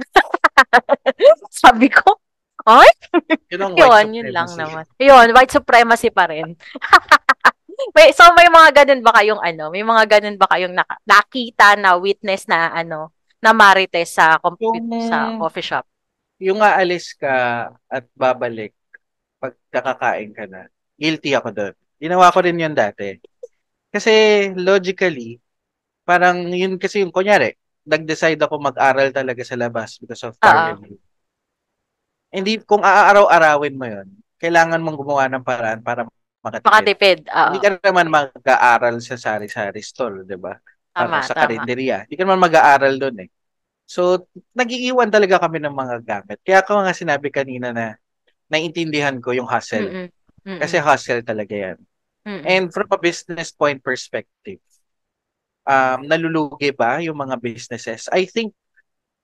sabi 1.62 1.86
ko, 1.92 2.18
ay? 2.66 2.88
Yun 3.52 3.60
Yun, 4.10 4.34
lang 4.34 4.50
naman. 4.56 4.84
Yun, 4.98 5.26
white 5.36 5.54
supremacy 5.54 6.10
pa 6.10 6.26
rin. 6.26 6.56
may, 7.94 8.10
so, 8.10 8.24
may 8.34 8.48
mga 8.48 8.84
ganun 8.84 9.02
ba 9.02 9.12
kayong 9.14 9.42
ano? 9.42 9.64
May 9.70 9.84
mga 9.86 10.04
ganun 10.18 10.36
ba 10.36 10.46
kayong 10.50 10.74
naka, 10.74 10.94
nakita 11.06 11.78
na 11.78 11.94
witness 11.94 12.44
na 12.46 12.74
ano, 12.74 13.10
na 13.38 13.54
marites 13.54 14.18
sa, 14.18 14.38
compu- 14.42 14.74
Yung- 14.74 15.06
sa 15.06 15.38
coffee 15.38 15.62
shop? 15.64 15.84
Yung 16.38 16.62
aalis 16.62 17.14
ka 17.14 17.66
at 17.90 18.04
babalik 18.14 18.74
pag 19.38 19.54
nakakain 19.70 20.30
ka 20.34 20.44
na, 20.50 20.66
guilty 20.98 21.34
ako 21.34 21.48
doon. 21.54 21.74
Ginawa 21.98 22.30
ko 22.34 22.38
rin 22.42 22.58
yun 22.58 22.74
dati. 22.74 23.18
Kasi 23.90 24.10
logically, 24.54 25.38
parang 26.02 26.50
yun 26.50 26.78
kasi 26.78 27.02
yung 27.02 27.14
kunyari, 27.14 27.54
nag-decide 27.86 28.38
ako 28.38 28.58
mag-aral 28.60 29.08
talaga 29.14 29.42
sa 29.46 29.54
labas 29.56 29.96
because 29.98 30.22
of 30.26 30.34
Ah. 30.42 30.74
targeting. 30.74 30.98
Hindi, 32.28 32.60
kung 32.66 32.84
aaraw-arawin 32.84 33.78
mo 33.78 33.86
yun, 33.88 34.08
kailangan 34.36 34.82
mong 34.84 34.98
gumawa 35.00 35.24
ng 35.32 35.42
paraan 35.46 35.80
para 35.80 36.04
makatipid. 36.44 36.68
Makatipid. 36.70 37.18
Oo. 37.30 37.46
Hindi 37.52 37.60
ka 37.62 37.70
naman 37.82 38.06
mag-aaral 38.08 38.96
sa 39.02 39.14
sari-sari 39.18 39.82
store, 39.82 40.22
di 40.26 40.38
ba? 40.38 40.54
Tama, 40.92 41.22
sa 41.22 41.34
tama. 41.34 41.46
karinderya. 41.46 42.06
Hindi 42.06 42.16
ka 42.18 42.22
naman 42.26 42.42
mag-aaral 42.42 42.94
doon 42.98 43.16
eh. 43.26 43.28
So, 43.88 44.28
nagiiwan 44.52 45.08
talaga 45.08 45.40
kami 45.40 45.64
ng 45.64 45.72
mga 45.72 45.96
gamit. 46.04 46.38
Kaya 46.44 46.60
ako 46.60 46.84
nga 46.84 46.92
sinabi 46.92 47.32
kanina 47.32 47.72
na 47.72 47.96
naiintindihan 48.52 49.16
ko 49.20 49.32
yung 49.32 49.48
hustle. 49.48 49.88
Mm-mm. 49.88 50.08
Mm-mm. 50.44 50.60
Kasi 50.60 50.76
hustle 50.76 51.24
talaga 51.24 51.56
yan. 51.56 51.78
Mm-mm. 52.28 52.44
And 52.44 52.64
from 52.68 52.88
a 52.92 53.00
business 53.00 53.48
point 53.48 53.80
perspective, 53.80 54.60
um, 55.64 56.04
nalulugi 56.04 56.72
ba 56.72 57.00
yung 57.00 57.16
mga 57.16 57.40
businesses? 57.40 58.12
I 58.12 58.28
think 58.28 58.52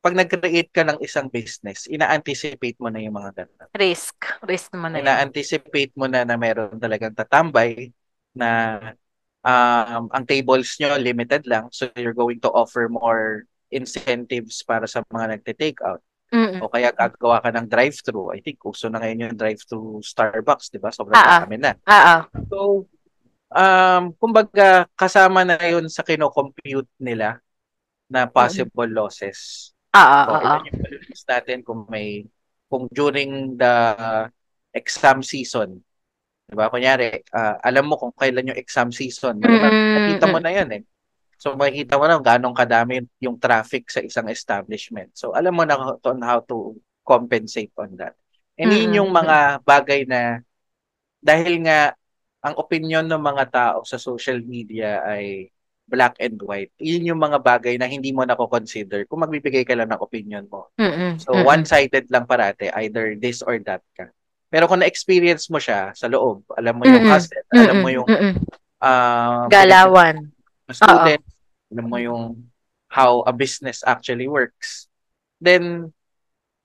pag 0.04 0.12
nag-create 0.12 0.68
ka 0.68 0.84
ng 0.84 1.00
isang 1.00 1.32
business, 1.32 1.88
ina-anticipate 1.88 2.76
mo 2.76 2.92
na 2.92 3.00
yung 3.00 3.16
mga 3.16 3.40
ganun. 3.40 3.72
risk. 3.72 4.28
Risk 4.44 4.68
naman 4.76 4.92
na. 4.92 5.00
Ina-anticipate 5.00 5.96
mo 5.96 6.04
na 6.04 6.28
na 6.28 6.36
meron 6.36 6.76
talagang 6.76 7.16
tatambay 7.16 7.88
na 8.36 8.78
um, 9.40 10.12
ang 10.12 10.24
tables 10.28 10.76
nyo 10.76 11.00
limited 11.00 11.48
lang. 11.48 11.72
So 11.72 11.88
you're 11.96 12.12
going 12.12 12.44
to 12.44 12.52
offer 12.52 12.84
more 12.92 13.48
incentives 13.72 14.60
para 14.60 14.84
sa 14.84 15.00
mga 15.08 15.40
nagte-take 15.40 15.80
out. 15.80 16.04
Mm-mm. 16.28 16.60
O 16.60 16.68
kaya 16.68 16.92
gagawa 16.92 17.40
ka 17.40 17.48
ng 17.48 17.64
drive-thru. 17.64 18.28
I 18.36 18.44
think 18.44 18.60
uso 18.60 18.92
na 18.92 19.00
ngayon 19.00 19.32
yung 19.32 19.38
drive-thru 19.40 20.04
Starbucks, 20.04 20.68
di 20.68 20.82
ba? 20.82 20.92
Sobrang 20.92 21.16
Ah, 21.16 21.40
ah. 21.40 21.40
dami 21.48 21.56
na. 21.56 21.72
Oo. 21.80 22.16
So, 22.52 22.58
um, 23.48 24.12
kumbaga, 24.20 24.84
kasama 24.98 25.48
na 25.48 25.56
yun 25.64 25.88
sa 25.88 26.04
kino-compute 26.04 26.90
nila 27.00 27.40
na 28.10 28.28
possible 28.28 28.90
losses. 28.90 29.72
Oo. 29.94 30.20
O, 30.28 30.32
Oo. 30.36 30.40
ilan 30.44 30.62
yung 30.66 30.78
balance 30.80 31.22
natin 31.28 31.58
kung 31.66 31.84
may, 31.92 32.24
kung 32.70 32.88
during 32.90 33.54
the 33.60 33.74
exam 34.74 35.22
season, 35.22 35.80
di 36.48 36.54
ba? 36.56 36.68
Kunyari, 36.72 37.22
ah, 37.34 37.58
alam 37.62 37.88
mo 37.88 37.96
kung 38.00 38.14
kailan 38.16 38.52
yung 38.54 38.60
exam 38.60 38.90
season. 38.94 39.40
Malamang 39.40 39.74
Mm-mm, 39.74 39.90
nakita 39.94 40.26
mo 40.30 40.38
na 40.42 40.52
yan 40.54 40.70
eh. 40.80 40.82
So, 41.40 41.54
makikita 41.58 41.98
mo 42.00 42.06
na 42.08 42.18
ganong 42.22 42.56
kadami 42.56 43.04
yung 43.22 43.36
traffic 43.40 43.88
sa 43.92 44.00
isang 44.04 44.28
establishment. 44.32 45.12
So, 45.18 45.34
alam 45.36 45.54
mo 45.56 45.64
na 45.68 45.76
on 46.00 46.20
how 46.24 46.40
to 46.48 46.78
compensate 47.06 47.72
on 47.78 47.96
that. 48.00 48.16
And 48.58 48.70
yun 48.72 48.92
Mm-mm. 48.92 49.04
yung 49.04 49.10
mga 49.12 49.62
bagay 49.66 50.06
na 50.08 50.40
dahil 51.24 51.64
nga 51.66 51.94
ang 52.44 52.54
opinion 52.60 53.04
ng 53.08 53.22
mga 53.22 53.44
tao 53.50 53.78
sa 53.88 53.96
social 53.96 54.40
media 54.44 55.00
ay 55.04 55.48
black 55.84 56.16
and 56.20 56.40
white. 56.40 56.72
Yun 56.80 57.14
yung 57.14 57.20
mga 57.20 57.38
bagay 57.44 57.76
na 57.76 57.84
hindi 57.84 58.10
mo 58.10 58.24
na 58.24 58.36
consider 58.36 59.04
kung 59.04 59.20
magbibigay 59.20 59.68
ka 59.68 59.76
lang 59.76 59.92
ng 59.92 60.00
opinion 60.00 60.48
mo. 60.48 60.72
Mm-mm. 60.80 61.20
So, 61.20 61.36
Mm-mm. 61.36 61.44
one-sided 61.44 62.08
lang 62.08 62.24
parate, 62.24 62.72
either 62.72 63.14
this 63.16 63.44
or 63.44 63.60
that 63.68 63.84
ka. 63.92 64.08
Pero 64.48 64.64
kung 64.70 64.80
na-experience 64.80 65.50
mo 65.52 65.60
siya 65.60 65.92
sa 65.92 66.08
loob, 66.08 66.46
alam 66.56 66.78
mo 66.78 66.84
yung 66.88 67.04
Mm-mm. 67.04 67.12
hustle, 67.12 67.44
alam 67.52 67.76
mo 67.84 67.88
Mm-mm. 67.90 67.96
yung 68.00 68.08
Mm-mm. 68.08 68.34
uh, 68.80 69.44
Galawan. 69.52 70.16
student, 70.72 71.22
alam 71.68 71.86
mo 71.90 71.98
yung 72.00 72.24
how 72.88 73.20
a 73.26 73.32
business 73.34 73.84
actually 73.84 74.30
works, 74.30 74.86
then, 75.42 75.92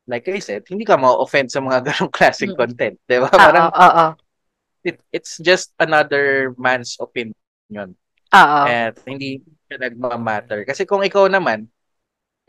like 0.08 0.24
I 0.30 0.40
said, 0.40 0.64
hindi 0.70 0.86
ka 0.86 0.96
ma-offend 0.96 1.52
sa 1.52 1.60
mga 1.60 1.84
ganong 1.92 2.14
klaseng 2.14 2.56
Mm. 2.56 2.60
content. 2.60 2.96
Di 3.04 3.18
ba? 3.20 3.28
Parang 3.28 3.68
Oo. 3.74 4.06
it, 4.86 5.02
it's 5.12 5.38
just 5.44 5.74
another 5.80 6.56
man's 6.56 6.96
opinion. 7.02 7.98
Oo. 8.30 8.62
At 8.70 8.96
hindi 9.10 9.42
siya 9.66 9.78
nagmamatter. 9.90 10.66
Kasi 10.66 10.86
kung 10.86 11.02
ikaw 11.02 11.26
naman, 11.30 11.66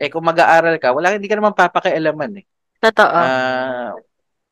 eh 0.01 0.09
kung 0.09 0.25
mag-aaral 0.25 0.77
ka, 0.81 0.93
wala, 0.93 1.13
hindi 1.13 1.29
ka 1.29 1.37
naman 1.37 1.53
papakialaman 1.53 2.41
eh. 2.41 2.45
Totoo. 2.81 3.17
Ah, 3.17 3.93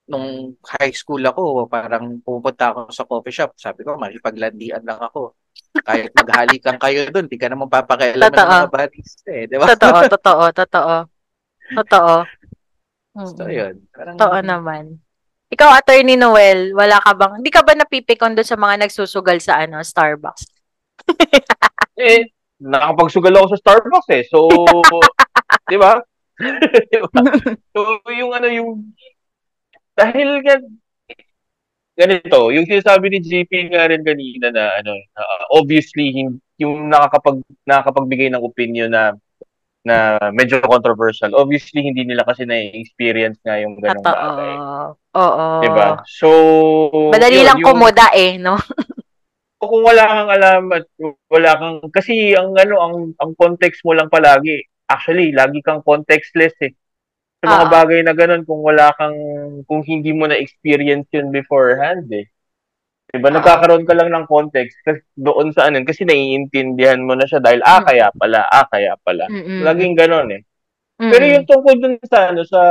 nung 0.10 0.58
high 0.78 0.94
school 0.94 1.22
ako, 1.22 1.70
parang 1.70 2.22
pupunta 2.22 2.74
ako 2.74 2.94
sa 2.94 3.06
coffee 3.06 3.34
shop. 3.34 3.54
Sabi 3.58 3.86
ko, 3.86 3.98
makipaglandian 3.98 4.86
lang 4.86 5.02
ako. 5.02 5.38
Kahit 5.86 6.14
maghalikan 6.14 6.78
kayo 6.84 7.10
doon, 7.14 7.30
di 7.30 7.38
ka 7.38 7.50
naman 7.50 7.70
papakialaman 7.70 8.30
ng 8.30 8.34
Totoo. 8.34 8.58
mga 8.58 8.74
buddies 8.74 9.14
eh, 9.30 9.46
di 9.46 9.56
ba? 9.58 9.66
totoo, 9.70 10.00
totoo, 10.18 10.46
totoo. 10.54 10.96
Totoo. 11.70 12.14
So, 13.38 13.46
yun. 13.50 13.86
Parang, 13.94 14.18
Totoo 14.18 14.38
naman. 14.42 14.98
Ikaw, 15.50 15.82
Attorney 15.82 16.14
Noel, 16.14 16.78
wala 16.78 17.02
ka 17.02 17.14
bang, 17.18 17.42
hindi 17.42 17.50
ka 17.50 17.66
ba 17.66 17.74
napipikon 17.74 18.38
doon 18.38 18.46
sa 18.46 18.58
mga 18.58 18.86
nagsusugal 18.86 19.42
sa 19.42 19.62
ano, 19.66 19.82
Starbucks? 19.82 20.59
Eh, 22.00 22.32
nakapagsugal 22.60 23.36
ako 23.36 23.56
sa 23.56 23.60
Starbucks 23.60 24.10
eh. 24.12 24.24
So, 24.28 24.48
di 25.72 25.76
ba? 25.76 26.00
Di 26.40 26.98
ba? 27.04 27.10
So, 27.76 28.00
yung 28.08 28.32
ano, 28.32 28.48
yung, 28.48 28.96
dahil 29.96 30.40
nga, 30.44 30.56
ganito, 32.00 32.56
yung 32.56 32.64
sinasabi 32.64 33.12
ni 33.12 33.20
JP 33.20 33.76
nga 33.76 33.92
rin 33.92 34.04
kanina 34.08 34.48
na, 34.48 34.80
ano, 34.80 34.96
uh, 34.96 35.44
obviously, 35.52 36.16
yung 36.56 36.88
nakakapag, 36.88 37.44
nakakapagbigay 37.68 38.32
ng 38.32 38.44
opinion 38.44 38.92
na, 38.92 39.12
na 39.84 40.20
medyo 40.32 40.60
controversial, 40.64 41.36
obviously, 41.36 41.84
hindi 41.84 42.04
nila 42.04 42.24
kasi 42.24 42.44
na-experience 42.44 43.40
nga 43.44 43.60
yung 43.60 43.76
ganong 43.80 44.04
Totoo. 44.04 44.16
bagay. 44.16 44.54
Oo. 45.20 45.46
Diba? 45.64 45.88
So, 46.08 46.28
Madali 47.12 47.44
yun, 47.44 47.48
lang 47.48 47.60
yung- 47.60 47.68
kumuda 47.68 48.08
eh, 48.16 48.40
no? 48.40 48.56
o 49.60 49.64
kung 49.68 49.84
wala 49.84 50.04
kang 50.08 50.32
alam 50.32 50.64
at 50.72 50.86
wala 51.28 51.52
kang 51.60 51.78
kasi 51.92 52.32
ang 52.32 52.56
ano 52.56 52.76
ang 52.80 52.96
ang 53.20 53.32
context 53.36 53.84
mo 53.84 53.92
lang 53.92 54.08
palagi 54.08 54.64
actually 54.88 55.36
lagi 55.36 55.60
kang 55.60 55.84
contextless 55.84 56.56
eh 56.64 56.72
sa 57.40 57.46
mga 57.48 57.66
Oo. 57.68 57.72
bagay 57.72 58.00
na 58.04 58.16
ganun 58.16 58.44
kung 58.48 58.64
wala 58.64 58.92
kang 58.96 59.16
kung 59.68 59.84
hindi 59.84 60.12
mo 60.16 60.28
na 60.28 60.40
experience 60.40 61.08
yun 61.12 61.32
beforehand 61.32 62.08
eh 62.12 62.28
diba 63.12 63.32
Oo. 63.32 63.36
nagkakaroon 63.36 63.84
ka 63.84 63.96
lang 64.00 64.12
ng 64.16 64.26
context 64.32 64.80
kasi 64.88 65.04
doon 65.20 65.52
sa 65.52 65.68
ano 65.68 65.84
kasi 65.84 66.08
naiintindihan 66.08 67.00
mo 67.04 67.20
na 67.20 67.28
siya 67.28 67.44
dahil 67.44 67.60
ah 67.68 67.84
Mm. 67.84 67.88
kaya 67.88 68.08
pala 68.16 68.40
ah 68.48 68.66
kaya 68.68 68.94
pala 69.04 69.26
Mm-mm. 69.28 69.60
laging 69.66 69.96
ganun 69.96 70.28
eh 70.40 70.42
Mm-mm. 71.04 71.12
pero 71.12 71.24
yung 71.28 71.46
tungkol 71.48 71.76
dun 71.80 71.96
sa 72.08 72.32
ano 72.32 72.42
sa 72.48 72.62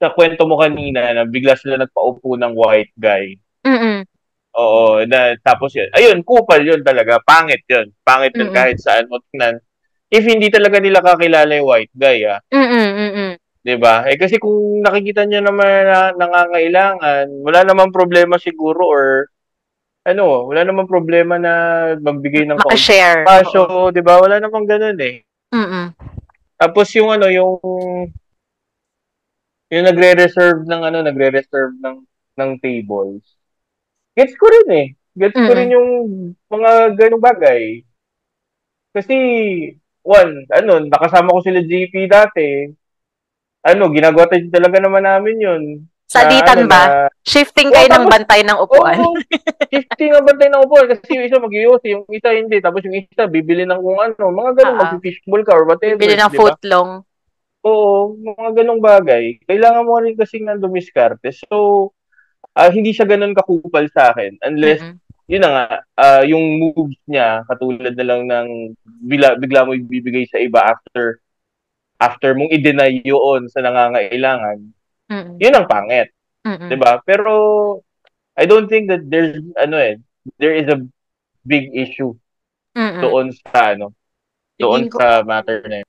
sa 0.00 0.08
kwento 0.12 0.44
mo 0.48 0.56
kanina 0.56 1.12
na 1.12 1.24
bigla 1.28 1.56
sila 1.56 1.80
nagpaupo 1.80 2.36
ng 2.36 2.52
white 2.56 2.92
guy 2.96 3.36
Mm-mm. 3.64 4.04
Oo, 4.54 5.02
na, 5.10 5.34
tapos 5.42 5.74
yun. 5.74 5.90
Ayun, 5.90 6.22
kupal 6.22 6.62
yun 6.62 6.82
talaga. 6.86 7.18
Pangit 7.26 7.66
yun. 7.66 7.90
Pangit 8.06 8.34
yun 8.38 8.54
kahit 8.54 8.78
saan 8.78 9.10
mo 9.10 9.18
tingnan. 9.30 9.58
If 10.14 10.22
hindi 10.22 10.46
talaga 10.46 10.78
nila 10.78 11.02
kakilala 11.02 11.58
yung 11.58 11.66
white 11.66 11.90
guy, 11.90 12.22
ah. 12.22 12.38
Mm-mm. 12.54 12.88
Mm-mm. 12.94 13.32
'Di 13.64 13.74
ba? 13.80 14.04
Eh 14.06 14.20
kasi 14.20 14.36
kung 14.38 14.84
nakikita 14.84 15.24
niyo 15.24 15.40
naman 15.42 15.88
na 15.88 16.12
nangangailangan, 16.14 17.26
wala 17.42 17.60
namang 17.64 17.90
problema 17.90 18.36
siguro 18.38 18.84
or 18.84 19.04
ano, 20.04 20.52
wala 20.52 20.62
namang 20.68 20.86
problema 20.86 21.40
na 21.40 21.52
magbigay 21.96 22.44
ng 22.44 22.60
Maka-share. 22.60 23.24
kaso, 23.24 23.90
'di 23.90 24.04
ba? 24.04 24.20
Wala 24.20 24.36
namang 24.38 24.68
ganoon 24.68 25.00
eh. 25.00 25.24
Mm-mm. 25.50 25.96
Tapos 26.60 26.92
yung 26.94 27.10
ano, 27.10 27.26
yung 27.32 27.58
yung 29.72 29.84
nagre-reserve 29.88 30.62
ng 30.68 30.82
ano, 30.84 30.98
nagre-reserve 31.02 31.74
ng 31.80 31.96
ng 32.38 32.50
tables. 32.60 33.24
Gets 34.14 34.34
ko 34.38 34.46
rin 34.46 34.68
eh. 34.70 34.86
Gets 35.14 35.34
ko 35.38 35.46
Mm-mm. 35.46 35.58
rin 35.58 35.74
yung 35.74 35.88
mga 36.50 36.70
ganung 36.98 37.22
bagay. 37.22 37.82
Kasi 38.94 39.14
one, 40.06 40.46
ano, 40.50 40.72
nakasama 40.86 41.34
ko 41.34 41.40
sila 41.42 41.62
JP 41.62 41.94
dati. 42.06 42.70
Ano, 43.64 43.90
ginagawa 43.90 44.30
tayo 44.30 44.44
talaga 44.50 44.78
naman 44.78 45.02
namin 45.02 45.36
yun. 45.40 45.62
Sa 46.04 46.22
Na, 46.22 46.30
ditan 46.30 46.62
ano, 46.62 46.70
ba? 46.70 46.82
na- 46.84 47.10
Shifting 47.24 47.72
kayo 47.72 47.88
Oo, 47.88 47.94
ng 47.96 48.06
bantay 48.06 48.40
ng 48.44 48.58
upuan. 48.60 48.98
Oo, 49.00 49.16
shifting 49.72 50.12
ang 50.12 50.28
bantay 50.28 50.52
ng 50.52 50.62
upuan 50.68 50.86
kasi 50.92 51.16
yung 51.16 51.24
isa 51.26 51.40
mag 51.40 51.54
yung 51.56 52.04
isa 52.12 52.30
hindi. 52.36 52.60
Tapos 52.60 52.84
yung 52.84 53.00
isa 53.00 53.24
bibili 53.26 53.64
ng 53.64 53.80
kung 53.80 53.98
ano, 53.98 54.24
mga 54.30 54.50
ganun, 54.62 54.76
ah. 54.78 54.80
mag-fishbowl 54.94 55.42
ka 55.42 55.56
or 55.56 55.64
whatever. 55.66 55.96
Bili 55.98 56.14
ng 56.14 56.30
di 56.30 56.36
ba? 56.36 56.38
footlong. 56.38 56.90
Oo, 57.64 58.14
mga 58.20 58.50
ganong 58.60 58.82
bagay. 58.84 59.40
Kailangan 59.48 59.88
mo 59.88 59.96
rin 59.96 60.14
kasi 60.14 60.44
ng 60.44 60.60
dumiskarte. 60.60 61.32
So, 61.32 61.90
ah, 62.54 62.70
hindi 62.70 62.90
siya 62.94 63.06
ganun 63.06 63.34
kakupal 63.36 63.86
sa 63.90 64.14
akin. 64.14 64.38
Unless, 64.42 64.80
Mm-mm. 64.82 64.98
yun 65.26 65.42
na 65.42 65.50
nga, 65.50 65.64
ah, 65.98 66.22
yung 66.24 66.58
moves 66.60 66.98
niya, 67.06 67.42
katulad 67.48 67.94
na 67.94 68.06
lang 68.06 68.22
ng 68.26 68.48
bigla, 69.04 69.36
bigla 69.38 69.66
mo 69.66 69.74
ibibigay 69.74 70.26
sa 70.28 70.38
iba 70.40 70.62
after 70.62 71.18
after 71.98 72.34
mong 72.34 72.52
i-deny 72.52 73.00
yun 73.02 73.46
sa 73.48 73.62
nangangailangan, 73.64 74.58
Mm-mm. 75.10 75.36
yun 75.40 75.54
ang 75.56 75.66
pangit. 75.70 76.10
Mm-mm. 76.44 76.68
'di 76.68 76.76
ba? 76.76 77.00
Pero, 77.06 77.32
I 78.36 78.44
don't 78.44 78.68
think 78.68 78.90
that 78.90 79.06
there's, 79.08 79.40
ano 79.56 79.76
eh, 79.78 79.96
there 80.38 80.52
is 80.52 80.68
a 80.68 80.82
big 81.46 81.70
issue 81.72 82.12
Mm-mm. 82.76 83.00
doon 83.00 83.32
sa, 83.32 83.72
ano, 83.74 83.94
doon 84.58 84.90
ko- 84.90 84.98
sa 85.00 85.22
matter 85.24 85.62
na 85.66 85.80
yun. 85.82 85.88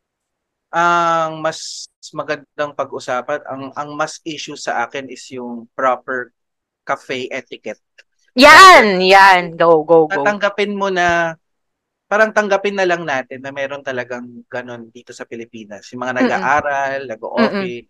ang 0.76 1.40
mas 1.40 1.88
magandang 2.12 2.76
pag-usapan, 2.76 3.40
ang 3.48 3.64
ang 3.74 3.90
mas 3.96 4.20
issue 4.28 4.60
sa 4.60 4.84
akin 4.84 5.08
is 5.08 5.24
yung 5.32 5.66
proper 5.72 6.36
cafe 6.86 7.28
etiquette. 7.34 7.82
Yan, 8.38 9.02
yan. 9.02 9.58
Go, 9.58 9.82
go, 9.82 10.06
go. 10.06 10.14
Tatanggapin 10.14 10.78
mo 10.78 10.94
na 10.94 11.34
parang 12.06 12.30
tanggapin 12.30 12.78
na 12.78 12.86
lang 12.86 13.02
natin 13.02 13.42
na 13.42 13.50
meron 13.50 13.82
talagang 13.82 14.46
ganon 14.46 14.94
dito 14.94 15.10
sa 15.10 15.26
Pilipinas. 15.26 15.90
Yung 15.90 16.06
mga 16.06 16.22
nag-aaral, 16.22 17.10
nag-office. 17.10 17.90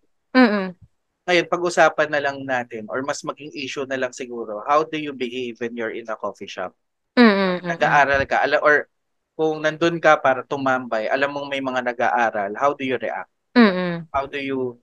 Ngayon, 1.25 1.47
pag-usapan 1.49 2.09
na 2.13 2.21
lang 2.21 2.37
natin 2.45 2.85
or 2.87 3.01
mas 3.01 3.25
maging 3.25 3.51
issue 3.57 3.83
na 3.89 3.97
lang 3.97 4.13
siguro, 4.13 4.61
how 4.63 4.85
do 4.85 4.95
you 4.95 5.11
behave 5.11 5.57
when 5.59 5.75
you're 5.75 5.91
in 5.91 6.07
a 6.07 6.15
coffee 6.15 6.47
shop? 6.47 6.71
Mm-mm. 7.17 7.65
Nag-aaral 7.65 8.21
ka, 8.29 8.45
ala, 8.45 8.61
or 8.61 8.87
kung 9.35 9.65
nandun 9.65 9.97
ka 9.99 10.21
para 10.21 10.45
tumambay, 10.45 11.09
alam 11.11 11.33
mong 11.33 11.49
may 11.49 11.59
mga 11.59 11.81
nag-aaral, 11.91 12.53
how 12.55 12.71
do 12.71 12.85
you 12.85 12.95
react? 12.95 13.31
Mm-mm. 13.57 14.05
How 14.13 14.29
do 14.29 14.39
you, 14.39 14.77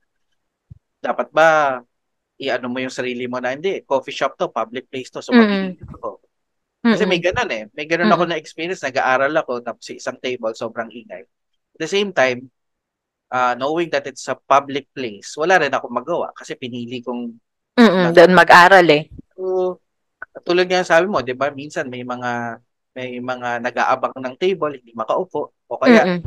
dapat 1.01 1.31
ba, 1.33 1.81
i-ano 2.43 2.67
mo 2.67 2.83
yung 2.83 2.93
sarili 2.93 3.31
mo 3.31 3.39
na, 3.39 3.55
hindi, 3.55 3.87
coffee 3.87 4.15
shop 4.15 4.35
to, 4.35 4.51
public 4.51 4.91
place 4.91 5.09
to, 5.15 5.23
so 5.23 5.31
Mm-mm. 5.31 5.79
mag 5.79 5.79
ako. 5.95 6.19
Kasi 6.83 7.07
may 7.07 7.23
ganun 7.23 7.51
eh. 7.55 7.65
May 7.79 7.87
ganun 7.87 8.11
ako 8.11 8.27
na 8.27 8.35
experience. 8.35 8.83
Nag-aaral 8.83 9.31
ako, 9.39 9.63
tapos 9.63 9.87
sa 9.87 9.95
isang 9.95 10.19
table, 10.19 10.51
sobrang 10.59 10.91
ingay. 10.91 11.23
At 11.73 11.79
the 11.79 11.87
same 11.87 12.11
time, 12.11 12.51
uh, 13.31 13.55
knowing 13.55 13.89
that 13.95 14.05
it's 14.11 14.27
a 14.27 14.37
public 14.37 14.91
place, 14.91 15.33
wala 15.39 15.63
rin 15.63 15.73
ako 15.73 15.87
magawa 15.89 16.35
kasi 16.35 16.59
pinili 16.59 17.01
kong 17.01 17.39
Mm-mm. 17.73 18.13
Doon 18.13 18.37
mag-aral 18.37 18.85
eh. 18.93 19.09
So, 19.33 19.81
tulad 20.45 20.69
nga 20.69 20.85
sabi 20.85 21.09
mo, 21.09 21.25
'di 21.25 21.33
ba? 21.33 21.49
Minsan 21.49 21.89
may 21.89 22.05
mga 22.05 22.61
may 22.93 23.17
mga 23.17 23.65
nag-aabang 23.65 24.13
ng 24.21 24.37
table, 24.37 24.77
hindi 24.77 24.93
makaupo 24.93 25.57
o 25.73 25.81
kaya 25.81 26.05
Mm-mm. 26.05 26.21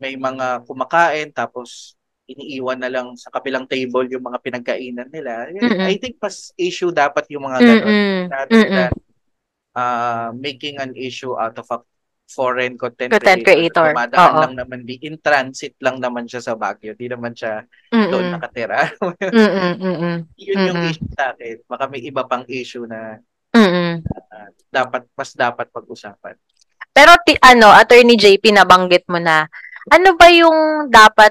may 0.00 0.16
mga 0.16 0.64
kumakain 0.64 1.28
tapos 1.36 1.92
iniiwan 2.26 2.78
na 2.82 2.90
lang 2.90 3.14
sa 3.14 3.30
kabilang 3.30 3.70
table 3.70 4.06
yung 4.10 4.26
mga 4.26 4.42
pinagkainan 4.42 5.08
nila. 5.10 5.46
Mm-mm. 5.50 5.86
I 5.86 5.94
think 5.96 6.18
mas 6.18 6.50
issue 6.58 6.90
dapat 6.90 7.30
yung 7.30 7.46
mga 7.46 7.58
ganun. 7.62 7.86
Mm-mm. 7.86 8.20
Rather 8.30 8.58
Mm-mm. 8.58 8.74
than 8.74 8.92
uh, 9.78 10.28
making 10.34 10.82
an 10.82 10.92
issue 10.98 11.38
out 11.38 11.54
of 11.54 11.66
a 11.70 11.78
foreign 12.26 12.74
content, 12.74 13.14
Content 13.14 13.46
creator. 13.46 13.94
Oo. 13.94 14.42
lang 14.42 14.58
naman, 14.58 14.82
di, 14.82 14.98
in 15.06 15.14
transit 15.22 15.78
lang 15.78 16.02
naman 16.02 16.26
siya 16.26 16.42
sa 16.42 16.58
Baguio. 16.58 16.98
Di 16.98 17.06
naman 17.06 17.32
siya 17.38 17.62
doon 17.94 18.10
Mm-mm. 18.10 18.34
nakatira. 18.34 18.90
Mm-mm. 19.30 19.72
Mm-mm. 19.78 20.16
Yun 20.34 20.58
yung 20.66 20.78
Mm-mm. 20.82 20.90
issue 20.90 21.10
sa 21.14 21.30
akin. 21.30 21.62
Baka 21.70 21.86
may 21.86 22.02
iba 22.02 22.26
pang 22.26 22.42
issue 22.50 22.82
na 22.82 23.22
Mm-mm. 23.54 24.02
uh, 24.02 24.48
dapat 24.74 25.06
mas 25.14 25.30
dapat 25.38 25.70
pag-usapan. 25.70 26.34
Pero 26.90 27.14
ti, 27.22 27.38
ano, 27.38 27.70
Attorney 27.70 28.18
JP 28.18 28.56
nabanggit 28.56 29.06
mo 29.06 29.22
na, 29.22 29.46
ano 29.86 30.18
ba 30.18 30.26
yung 30.32 30.90
dapat 30.90 31.30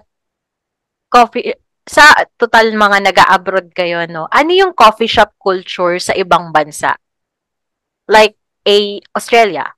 coffee 1.16 1.56
sa 1.88 2.12
total 2.36 2.76
mga 2.76 2.98
nag-abroad 3.08 3.72
kayo 3.72 4.04
no? 4.12 4.28
Ano 4.28 4.52
yung 4.52 4.74
coffee 4.76 5.08
shop 5.08 5.32
culture 5.40 5.96
sa 6.04 6.12
ibang 6.12 6.52
bansa? 6.52 7.00
Like 8.12 8.36
a 8.68 9.00
Australia. 9.16 9.72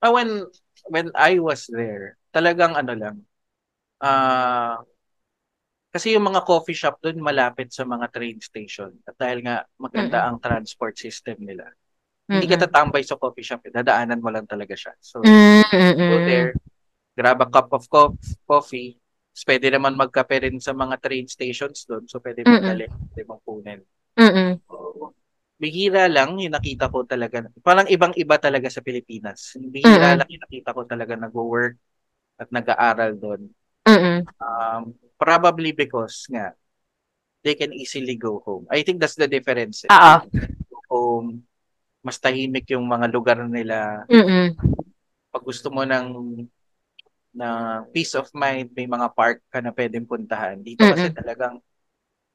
Ah, 0.00 0.08
when 0.16 0.48
when 0.88 1.12
I 1.12 1.36
was 1.36 1.68
there, 1.68 2.16
talagang 2.32 2.72
ano 2.72 2.92
lang. 2.96 3.16
Ah 4.00 4.80
kasi 5.90 6.14
yung 6.14 6.22
mga 6.22 6.46
coffee 6.46 6.78
shop 6.78 7.02
doon 7.02 7.18
malapit 7.18 7.74
sa 7.74 7.82
mga 7.82 8.06
train 8.14 8.38
station. 8.38 8.94
At 9.10 9.18
dahil 9.18 9.42
nga 9.42 9.66
maganda 9.74 10.22
ang 10.22 10.38
transport 10.38 10.94
system 10.94 11.42
nila. 11.42 11.66
Hindi 12.30 12.46
ka 12.46 12.62
tatambay 12.62 13.02
sa 13.02 13.18
coffee 13.18 13.42
shop, 13.42 13.66
eh. 13.66 13.74
dadaanan 13.74 14.22
mo 14.22 14.30
lang 14.30 14.46
talaga 14.46 14.78
siya. 14.78 14.94
So 15.02 15.18
Mm-mm. 15.26 15.98
go 15.98 16.22
there, 16.22 16.54
grab 17.18 17.42
a 17.42 17.50
cup 17.50 17.74
of 17.74 17.90
co- 17.90 18.14
coffee. 18.46 18.99
Tapos 19.30 19.44
Pwede 19.46 19.66
naman 19.70 19.94
magkape 19.94 20.36
rin 20.42 20.58
sa 20.58 20.74
mga 20.74 20.98
train 20.98 21.26
stations 21.30 21.86
doon. 21.86 22.04
So 22.10 22.18
pwede 22.18 22.42
mong 22.42 22.66
dalhin, 22.66 22.90
pwede 22.90 23.22
mong 23.30 23.42
kunin. 23.46 23.80
Mm-mm. 24.18 24.50
Bihira 25.60 26.08
lang 26.08 26.40
yung 26.40 26.56
nakita 26.56 26.88
ko 26.90 27.04
talaga. 27.04 27.46
Parang 27.60 27.86
ibang-iba 27.86 28.36
talaga 28.40 28.66
sa 28.72 28.82
Pilipinas. 28.82 29.54
Bihira 29.60 30.12
Mm-mm. 30.12 30.18
lang 30.18 30.28
yung 30.28 30.44
nakita 30.44 30.70
ko 30.74 30.82
talaga 30.88 31.14
nag-work 31.14 31.76
at 32.40 32.48
nag-aaral 32.50 33.12
doon. 33.16 33.40
Mm-mm. 33.86 34.24
Um, 34.40 34.96
probably 35.20 35.72
because 35.76 36.24
nga, 36.32 36.56
they 37.44 37.54
can 37.56 37.72
easily 37.72 38.16
go 38.16 38.40
home. 38.44 38.66
I 38.68 38.82
think 38.84 39.00
that's 39.00 39.16
the 39.16 39.28
difference. 39.28 39.84
eh. 39.88 39.92
Oo. 39.92 40.16
Home, 40.90 41.46
mas 42.02 42.18
tahimik 42.18 42.66
yung 42.74 42.84
mga 42.84 43.06
lugar 43.14 43.38
nila. 43.46 44.04
Mm-mm. 44.10 44.58
Pag 45.30 45.44
gusto 45.46 45.70
mo 45.70 45.86
ng 45.86 46.06
na 47.30 47.80
peace 47.94 48.14
of 48.18 48.26
mind, 48.34 48.74
may 48.74 48.90
mga 48.90 49.08
park 49.14 49.42
ka 49.50 49.62
na 49.62 49.70
pwedeng 49.70 50.06
puntahan. 50.06 50.58
Dito 50.60 50.82
kasi 50.82 51.14
talagang 51.14 51.62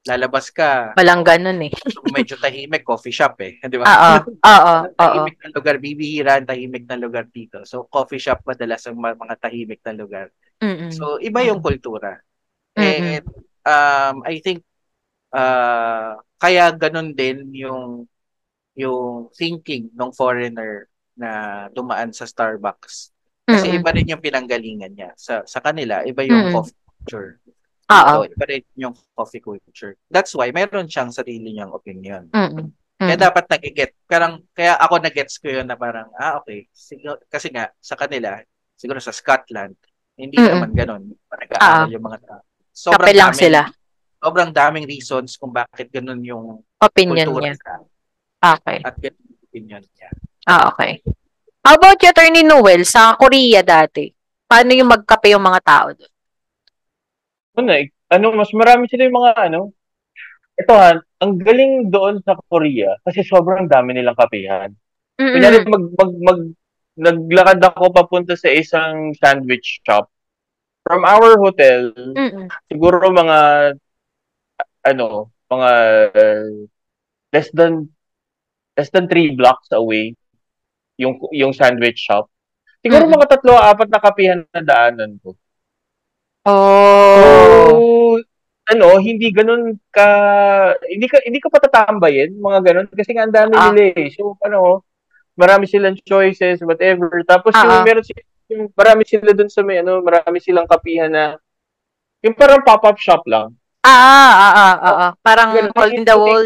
lalabas 0.06 0.54
ka, 0.54 0.94
Walang 0.94 1.26
ganun 1.26 1.58
eh. 1.66 1.72
kung 1.74 2.14
medyo 2.14 2.38
tahimik, 2.44 2.86
coffee 2.86 3.12
shop 3.12 3.42
eh. 3.42 3.58
Di 3.70 3.76
ba? 3.76 3.84
Oo. 3.84 4.14
Oo. 4.46 4.74
Oo. 4.86 4.94
tahimik 4.94 5.36
na 5.42 5.50
lugar, 5.50 5.76
bibihira 5.82 6.38
ang 6.38 6.46
tahimik 6.46 6.86
na 6.86 6.96
lugar 6.96 7.26
dito. 7.26 7.66
So, 7.66 7.90
coffee 7.90 8.22
shop 8.22 8.46
madalas 8.46 8.86
ang 8.86 8.96
ma- 8.96 9.18
mga 9.18 9.36
tahimik 9.42 9.82
na 9.82 9.94
lugar. 9.98 10.30
Mm-mm. 10.62 10.94
So, 10.94 11.18
iba 11.18 11.42
yung 11.42 11.58
kultura. 11.60 12.22
Mm-mm. 12.78 13.18
And 13.18 13.26
um, 13.66 14.16
I 14.22 14.38
think 14.38 14.62
uh, 15.34 16.22
kaya 16.38 16.70
ganun 16.72 17.12
din 17.12 17.50
yung 17.52 18.06
yung 18.76 19.32
thinking 19.32 19.88
ng 19.90 20.12
foreigner 20.12 20.86
na 21.16 21.66
dumaan 21.72 22.12
sa 22.12 22.28
Starbucks. 22.28 23.15
Kasi 23.46 23.70
Mm-mm. 23.70 23.78
iba 23.78 23.90
rin 23.94 24.10
yung 24.10 24.18
pinanggalingan 24.18 24.92
niya. 24.92 25.10
Sa 25.14 25.46
sa 25.46 25.62
kanila, 25.62 26.02
iba 26.02 26.26
yung 26.26 26.50
Mm-mm. 26.50 26.54
coffee 26.54 26.74
culture. 26.98 27.30
Oo. 27.86 28.14
Dito, 28.26 28.34
iba 28.34 28.44
rin 28.50 28.62
yung 28.74 28.94
coffee 29.14 29.38
culture. 29.38 29.94
That's 30.10 30.34
why 30.34 30.50
mayroon 30.50 30.90
siyang 30.90 31.14
sarili 31.14 31.54
niyang 31.54 31.70
opinion. 31.70 32.26
Mm-mm. 32.34 32.74
Kaya 32.98 33.14
dapat 33.14 33.46
nag-get. 33.46 33.92
Parang, 34.02 34.42
kaya 34.50 34.74
ako 34.74 34.98
nag-gets 34.98 35.38
ko 35.38 35.52
yun 35.52 35.68
na 35.68 35.76
parang, 35.76 36.10
ah, 36.16 36.40
okay. 36.40 36.66
Sigur, 36.72 37.22
kasi 37.28 37.52
nga, 37.52 37.70
sa 37.76 37.94
kanila, 37.94 38.40
siguro 38.74 38.98
sa 38.98 39.12
Scotland, 39.14 39.76
hindi 40.16 40.34
Mm-mm. 40.34 40.50
naman 40.50 40.70
ganun. 40.74 41.02
Nag-aaral 41.28 41.92
yung 41.92 42.02
mga 42.02 42.18
tao. 42.24 42.42
Kape 42.72 43.12
lang 43.12 43.30
daming- 43.30 43.38
sila. 43.38 43.60
Sobrang 44.16 44.50
daming 44.50 44.86
reasons 44.88 45.36
kung 45.36 45.52
bakit 45.52 45.92
ganun 45.92 46.24
yung 46.24 46.64
Opinion 46.82 47.30
niya. 47.30 47.54
niya. 47.54 47.76
Okay. 48.42 48.78
At 48.82 48.96
ganun 48.98 49.22
yung 49.22 49.42
opinion 49.44 49.82
niya. 49.94 50.10
Ah, 50.48 50.72
okay. 50.72 51.04
How 51.66 51.74
about 51.74 51.98
you, 51.98 52.14
Attorney 52.14 52.46
Noel, 52.46 52.86
sa 52.86 53.18
Korea 53.18 53.58
dati? 53.58 54.06
Paano 54.46 54.70
yung 54.70 54.86
magkape 54.86 55.34
yung 55.34 55.42
mga 55.42 55.60
tao 55.66 55.86
doon? 55.90 56.12
Ano, 57.58 57.70
eh, 57.74 57.90
ano, 58.06 58.30
mas 58.38 58.54
marami 58.54 58.86
sila 58.86 59.10
yung 59.10 59.18
mga 59.18 59.50
ano. 59.50 59.74
Ito 60.54 60.72
ha, 60.78 60.94
ang 60.94 61.32
galing 61.42 61.90
doon 61.90 62.22
sa 62.22 62.38
Korea 62.46 62.94
kasi 63.02 63.26
sobrang 63.26 63.66
dami 63.66 63.98
nilang 63.98 64.14
kapihan. 64.14 64.70
Kunyari, 65.18 65.66
Mm-mm. 65.66 65.74
mag, 65.74 65.84
mag, 65.98 66.12
mag, 66.22 66.40
naglakad 67.02 67.58
ako 67.58 67.90
papunta 67.90 68.38
sa 68.38 68.46
isang 68.46 69.10
sandwich 69.18 69.82
shop. 69.82 70.06
From 70.86 71.02
our 71.02 71.34
hotel, 71.34 71.90
Mm-mm. 71.98 72.46
siguro 72.70 73.10
mga, 73.10 73.38
ano, 74.86 75.34
mga 75.50 75.70
uh, 76.14 76.46
less 77.34 77.50
than, 77.50 77.90
less 78.78 78.94
than 78.94 79.10
three 79.10 79.34
blocks 79.34 79.66
away 79.74 80.14
yung, 80.96 81.20
yung 81.32 81.52
sandwich 81.52 82.04
shop. 82.04 82.28
Siguro 82.80 83.08
Mm-mm. 83.08 83.16
mga 83.18 83.28
tatlo, 83.36 83.52
apat 83.56 83.88
na 83.88 84.00
kapihan 84.00 84.40
na 84.52 84.62
daanan 84.62 85.18
ko. 85.20 85.34
Oh. 86.46 87.18
So, 87.18 87.26
ano, 88.66 88.98
hindi 88.98 89.30
ganun 89.34 89.78
ka, 89.90 90.06
hindi 90.86 91.06
ka, 91.06 91.22
hindi 91.22 91.38
ka 91.42 91.48
patatambayin, 91.50 92.38
mga 92.38 92.58
ganun, 92.62 92.86
kasi 92.90 93.10
nga 93.14 93.26
ang 93.26 93.34
dami 93.34 93.54
Ah. 93.54 93.70
nila 93.70 93.94
eh. 93.94 94.10
So, 94.14 94.38
ano, 94.42 94.82
marami 95.34 95.66
silang 95.66 95.98
choices, 96.02 96.62
whatever. 96.62 97.10
Tapos 97.26 97.52
Ah, 97.54 97.66
yung 97.66 97.86
meron 97.86 98.06
sila, 98.06 98.22
yung 98.50 98.70
marami 98.72 99.02
sila 99.06 99.30
dun 99.34 99.50
sa 99.50 99.62
may, 99.66 99.82
ano, 99.82 100.02
marami 100.02 100.38
silang 100.38 100.66
kapihan 100.70 101.10
na, 101.10 101.34
yung 102.22 102.34
parang 102.34 102.62
pop-up 102.62 102.98
shop 102.98 103.22
lang. 103.26 103.54
Ah, 103.86 103.90
ah, 103.90 104.34
ah, 104.34 104.54
ah, 104.54 104.76
ah, 104.82 104.96
ah. 104.98 105.12
Parang 105.22 105.54
Ganun. 105.54 105.70
hole 105.74 105.94
in 105.94 106.02
the 106.02 106.16
wall. 106.18 106.44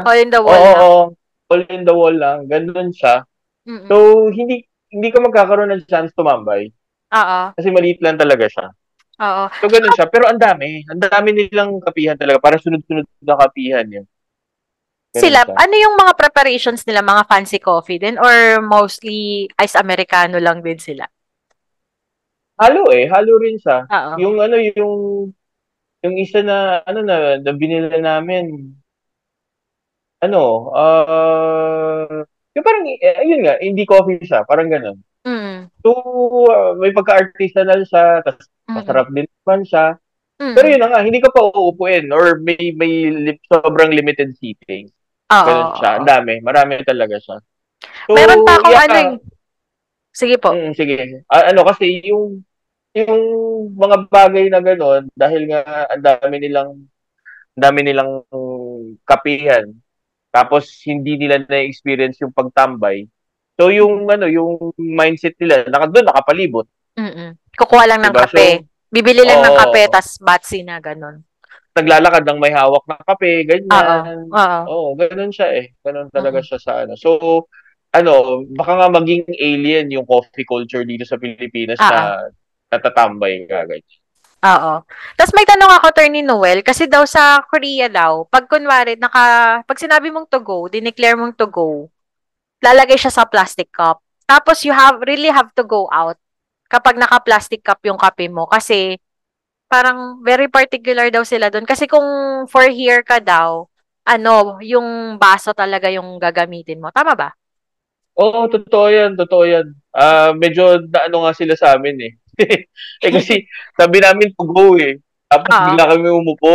Hole 0.00 0.18
in 0.18 0.30
the 0.30 0.42
wall 0.42 0.58
oo, 0.58 0.74
lang. 0.74 1.06
all 1.50 1.62
in 1.70 1.82
the 1.86 1.94
wall 1.94 2.14
lang. 2.14 2.38
Ganun 2.50 2.90
siya. 2.90 3.22
Mm-mm. 3.70 3.86
So, 3.86 4.26
hindi, 4.34 4.66
hindi 4.90 5.08
ka 5.14 5.22
magkakaroon 5.22 5.70
ng 5.70 5.86
chance 5.86 6.10
tumambay. 6.18 6.74
Oo. 7.14 7.40
Kasi 7.54 7.68
maliit 7.70 8.02
lang 8.02 8.18
talaga 8.18 8.50
siya. 8.50 8.66
Oo. 9.22 9.44
So, 9.62 9.70
ganun 9.70 9.94
siya. 9.94 10.10
Pero 10.10 10.26
ang 10.26 10.42
dami. 10.42 10.82
Ang 10.90 11.00
dami 11.06 11.28
nilang 11.30 11.78
kapihan 11.78 12.18
talaga. 12.18 12.42
Para 12.42 12.58
sunod-sunod 12.58 13.06
na 13.22 13.38
kapihan 13.38 13.86
yun. 13.86 14.06
Ganun 15.10 15.22
Sila, 15.22 15.40
siya. 15.46 15.54
ano 15.54 15.74
yung 15.78 15.94
mga 15.94 16.12
preparations 16.18 16.82
nila? 16.82 17.02
Mga 17.06 17.22
fancy 17.30 17.58
coffee 17.62 18.02
din? 18.02 18.18
Or 18.18 18.58
mostly 18.58 19.46
ice 19.58 19.78
americano 19.78 20.42
lang 20.42 20.66
din 20.66 20.78
sila? 20.82 21.06
Halo 22.58 22.90
eh. 22.90 23.06
Halo 23.06 23.38
rin 23.38 23.58
siya. 23.58 23.86
Oo. 23.86 24.12
Yung 24.18 24.36
ano, 24.42 24.58
yung 24.58 24.94
yung 26.00 26.16
isa 26.16 26.40
na, 26.40 26.80
ano 26.88 27.04
na, 27.04 27.36
na 27.36 27.52
binila 27.52 27.92
namin, 28.00 28.72
ano, 30.24 30.72
ah, 30.72 32.24
yung 32.56 32.66
parang, 32.66 32.84
eh, 32.86 33.20
ayun 33.22 33.40
nga, 33.46 33.54
indie 33.62 33.86
coffee 33.86 34.20
siya, 34.22 34.42
parang 34.42 34.66
ganun. 34.66 34.98
Mm. 35.22 35.68
So, 35.84 35.90
ah, 36.48 36.72
may 36.80 36.90
pagka-artisanal 36.96 37.84
siya, 37.84 38.24
tapos 38.24 38.48
Mm-mm. 38.48 38.74
masarap 38.80 39.06
din 39.12 39.28
naman 39.28 39.62
siya. 39.66 39.86
Mm. 40.40 40.54
Pero 40.56 40.66
yun 40.72 40.80
na 40.80 40.88
nga, 40.88 41.00
hindi 41.04 41.20
ka 41.20 41.30
pa 41.30 41.44
uupuin 41.52 42.08
or 42.08 42.40
may 42.40 42.72
may 42.72 43.12
li- 43.12 43.44
sobrang 43.44 43.92
limited 43.92 44.32
seating. 44.40 44.88
Oo. 45.28 45.46
Ganun 45.46 45.70
siya. 45.76 45.90
Ang 46.00 46.08
dami. 46.08 46.34
Marami 46.40 46.80
talaga 46.82 47.20
siya. 47.20 47.36
So, 48.08 48.16
Meron 48.16 48.42
pa 48.48 48.56
akong 48.56 48.72
yeah. 48.72 48.84
ano 48.88 48.96
eh. 48.96 49.10
Sige 50.10 50.36
po. 50.40 50.50
Mm, 50.56 50.72
sige. 50.72 51.22
Ah, 51.28 51.52
ano 51.52 51.62
kasi 51.68 52.02
yung 52.08 52.42
yung 52.90 53.22
mga 53.78 54.10
bagay 54.10 54.50
na 54.50 54.58
gano'n 54.58 55.06
dahil 55.14 55.46
nga 55.46 55.62
ang 55.86 56.02
dami 56.02 56.36
nilang 56.42 56.70
ang 57.54 57.62
dami 57.62 57.80
nilang 57.86 58.10
kapihan. 59.06 59.70
Tapos 60.30 60.70
hindi 60.86 61.18
nila 61.18 61.42
na-experience 61.42 62.22
yung 62.22 62.34
pagtambay. 62.34 63.06
So 63.58 63.68
yung 63.68 64.08
ano, 64.08 64.30
yung 64.30 64.72
mindset 64.78 65.36
nila, 65.36 65.66
naka 65.68 65.90
doon 65.90 66.06
nakapalibot. 66.08 66.66
Mm-mm. 66.96 67.36
Kukuha 67.54 67.84
lang 67.90 68.00
ng 68.06 68.14
Diba? 68.14 68.24
kape. 68.24 68.48
Bibili 68.90 69.22
lang 69.22 69.44
ng 69.44 69.54
oo. 69.54 69.60
kape, 69.60 69.82
tas 69.90 70.18
batsi 70.18 70.64
na 70.64 70.80
ganun. 70.80 71.22
Naglalakad 71.70 72.26
ng 72.26 72.38
may 72.42 72.50
hawak 72.50 72.82
na 72.88 72.98
kape, 73.04 73.46
ganyan. 73.46 74.26
Oo. 74.26 74.62
Oo, 74.66 74.88
ganun 74.98 75.30
siya 75.30 75.54
eh. 75.54 75.76
Ganun 75.84 76.10
talaga 76.10 76.42
siya 76.42 76.58
sa 76.58 76.72
ano. 76.82 76.98
So, 76.98 77.46
ano, 77.94 78.42
baka 78.50 78.72
nga 78.80 78.88
maging 78.90 79.28
alien 79.34 79.92
yung 79.94 80.06
coffee 80.06 80.46
culture 80.46 80.82
dito 80.86 81.06
sa 81.06 81.18
Pilipinas 81.18 81.78
na 81.78 82.30
natatambay 82.70 83.46
ka, 83.46 83.66
guys. 83.66 83.99
Oo. 84.40 84.72
Tapos 85.20 85.32
may 85.36 85.44
tanong 85.44 85.68
ako, 85.68 85.86
Attorney 85.92 86.24
Noel, 86.24 86.64
kasi 86.64 86.88
daw 86.88 87.04
sa 87.04 87.44
Korea 87.44 87.92
daw, 87.92 88.24
pag 88.24 88.48
kunwari, 88.48 88.96
naka, 88.96 89.60
pag 89.68 89.76
sinabi 89.76 90.08
mong 90.08 90.32
to 90.32 90.40
go, 90.40 90.64
dineclare 90.64 91.16
mong 91.20 91.36
to 91.36 91.44
go, 91.44 91.92
lalagay 92.64 92.96
siya 92.96 93.12
sa 93.12 93.28
plastic 93.28 93.68
cup. 93.68 94.00
Tapos 94.24 94.64
you 94.64 94.72
have, 94.72 95.04
really 95.04 95.28
have 95.28 95.52
to 95.52 95.64
go 95.64 95.92
out 95.92 96.16
kapag 96.72 96.96
naka-plastic 96.96 97.60
cup 97.60 97.84
yung 97.84 98.00
kape 98.00 98.32
mo. 98.32 98.48
Kasi, 98.48 98.96
parang 99.68 100.24
very 100.24 100.48
particular 100.48 101.12
daw 101.12 101.22
sila 101.22 101.52
doon. 101.52 101.68
Kasi 101.68 101.84
kung 101.84 102.02
for 102.48 102.64
here 102.72 103.04
ka 103.04 103.20
daw, 103.20 103.68
ano, 104.08 104.56
yung 104.64 105.20
baso 105.20 105.52
talaga 105.52 105.92
yung 105.92 106.16
gagamitin 106.16 106.80
mo. 106.80 106.88
Tama 106.90 107.12
ba? 107.12 107.28
Oo, 108.16 108.48
totoo 108.48 108.86
yan, 108.88 109.14
totoo 109.14 109.44
yan. 109.44 109.66
Ah, 109.92 110.32
medyo 110.32 110.80
naano 110.88 111.28
nga 111.28 111.32
sila 111.36 111.54
sa 111.54 111.76
amin 111.76 111.96
eh. 112.08 112.12
Eh 113.04 113.10
kasi 113.10 113.44
sabi 113.74 113.98
namin 114.00 114.32
to 114.34 114.44
go 114.46 114.74
eh. 114.76 114.98
Tapos 115.30 115.50
Oo. 115.50 115.64
bigla 115.70 115.84
kami 115.86 116.08
umupo. 116.10 116.54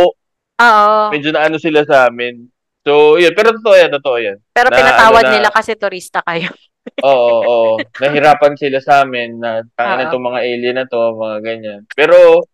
Oo. 0.56 0.98
Medyo 1.12 1.30
naano 1.32 1.56
sila 1.56 1.84
sa 1.88 2.08
amin. 2.08 2.44
So, 2.86 3.18
yun. 3.18 3.34
Pero 3.34 3.50
totoo 3.56 3.74
yan, 3.74 3.90
totoo 3.90 4.16
yan. 4.20 4.38
Pero 4.54 4.68
na- 4.70 4.76
pinatawad 4.78 5.22
ano 5.26 5.30
na- 5.30 5.34
nila 5.34 5.48
kasi 5.50 5.74
turista 5.74 6.22
kayo. 6.22 6.48
Oo, 7.02 7.42
oo. 7.42 7.70
Nahirapan 7.98 8.54
sila 8.54 8.78
sa 8.78 9.02
amin 9.02 9.42
na 9.42 9.58
Oo. 9.66 9.98
itong 10.06 10.22
mga 10.22 10.40
alien 10.46 10.76
na 10.78 10.86
to, 10.86 11.18
mga 11.18 11.38
ganyan. 11.42 11.80
Pero, 11.98 12.46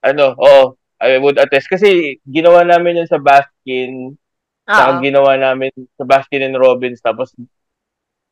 ano, 0.00 0.32
oo, 0.40 0.80
I 1.04 1.20
would 1.20 1.36
attest. 1.36 1.68
Kasi 1.68 2.16
ginawa 2.24 2.64
namin 2.64 3.04
yun 3.04 3.10
sa 3.10 3.20
Baskin, 3.20 4.16
saka 4.64 5.04
ginawa 5.04 5.36
namin 5.36 5.68
sa 6.00 6.08
Baskin 6.08 6.48
and 6.48 6.56
Robbins, 6.56 7.04
tapos 7.04 7.36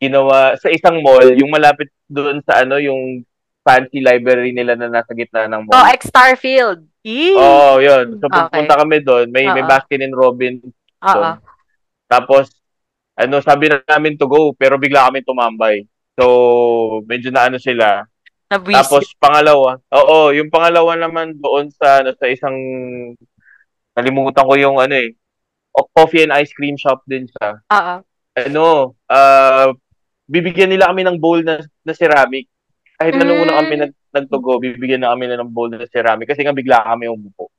ginawa 0.00 0.56
sa 0.56 0.72
isang 0.72 1.04
mall, 1.04 1.36
yung 1.36 1.52
malapit 1.52 1.92
doon 2.08 2.40
sa 2.42 2.64
ano, 2.64 2.80
yung 2.80 3.20
fancy 3.62 4.02
library 4.02 4.50
nila 4.50 4.74
na 4.74 4.90
nasa 4.90 5.14
gitna 5.14 5.46
ng 5.46 5.70
Oh, 5.70 5.78
mall. 5.78 5.90
ex 5.94 6.10
Starfield. 6.10 6.82
Yee! 7.02 7.34
Oo, 7.34 7.78
yun. 7.78 8.18
So, 8.18 8.26
Okay. 8.30 8.46
pupunta 8.46 8.74
kami 8.78 9.02
doon. 9.02 9.26
May, 9.30 9.46
may 9.50 9.62
Oo. 9.62 9.70
Baskin 9.70 10.02
and 10.02 10.14
Robbins 10.14 10.62
Oo. 11.02 11.34
Tapos, 12.06 12.50
ano, 13.18 13.42
sabi 13.42 13.70
na 13.70 13.82
namin 13.86 14.14
to 14.14 14.26
go, 14.30 14.54
pero 14.54 14.78
bigla 14.78 15.10
kami 15.10 15.22
tumambay. 15.22 15.82
So, 16.14 17.02
medyo 17.08 17.34
na 17.34 17.50
ano 17.50 17.58
sila. 17.58 18.06
Nabwisit. 18.52 18.76
Tapos, 18.84 19.04
pangalawa, 19.16 19.80
oo, 19.90 20.30
yung 20.36 20.52
pangalawa 20.52 20.92
naman 20.94 21.32
doon 21.40 21.72
sa, 21.72 22.04
ano, 22.04 22.12
sa 22.14 22.28
isang, 22.28 22.54
nalimutan 23.96 24.44
ko 24.44 24.54
yung 24.60 24.76
ano 24.76 24.92
eh, 24.92 25.16
coffee 25.96 26.28
and 26.28 26.36
ice 26.36 26.52
cream 26.52 26.76
shop 26.76 27.00
din 27.08 27.24
siya. 27.24 27.64
Oo. 27.72 27.94
Ano, 28.36 28.94
ah, 29.08 29.72
bibigyan 30.28 30.68
nila 30.68 30.92
kami 30.92 31.02
ng 31.04 31.16
bowl 31.16 31.40
na, 31.40 31.64
na 31.82 31.92
ceramic. 31.96 32.51
Kahit 33.00 33.14
na 33.18 33.24
nung 33.26 33.40
una 33.42 33.58
kami 33.60 33.74
nag, 33.80 33.92
nagtugo, 34.14 34.60
bibigyan 34.62 35.02
na 35.02 35.12
kami 35.14 35.26
na 35.26 35.40
ng 35.40 35.50
bowl 35.52 35.70
na 35.72 35.88
ceramic 35.90 36.28
kasi 36.30 36.44
nga 36.44 36.54
bigla 36.54 36.84
kami 36.86 37.08
umupo. 37.10 37.50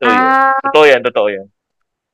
So, 0.00 0.08
yun. 0.08 0.30
Ah, 0.30 0.56
Totoo 0.64 0.84
yan, 0.86 1.02
totoo 1.04 1.28
yan. 1.28 1.46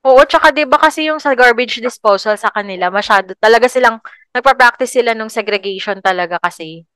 oo, 0.07 0.21
tsaka 0.23 0.55
'di 0.55 0.63
ba 0.71 0.79
kasi 0.79 1.07
yung 1.11 1.19
sa 1.19 1.35
garbage 1.35 1.83
disposal 1.83 2.39
sa 2.39 2.47
kanila, 2.55 2.87
masyado 2.87 3.35
talaga 3.37 3.67
silang 3.67 3.99
nagpa-practice 4.31 5.01
sila 5.01 5.11
nung 5.11 5.31
segregation 5.31 5.99
talaga 5.99 6.39
kasi. 6.39 6.87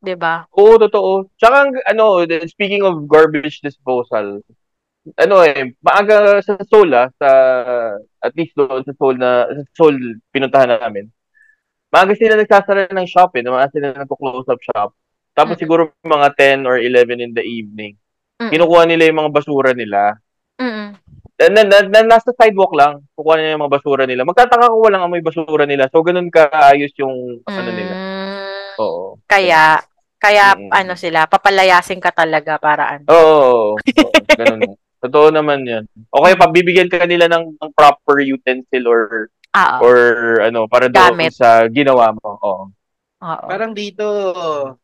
'Di 0.00 0.14
ba? 0.14 0.46
Oo, 0.54 0.78
totoo. 0.78 1.26
Tsaka, 1.40 1.68
ano, 1.90 2.22
speaking 2.46 2.86
of 2.86 3.04
garbage 3.10 3.60
disposal, 3.64 4.40
ano 5.18 5.36
eh, 5.46 5.74
maaga 5.82 6.38
sa 6.42 6.58
Seoul 6.66 6.90
ah, 6.94 7.08
sa, 7.18 7.28
at 8.22 8.32
least 8.38 8.54
doon 8.58 8.82
sa 8.86 8.92
Seoul 8.94 9.16
na, 9.18 9.46
sa 9.50 9.62
Seoul 9.76 9.96
pinuntahan 10.34 10.70
namin. 10.80 11.10
Maaga 11.96 12.12
sila 12.12 12.36
nagsasara 12.36 12.92
ng 12.92 13.08
shop 13.08 13.40
eh, 13.40 13.42
maaga 13.48 13.72
sila 13.72 13.96
nagko-close 13.96 14.52
up 14.52 14.60
shop. 14.60 14.92
Tapos 15.32 15.56
Mm. 15.56 15.60
siguro 15.64 15.82
mga 16.04 16.28
10 16.36 16.68
or 16.68 16.76
11 16.76 17.24
in 17.24 17.32
the 17.32 17.40
evening, 17.40 17.96
Mm. 18.36 18.52
kinukuha 18.52 18.84
nila 18.84 19.08
yung 19.08 19.24
mga 19.24 19.32
basura 19.32 19.72
nila. 19.72 20.12
Mm. 20.60 20.92
Na, 21.36 21.46
na, 21.48 21.62
na, 21.64 21.78
na- 21.88 22.08
nasa 22.16 22.36
sidewalk 22.36 22.76
lang, 22.76 23.00
kukuha 23.16 23.40
nila 23.40 23.56
yung 23.56 23.64
mga 23.64 23.74
basura 23.80 24.04
nila. 24.04 24.28
Magtataka 24.28 24.68
kung 24.68 24.84
walang 24.84 25.08
amoy 25.08 25.24
basura 25.24 25.64
nila. 25.64 25.88
So, 25.88 26.04
ganun 26.04 26.28
kaayos 26.28 26.92
yung, 27.00 27.40
ano 27.48 27.70
nila. 27.72 27.92
Mm, 27.96 28.72
Oo. 28.76 29.16
Kaya 29.24 29.80
kaya 30.16 30.52
Mm. 30.56 30.68
ano 30.72 30.92
sila, 30.96 31.24
papalayasin 31.28 32.00
ka 32.00 32.12
talaga 32.12 32.60
para 32.60 32.92
ano. 32.96 33.04
Oo, 33.08 33.16
oo, 33.16 33.76
oo, 33.76 34.12
ganun. 34.36 34.60
Totoo 35.04 35.28
naman 35.28 35.60
yan. 35.64 35.84
O 36.08 36.24
kaya 36.24 36.40
pabibigyan 36.40 36.88
ka 36.88 37.04
nila 37.04 37.28
ng, 37.28 37.60
ng 37.60 37.70
proper 37.76 38.24
utensil 38.24 38.84
or 38.88 39.28
Ah, 39.56 39.80
or 39.80 39.96
ano 40.44 40.68
para 40.68 40.92
doon 40.92 41.16
sa 41.32 41.64
ginawa 41.72 42.12
mo. 42.12 42.36
Oo. 42.44 42.64
oo. 43.24 43.46
Parang 43.48 43.72
dito, 43.72 44.04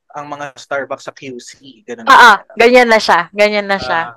ang 0.08 0.26
mga 0.32 0.56
Starbucks 0.56 1.04
sa 1.04 1.12
QC, 1.12 1.84
ganun. 1.84 2.08
Ah, 2.08 2.40
ganyan 2.56 2.88
na 2.88 2.96
siya. 2.96 3.28
Ganyan 3.36 3.68
na 3.68 3.76
siya. 3.76 4.16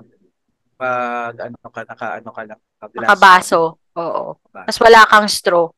pag 0.80 1.36
ano 1.36 1.56
ka, 1.68 1.80
naka, 1.84 2.06
ano 2.20 2.30
ka 2.32 2.42
lang. 2.48 2.60
Nakabaso. 2.80 3.76
Oo. 3.96 4.40
Mas 4.52 4.80
wala 4.80 5.04
kang 5.04 5.28
straw. 5.28 5.68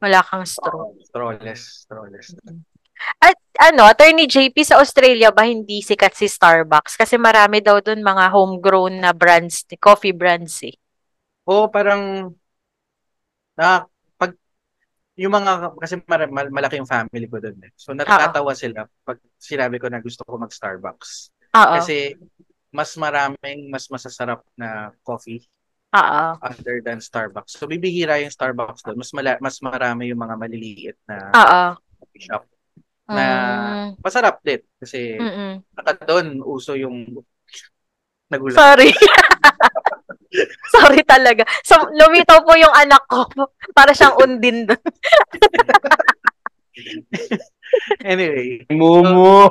Wala 0.00 0.20
kang 0.20 0.44
straw. 0.44 0.92
Oo, 0.92 1.00
Strawless, 1.00 1.88
strawless. 1.88 2.36
At 3.20 3.36
ano, 3.60 3.84
Attorney 3.88 4.28
JP 4.28 4.56
sa 4.64 4.80
Australia 4.80 5.32
ba 5.32 5.44
hindi 5.48 5.80
sikat 5.80 6.12
si 6.16 6.28
Starbucks? 6.28 6.96
Kasi 6.96 7.16
marami 7.16 7.60
daw 7.60 7.80
dun 7.80 8.04
mga 8.04 8.32
homegrown 8.32 9.00
na 9.00 9.16
brands, 9.16 9.64
coffee 9.80 10.12
brands 10.12 10.60
eh. 10.64 10.76
Oo, 11.48 11.68
parang 11.68 12.32
na 13.54 13.86
yung 15.14 15.30
mga 15.30 15.78
kasi 15.78 15.94
mar- 16.10 16.30
mal- 16.30 16.50
malaki 16.50 16.82
yung 16.82 16.90
family 16.90 17.30
ko 17.30 17.38
doon 17.38 17.58
eh. 17.62 17.70
So 17.78 17.94
natatawa 17.94 18.50
sila 18.54 18.86
pag 19.06 19.18
sinabi 19.38 19.78
ko 19.78 19.86
na 19.86 20.02
gusto 20.02 20.26
ko 20.26 20.34
mag-Starbucks. 20.38 21.30
Oo. 21.54 21.74
Kasi 21.78 22.18
mas 22.74 22.90
maraming 22.98 23.70
mas 23.70 23.86
masasarap 23.86 24.42
na 24.58 24.90
coffee 25.06 25.46
Oo. 25.94 26.24
other 26.42 26.82
than 26.82 26.98
Starbucks. 26.98 27.54
So 27.54 27.70
bibihira 27.70 28.18
yung 28.18 28.34
Starbucks 28.34 28.82
doon. 28.82 28.98
Mas 28.98 29.14
mala- 29.14 29.38
mas 29.38 29.62
marami 29.62 30.10
yung 30.10 30.18
mga 30.18 30.34
maliliit 30.34 30.98
na 31.06 31.30
Oo. 31.30 31.62
coffee 32.02 32.24
shop 32.26 32.44
na 33.04 33.24
Mm, 33.92 34.00
masarap 34.00 34.40
din 34.40 34.64
kasi 34.80 35.20
mm-mm. 35.20 35.60
naka 35.76 35.92
doon 36.08 36.40
uso 36.40 36.72
yung 36.72 37.04
nagulat. 38.32 38.56
Sorry. 38.56 38.90
Sorry 40.74 41.00
talaga. 41.06 41.46
So, 41.62 41.78
lumitaw 41.94 42.42
po 42.42 42.58
yung 42.58 42.74
anak 42.74 43.02
ko. 43.06 43.22
Para 43.72 43.94
siyang 43.94 44.18
undin 44.18 44.66
doon. 44.66 44.82
anyway, 48.04 48.66
Mumu. 48.70 49.50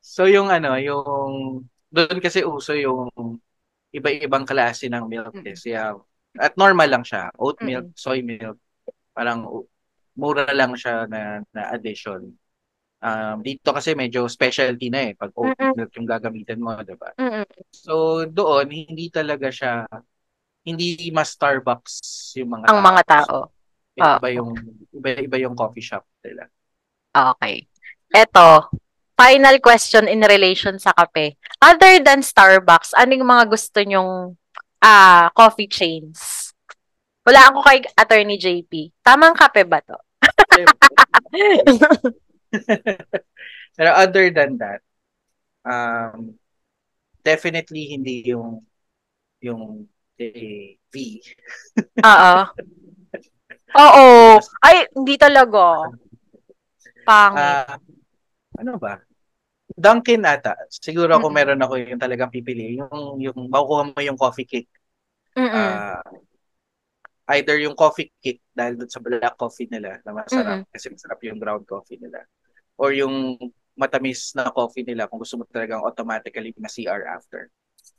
So 0.00 0.26
yung 0.26 0.50
ano, 0.50 0.74
yung 0.76 1.64
doon 1.88 2.18
kasi 2.20 2.42
uso 2.44 2.74
yung 2.74 3.08
iba-ibang 3.90 4.44
klase 4.46 4.86
ng 4.90 5.06
milk 5.06 5.34
Mm. 5.34 5.46
eh. 5.50 5.56
Siya, 5.56 5.94
at 6.38 6.54
normal 6.54 6.86
lang 6.90 7.04
siya. 7.06 7.30
Oat 7.38 7.58
Mm. 7.62 7.66
milk, 7.66 7.86
soy 7.96 8.20
milk. 8.22 8.58
Parang 9.10 9.46
mura 10.14 10.46
lang 10.52 10.74
siya 10.76 11.06
na, 11.10 11.42
na 11.50 11.74
addition. 11.74 12.34
Um, 13.00 13.40
dito 13.40 13.72
kasi 13.72 13.96
medyo 13.96 14.28
specialty 14.28 14.92
na 14.92 15.08
eh. 15.08 15.12
Pag 15.16 15.32
oat 15.32 15.56
Mm-mm. 15.56 15.72
milk 15.72 15.92
yung 15.96 16.08
gagamitin 16.08 16.60
mo, 16.60 16.76
di 16.84 16.92
ba? 17.00 17.16
So 17.72 18.24
doon, 18.28 18.68
hindi 18.68 19.08
talaga 19.08 19.48
siya, 19.48 19.88
hindi 20.68 21.08
mas 21.08 21.32
Starbucks 21.32 21.96
yung 22.36 22.60
mga 22.60 22.66
Ang 22.68 22.80
mga 22.84 23.02
tao. 23.08 23.48
Iba 23.96 24.28
yung, 24.32 24.52
iba, 24.92 25.08
iba 25.16 25.36
yung 25.40 25.56
coffee 25.56 25.84
shop 25.84 26.04
nila. 26.20 26.44
Okay. 27.10 27.64
Eto, 28.12 28.68
final 29.16 29.56
question 29.64 30.04
in 30.04 30.20
relation 30.20 30.76
sa 30.76 30.92
kape. 30.92 31.40
Other 31.60 32.04
than 32.04 32.20
Starbucks, 32.20 32.92
ano 32.92 33.16
yung 33.16 33.32
mga 33.32 33.44
gusto 33.48 33.80
nyong 33.80 34.36
ah 34.84 35.32
coffee 35.32 35.68
chains? 35.68 36.52
Wala 37.24 37.52
ako 37.52 37.64
kay 37.64 37.84
Attorney 37.96 38.40
JP. 38.40 38.92
Tamang 39.04 39.36
kape 39.36 39.64
ba 39.64 39.80
to? 39.84 39.96
Pero 43.76 43.90
other 43.94 44.30
than 44.34 44.58
that, 44.58 44.80
um, 45.64 46.34
definitely 47.22 47.94
hindi 47.94 48.26
yung 48.28 48.64
yung 49.40 49.88
eh, 50.20 50.76
V. 50.92 50.94
Oo. 52.04 52.34
Oo. 53.80 54.08
Ay, 54.60 54.84
hindi 54.92 55.16
talaga. 55.16 55.88
Pangit. 57.08 57.40
Ah, 57.40 57.78
ano 58.60 58.76
ba? 58.76 59.00
Dunkin 59.72 60.26
ata. 60.26 60.58
Siguro 60.68 61.16
ako 61.16 61.30
Mm-mm. 61.30 61.36
meron 61.40 61.64
ako 61.64 61.74
yung 61.80 62.02
talagang 62.02 62.28
pipili. 62.28 62.76
Yung, 62.76 63.16
yung 63.22 63.38
makukuha 63.48 63.82
mo 63.88 64.00
yung 64.04 64.18
coffee 64.20 64.44
cake. 64.44 64.70
Mm-mm. 65.38 65.56
Ah, 65.56 66.04
either 67.38 67.56
yung 67.62 67.78
coffee 67.78 68.10
cake 68.18 68.42
dahil 68.50 68.74
dun 68.76 68.90
sa 68.90 68.98
black 69.00 69.38
coffee 69.38 69.70
nila 69.70 70.02
na 70.02 70.10
masarap 70.12 70.66
kasi 70.74 70.90
masarap 70.90 71.18
yung 71.24 71.38
ground 71.38 71.64
coffee 71.64 71.96
nila. 71.96 72.26
Or 72.80 72.96
yung 72.96 73.36
matamis 73.76 74.32
na 74.32 74.48
coffee 74.48 74.88
nila 74.88 75.04
kung 75.04 75.20
gusto 75.20 75.36
mo 75.36 75.44
talagang 75.44 75.84
automatically 75.84 76.56
na 76.56 76.72
CR 76.72 77.04
after. 77.04 77.52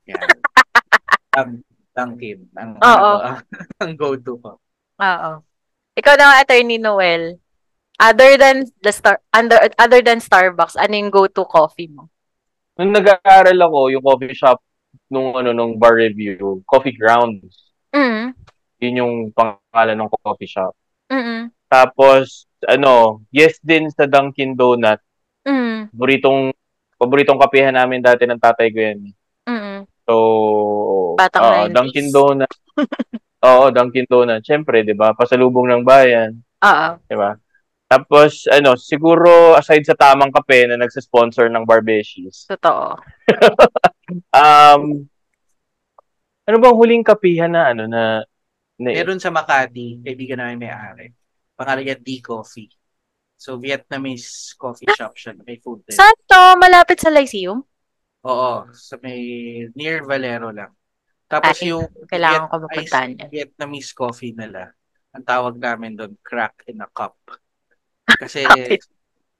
Yan. 0.09 0.17
um, 1.37 1.61
Dunkin. 1.93 2.49
Ang, 2.57 2.81
Oo. 2.81 3.11
ano, 3.21 3.45
ang 3.83 3.93
go-to 3.93 4.41
ko. 4.41 4.57
Oo. 4.97 5.31
Ikaw 5.93 6.13
na, 6.17 6.41
Attorney 6.41 6.81
Noel. 6.81 7.37
Other 8.01 8.33
than 8.33 8.65
the 8.81 8.89
star 8.89 9.21
under 9.29 9.61
other 9.77 10.01
than 10.01 10.17
Starbucks, 10.17 10.73
ano 10.73 10.97
yung 10.97 11.13
go-to 11.13 11.45
coffee 11.45 11.85
mo? 11.85 12.09
Nung 12.73 12.97
nag-aaral 12.97 13.61
ako, 13.61 13.93
yung 13.93 14.01
coffee 14.01 14.33
shop 14.33 14.57
nung 15.11 15.37
ano 15.37 15.53
nung 15.53 15.77
bar 15.77 16.01
review, 16.01 16.65
Coffee 16.65 16.97
Grounds. 16.97 17.75
Mm. 17.93 18.33
Yun 18.81 18.99
yung 19.05 19.15
pangalan 19.35 20.01
ng 20.01 20.09
coffee 20.23 20.49
shop. 20.49 20.73
Mm. 21.11 21.53
Tapos 21.71 22.51
ano, 22.67 23.23
yes 23.31 23.55
din 23.63 23.87
sa 23.87 24.03
Dunkin 24.03 24.59
Donut. 24.59 24.99
Mm. 25.47 25.87
Paboritong 25.95 26.51
paboritong 26.99 27.39
kapehan 27.39 27.73
namin 27.73 28.03
dati 28.03 28.27
ng 28.27 28.37
tatay 28.37 28.67
ko 28.75 28.79
yan. 28.83 28.99
Mm. 29.47 29.87
So, 30.03 30.15
Batang 31.15 31.71
90s. 31.71 31.73
Dunkin 31.73 32.07
Donut. 32.11 32.51
Oo, 33.47 33.71
Dunkin 33.71 34.05
Donut. 34.05 34.43
Siyempre, 34.43 34.83
'di 34.83 34.93
ba? 34.93 35.15
Pasalubong 35.15 35.71
ng 35.71 35.83
bayan, 35.87 36.35
Oo. 36.61 36.87
'di 37.07 37.15
ba? 37.15 37.39
Tapos 37.91 38.47
ano, 38.47 38.79
siguro 38.79 39.55
aside 39.55 39.83
sa 39.83 39.95
tamang 39.95 40.31
kape 40.31 40.67
na 40.67 40.79
nagsa-sponsor 40.79 41.47
ng 41.51 41.63
Barbeshies. 41.63 42.51
Totoo. 42.51 42.99
Um 44.35 45.07
Ano 46.43 46.57
bang 46.59 46.75
huling 46.75 46.99
kapihan 46.99 47.47
na 47.47 47.71
ano 47.71 47.87
na, 47.87 48.27
na 48.75 48.87
Meron 48.91 49.23
sa 49.23 49.31
Makati, 49.31 50.03
kaibigan 50.03 50.43
namin 50.43 50.67
may-ari. 50.67 51.15
Pangalan 51.61 51.85
niya 51.85 52.01
D 52.01 52.17
Coffee. 52.25 52.73
So, 53.37 53.61
Vietnamese 53.61 54.57
coffee 54.57 54.89
shop 54.97 55.13
siya. 55.13 55.37
May 55.45 55.61
food 55.61 55.85
din. 55.85 55.93
Saan 55.93 56.17
to? 56.25 56.57
Malapit 56.57 56.97
sa 56.97 57.13
Lyceum? 57.13 57.61
Oo, 58.25 58.69
sa 58.73 58.97
may 59.01 59.21
near 59.73 60.01
Valero 60.01 60.49
lang. 60.49 60.73
Tapos 61.25 61.57
Ay, 61.57 61.69
yung 61.69 61.85
Kailangan 62.05 62.49
ko 62.49 62.55
Viet- 62.57 62.65
mapuntahan 62.65 63.09
ice 63.09 63.17
yan. 63.17 63.29
Vietnamese 63.29 63.91
coffee 63.93 64.33
nila, 64.33 64.73
ang 65.09 65.25
tawag 65.25 65.57
namin 65.57 65.97
doon, 65.97 66.13
crack 66.21 66.65
in 66.65 66.81
a 66.81 66.89
cup. 66.89 67.13
Kasi. 68.05 68.41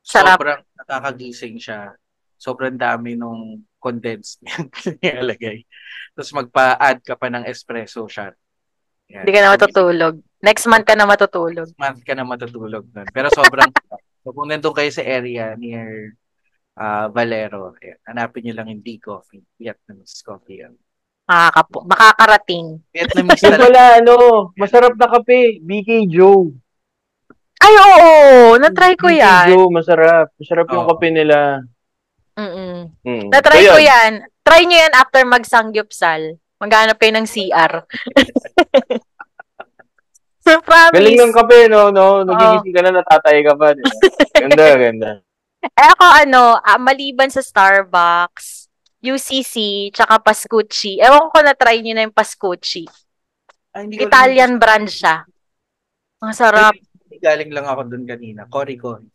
Sarap. 0.02 0.42
sobrang 0.42 0.62
nakakagising 0.82 1.62
siya. 1.62 1.94
Sobrang 2.42 2.74
dami 2.74 3.14
nung 3.14 3.62
condensed 3.78 4.42
milk 4.42 4.74
nilalagay. 5.02 5.62
Tapos 6.18 6.34
magpa-add 6.34 7.06
ka 7.06 7.14
pa 7.14 7.30
ng 7.30 7.46
espresso 7.46 8.10
shot. 8.10 8.34
Yan. 9.12 9.28
Hindi 9.28 9.32
ka 9.36 9.42
na 9.44 9.54
matutulog. 9.54 10.16
Next 10.42 10.66
month 10.66 10.86
ka 10.88 10.96
na 10.96 11.06
matutulog. 11.06 11.68
month 11.76 12.02
ka 12.08 12.14
na 12.16 12.24
matutulog 12.24 12.86
nun. 12.88 13.08
Pero 13.12 13.28
sobrang 13.30 13.68
so, 14.24 14.32
kung 14.32 14.48
nandun 14.48 14.72
kayo 14.72 14.90
sa 14.90 15.04
area 15.04 15.54
near 15.60 16.16
ah, 16.80 17.12
Valero, 17.12 17.76
ayan, 17.84 18.00
hanapin 18.08 18.48
nyo 18.48 18.54
lang 18.56 18.72
yung 18.72 18.82
D 18.82 18.98
Coffee. 18.98 19.44
Vietnamese 19.60 20.24
coffee 20.24 20.64
yan. 20.64 20.74
Makakapo. 21.28 21.84
Makakarating. 21.86 22.80
Vietnamese 22.90 23.44
Yung 23.44 23.54
talaga. 23.56 23.64
pala, 23.68 23.84
ano, 24.00 24.16
masarap 24.56 24.94
na 24.96 25.08
kape, 25.12 25.60
BK 25.62 25.90
Joe. 26.08 26.52
Ay, 27.62 27.74
oo! 27.78 28.58
Na-try 28.58 28.98
ko 28.98 29.08
yan. 29.12 29.54
Pijo, 29.54 29.70
masarap. 29.70 30.34
Masarap 30.34 30.66
yung 30.74 30.86
Oo. 30.88 30.90
kape 30.98 31.08
nila. 31.14 31.62
Mm-mm. 32.34 32.90
Mm. 33.06 33.28
Na-try 33.30 33.62
So, 33.70 33.78
ko 33.78 33.80
yan. 33.80 34.12
Try 34.42 34.66
nyo 34.66 34.78
yan 34.82 34.94
after 34.98 35.22
magsangyupsal. 35.30 36.42
Maghanap 36.58 36.98
kayo 36.98 37.14
ng 37.14 37.30
CR. 37.30 37.86
Promise. 40.60 40.98
Galing 41.00 41.20
ng 41.24 41.34
kape, 41.34 41.60
no? 41.72 41.88
no? 41.88 42.28
Nagigising 42.28 42.76
ka 42.76 42.82
na, 42.84 42.92
natatay 43.00 43.38
ka 43.48 43.54
pa. 43.56 43.72
Di 43.72 43.82
ba? 43.82 43.94
Ganda, 44.36 44.66
ganda. 44.84 45.10
Eh 45.62 45.88
ako 45.94 46.06
ano, 46.26 46.44
ah, 46.60 46.82
maliban 46.82 47.32
sa 47.32 47.40
Starbucks, 47.40 48.68
UCC, 49.00 49.56
tsaka 49.96 50.20
Pascucci. 50.20 51.00
Ewan 51.00 51.32
ko 51.32 51.40
na 51.40 51.56
try 51.56 51.80
nyo 51.80 51.94
na 51.96 52.04
yung 52.04 52.18
Pascucci. 52.18 52.84
Ay, 53.72 53.88
hindi 53.88 53.96
ko 54.02 54.10
Italian 54.12 54.60
brand 54.60 54.90
siya. 54.90 55.24
Ang 56.20 56.36
sarap. 56.36 56.76
Ay, 56.76 57.22
Galing 57.22 57.54
lang 57.54 57.70
ako 57.70 57.88
dun 57.88 58.04
kanina. 58.04 58.50
Cory 58.50 58.76
Cory. 58.76 59.08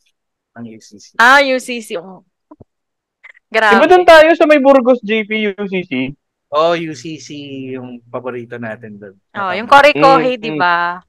Ang 0.56 0.72
UCC. 0.72 1.18
Ah, 1.20 1.42
UCC. 1.42 1.92
Di 1.92 1.98
ba 1.98 2.22
Grabe. 3.52 3.86
doon 3.86 4.06
tayo 4.06 4.30
sa 4.34 4.46
may 4.48 4.58
Burgos 4.58 4.98
JP 5.02 5.54
UCC? 5.58 6.14
Oh, 6.50 6.72
UCC 6.72 7.28
yung 7.74 7.98
paborito 8.06 8.54
natin 8.56 8.96
dun. 8.96 9.14
Oh, 9.34 9.50
yung 9.50 9.66
Korikohe, 9.66 10.38
Mm, 10.38 10.42
di 10.42 10.50
mm. 10.54 10.58
ba? 10.58 11.02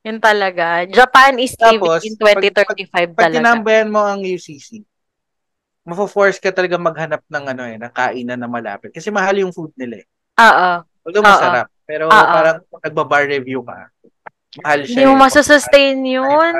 Yun 0.00 0.18
talaga. 0.18 0.88
Japan 0.88 1.36
is 1.36 1.52
Tapos, 1.56 2.00
living 2.00 2.08
in 2.08 2.14
2035 2.16 3.12
Pag 3.12 3.28
talaga. 3.28 3.36
tinambayan 3.36 3.88
mo 3.92 4.00
ang 4.00 4.24
UCC, 4.24 4.80
mafo-force 5.84 6.40
ka 6.40 6.52
talaga 6.52 6.80
maghanap 6.80 7.20
ng 7.28 7.44
ano 7.52 7.62
eh, 7.68 7.76
ng 7.76 7.92
kainan 7.92 8.40
na 8.40 8.48
malapit. 8.48 8.92
Kasi 8.96 9.12
mahal 9.12 9.36
yung 9.44 9.52
food 9.52 9.72
nila 9.76 10.00
eh. 10.00 10.06
Oo. 10.40 10.70
Although 11.04 11.24
Oo. 11.24 11.28
masarap. 11.28 11.66
Pero 11.84 12.04
Oo. 12.08 12.12
parang 12.12 12.56
pag 12.64 12.82
nagbabar 12.88 13.22
review 13.28 13.60
ka, 13.60 13.92
mahal 14.64 14.80
siya. 14.86 15.04
Hindi 15.04 15.04
mo 15.04 15.14
eh. 15.16 15.20
masusustain 15.20 15.98
yun. 16.00 16.52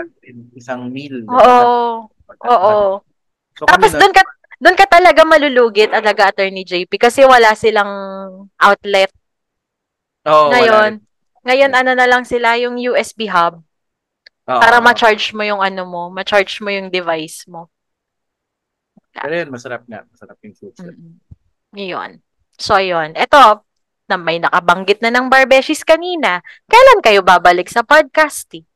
Isang 0.53 0.93
meal. 0.93 1.25
Oo. 1.25 2.09
Oo. 2.45 3.01
So, 3.57 3.65
Tapos 3.69 3.93
doon 3.93 4.13
ka 4.13 4.23
doon 4.61 4.77
ka 4.77 4.87
talaga 4.89 5.25
malulugit 5.25 5.89
talaga 5.89 6.29
attorney 6.29 6.69
JP 6.69 6.93
kasi 7.01 7.25
wala 7.25 7.57
silang 7.57 7.93
outlet 8.61 9.09
oh, 10.29 10.53
ngayon. 10.53 11.01
Ngayon 11.45 11.73
ano 11.73 11.93
na 11.97 12.07
lang 12.07 12.23
sila 12.29 12.57
yung 12.61 12.77
USB 12.77 13.29
hub 13.31 13.65
para 14.45 14.83
ma-charge 14.83 15.31
mo 15.31 15.47
yung 15.47 15.63
ano 15.63 15.87
mo, 15.87 16.11
ma-charge 16.11 16.59
mo 16.59 16.69
yung 16.75 16.91
device 16.91 17.47
mo. 17.47 17.71
Pero 19.15 19.33
yun, 19.35 19.51
masarap 19.51 19.83
nga. 19.87 20.03
Masarap 20.11 20.39
yung 20.43 20.55
food. 20.55 20.75
Mm. 20.79 21.19
Yun. 21.75 22.11
So 22.59 22.79
yun. 22.79 23.15
Ito 23.15 23.63
na 24.11 24.17
may 24.19 24.43
nakabanggit 24.43 24.99
na 25.03 25.15
ng 25.15 25.31
Barbeshis 25.31 25.87
kanina. 25.87 26.43
Kailan 26.67 26.99
kayo 26.99 27.23
babalik 27.23 27.71
sa 27.71 27.87
podcasting? 27.87 28.67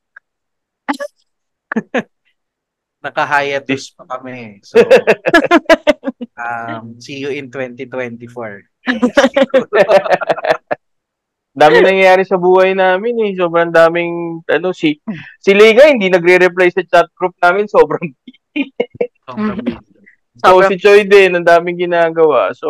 Naka-hiatus 3.04 3.92
pa 3.98 4.06
kami. 4.16 4.64
So, 4.64 4.80
um, 6.40 6.96
see 7.02 7.20
you 7.20 7.28
in 7.34 7.50
2024. 7.50 8.64
Dami 11.54 11.76
nangyayari 11.80 12.26
sa 12.26 12.34
buhay 12.34 12.74
namin 12.74 13.14
eh. 13.24 13.32
Sobrang 13.38 13.70
daming, 13.70 14.42
ano, 14.44 14.74
si, 14.74 14.98
si 15.38 15.54
Liga 15.54 15.86
hindi 15.86 16.10
nagre-reply 16.10 16.66
sa 16.68 16.82
chat 16.82 17.06
group 17.14 17.38
namin. 17.38 17.70
Sobrang 17.70 18.10
Sobrang 19.24 19.58
Mm. 19.58 19.64
busy. 19.64 19.94
So, 20.36 20.58
Sobrang- 20.58 20.70
si 20.70 20.76
Choi 20.76 21.02
din, 21.06 21.30
ang 21.32 21.46
daming 21.46 21.78
ginagawa. 21.78 22.50
So, 22.52 22.68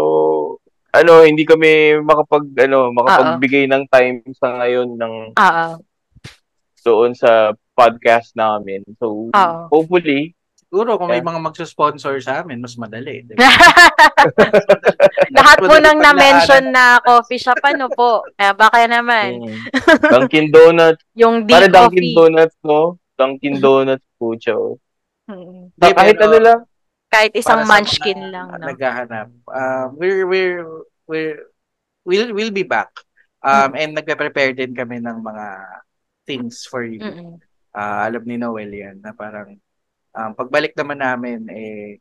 ano, 0.93 1.25
hindi 1.25 1.43
kami 1.43 1.99
makapag, 1.99 2.45
ano, 2.61 2.93
makapagbigay 2.93 3.65
ng 3.67 3.85
time 3.89 4.21
sa 4.37 4.53
ngayon 4.61 4.95
ng 4.95 5.15
Oo. 5.35 5.67
doon 6.85 7.17
sa 7.17 7.57
podcast 7.73 8.37
namin. 8.37 8.85
So, 9.01 9.33
Oo. 9.33 9.59
hopefully, 9.73 10.37
Siguro 10.65 10.97
kung 10.97 11.07
may 11.07 11.19
Yeah. 11.19 11.29
mga 11.29 11.41
magsusponsor 11.43 12.19
sa 12.19 12.41
amin, 12.41 12.59
mas 12.59 12.75
madali. 12.75 13.23
di 13.23 13.33
ba? 13.33 13.45
Lahat 15.37 15.59
po 15.59 15.75
nang 15.79 15.99
na-mention 15.99 16.71
na 16.71 16.99
coffee 17.01 17.39
shop, 17.39 17.59
ano 17.63 17.87
po? 17.89 18.25
Eh, 18.35 18.53
baka 18.53 18.85
naman. 18.85 19.41
mm, 19.41 19.59
Dunkin 20.13 20.49
Donuts, 20.51 21.03
Yung 21.15 21.45
para 21.45 21.67
D-Coffee. 21.67 21.73
Dunkin 21.73 22.07
Donuts, 22.15 22.57
no? 22.63 22.81
Dunkin 23.15 23.55
Donuts 23.59 24.07
po, 24.17 24.35
Chow. 24.35 24.75
Mm. 25.27 25.71
Hindi, 25.73 25.89
Kahit 25.93 26.19
ano 26.19 26.37
lang. 26.39 26.61
Kahit 27.07 27.33
isang 27.33 27.63
para 27.63 27.67
sa 27.67 27.71
munchkin 27.71 28.21
lang, 28.29 28.49
no? 28.51 28.65
Naghahanap. 28.67 29.29
Um, 29.47 29.87
we're, 29.95 30.27
we're, 30.27 30.63
we're, 31.07 31.39
we'll, 32.03 32.35
we'll 32.35 32.55
be 32.55 32.67
back. 32.67 32.91
Um, 33.41 33.71
Mm. 33.71 33.73
And 33.77 33.91
nagpe-prepare 33.95 34.53
din 34.53 34.73
kami 34.73 34.99
ng 34.99 35.21
mga 35.21 35.47
things 36.25 36.65
for 36.65 36.81
you. 36.83 36.99
Mm-mm. 36.99 37.37
Ah, 37.71 38.07
alam 38.07 38.25
ni 38.25 38.35
Noel 38.35 38.71
yan 38.71 38.97
na 38.99 39.13
parang 39.13 39.59
um, 40.15 40.31
pagbalik 40.33 40.73
naman 40.75 40.99
namin 40.99 41.39
eh 41.51 41.99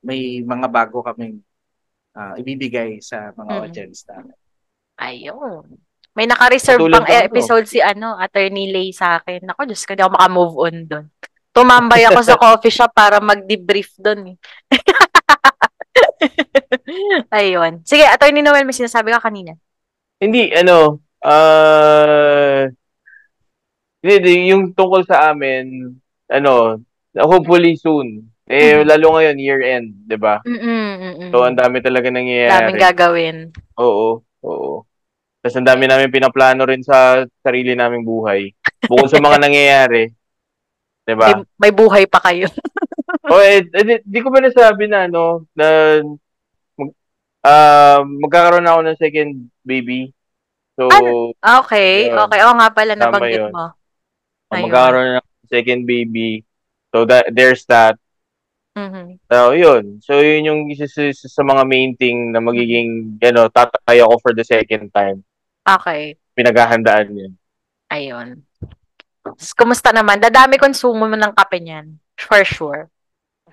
may 0.00 0.40
mga 0.40 0.66
bago 0.70 1.02
kaming 1.02 1.42
ah, 2.16 2.32
ibibigay 2.40 2.96
sa 3.02 3.34
mga 3.36 3.52
Mm. 3.52 3.60
audience 3.60 4.00
namin. 4.08 4.36
Ayun. 4.96 5.64
May 6.16 6.24
naka-reserve 6.24 6.80
Katulad 6.80 7.04
pang 7.04 7.12
ng 7.12 7.28
episode 7.28 7.66
si 7.68 7.76
ano, 7.76 8.16
Attorney 8.16 8.72
Lay 8.72 8.88
sa 8.88 9.20
akin. 9.20 9.44
Ako, 9.52 9.68
Diyos 9.68 9.84
ko, 9.84 9.92
di 9.92 10.00
ako 10.00 10.16
makamove 10.16 10.56
on 10.56 10.76
doon. 10.88 11.06
Tumambay 11.52 12.08
ako 12.08 12.20
sa 12.24 12.40
coffee 12.40 12.72
shop 12.72 12.96
para 12.96 13.20
mag-debrief 13.20 13.92
doon. 14.00 14.32
Eh. 14.32 14.36
Ayun. 17.36 17.84
Sige, 17.84 18.08
Attorney 18.08 18.40
Noel, 18.40 18.64
may 18.64 18.72
sinasabi 18.72 19.12
ka 19.12 19.20
kanina. 19.20 19.52
Hindi, 20.16 20.56
ano, 20.56 21.04
ah, 21.20 22.64
hindi, 24.00 24.14
di- 24.24 24.56
yung 24.56 24.72
tungkol 24.72 25.04
sa 25.04 25.36
amin, 25.36 25.92
ano, 26.32 26.80
hopefully 27.24 27.76
soon. 27.80 28.28
Eh, 28.46 28.78
Mhm. 28.78 28.86
lalo 28.86 29.06
ngayon, 29.18 29.36
year-end, 29.42 29.88
di 30.06 30.14
ba? 30.14 30.38
Mm-mm. 30.46 31.32
So, 31.34 31.42
ang 31.42 31.58
dami 31.58 31.82
talaga 31.82 32.06
Daming 32.12 32.22
nangyayari. 32.22 32.78
gagawin. 32.78 33.36
Oo, 33.80 34.22
oo. 34.44 34.86
Tapos 35.42 35.56
ang 35.58 35.66
dami 35.66 35.86
namin 35.86 36.10
pinaplano 36.10 36.62
rin 36.66 36.82
sa 36.82 37.22
sarili 37.42 37.74
naming 37.74 38.02
buhay. 38.06 38.50
Bukod 38.86 39.10
sa 39.10 39.18
mga 39.18 39.38
nangyayari. 39.46 40.10
Di 41.06 41.14
ba? 41.14 41.34
May, 41.34 41.70
may 41.70 41.72
buhay 41.74 42.04
pa 42.06 42.20
kayo. 42.22 42.46
O, 43.26 43.42
eh, 43.42 43.58
eh, 43.58 43.82
di, 43.82 43.94
di 44.06 44.18
ko 44.22 44.30
ba 44.30 44.38
nasabi 44.38 44.86
na, 44.86 45.10
ano, 45.10 45.50
na 45.50 45.98
mag, 46.78 46.90
ah, 47.42 47.98
magkakaroon 48.06 48.62
ako 48.70 48.80
ng 48.86 49.00
second 49.02 49.30
baby. 49.66 50.14
So, 50.78 50.86
Okay, 50.86 52.06
Yun. 52.06 52.22
okay. 52.22 52.46
Oo 52.46 52.54
nga 52.54 52.68
pala, 52.70 52.94
nabanggit 52.94 53.42
yun. 53.42 53.50
mo. 53.50 53.66
uh, 53.66 54.54
Ayun. 54.54 54.62
magkakaroon 54.62 55.08
ng 55.18 55.26
second 55.50 55.82
baby. 55.90 56.46
So, 56.96 57.04
that, 57.04 57.28
there's 57.28 57.68
that. 57.68 58.00
Mhm. 58.72 59.20
So, 59.28 59.52
yun. 59.52 60.00
So, 60.00 60.16
yun 60.16 60.48
yung 60.48 60.60
isa 60.72 60.88
sa, 60.88 61.44
mga 61.44 61.68
main 61.68 61.92
thing 61.92 62.32
na 62.32 62.40
magiging, 62.40 63.20
ano, 63.20 63.52
tatay 63.52 64.00
ako 64.00 64.16
for 64.24 64.32
the 64.32 64.40
second 64.40 64.88
time. 64.96 65.20
Okay. 65.68 66.16
Pinaghahandaan 66.32 67.12
yun. 67.12 67.32
Ayun. 67.92 68.48
S- 69.36 69.52
Kumusta 69.52 69.92
naman? 69.92 70.24
Dadami 70.24 70.56
konsumo 70.56 71.04
mo 71.04 71.16
ng 71.20 71.36
kape 71.36 71.60
niyan. 71.60 72.00
For 72.16 72.48
sure. 72.48 72.88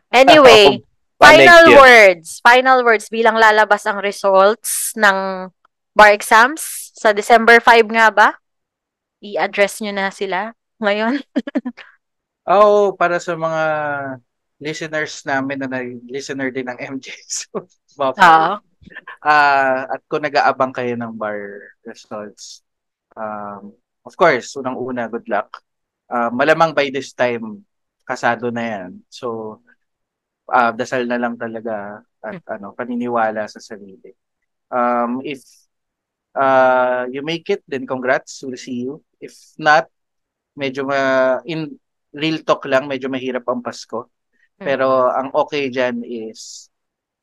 Anyway, 0.07 0.80
final 1.24 1.76
words. 1.76 2.40
Final 2.40 2.80
words 2.88 3.11
bilang 3.11 3.36
lalabas 3.36 3.84
ang 3.84 3.99
results 3.99 4.95
ng 4.95 5.52
bar 5.91 6.15
exams 6.15 6.95
sa 6.95 7.11
December 7.11 7.60
5 7.60 7.91
nga 7.91 8.07
ba? 8.07 8.30
I-address 9.20 9.84
nyo 9.84 9.91
na 9.91 10.15
sila 10.15 10.56
ngayon. 10.80 11.20
Oo, 12.44 12.91
para 12.99 13.24
sa 13.24 13.40
mga 13.40 13.64
listeners 14.60 15.24
namin 15.24 15.64
na 15.64 15.80
listener 16.07 16.52
din 16.52 16.68
ng 16.68 16.80
MJ. 16.80 17.07
So. 17.28 17.49
Ah, 19.24 19.88
at 19.88 20.03
kung 20.11 20.28
nag-aabang 20.28 20.76
kayo 20.76 20.99
ng 20.99 21.15
bar 21.15 21.40
results, 21.88 22.60
um, 23.15 23.72
of 24.03 24.11
course, 24.20 24.52
unang-una, 24.60 25.07
good 25.07 25.24
luck. 25.32 25.64
Ah, 26.11 26.28
malamang 26.28 26.76
by 26.76 26.91
this 26.91 27.15
time, 27.15 27.64
kasado 28.03 28.52
na 28.52 28.64
yan. 28.68 28.91
So, 29.07 29.60
ah, 30.52 30.76
dasal 30.76 31.07
na 31.07 31.15
lang 31.15 31.40
talaga 31.40 32.03
at 32.20 32.44
ano, 32.60 32.76
paniniwala 32.76 33.48
sa 33.48 33.64
sarili. 33.64 34.11
Um, 34.68 35.24
if 35.24 35.40
uh, 36.36 37.07
you 37.07 37.24
make 37.24 37.48
it, 37.48 37.64
then 37.72 37.88
congrats, 37.88 38.44
we'll 38.44 38.60
see 38.60 38.84
you. 38.84 38.99
If 39.24 39.36
not, 39.56 39.88
medyo 40.60 40.84
ma 40.84 41.40
in 41.48 41.80
real 42.14 42.40
talk 42.45 42.65
lang, 42.69 42.85
medyo 42.85 43.10
mahirap 43.10 43.45
ang 43.49 43.65
Pasko. 43.65 44.10
Pero 44.57 45.10
ang 45.11 45.34
okay 45.34 45.68
dyan 45.68 46.06
is 46.06 46.69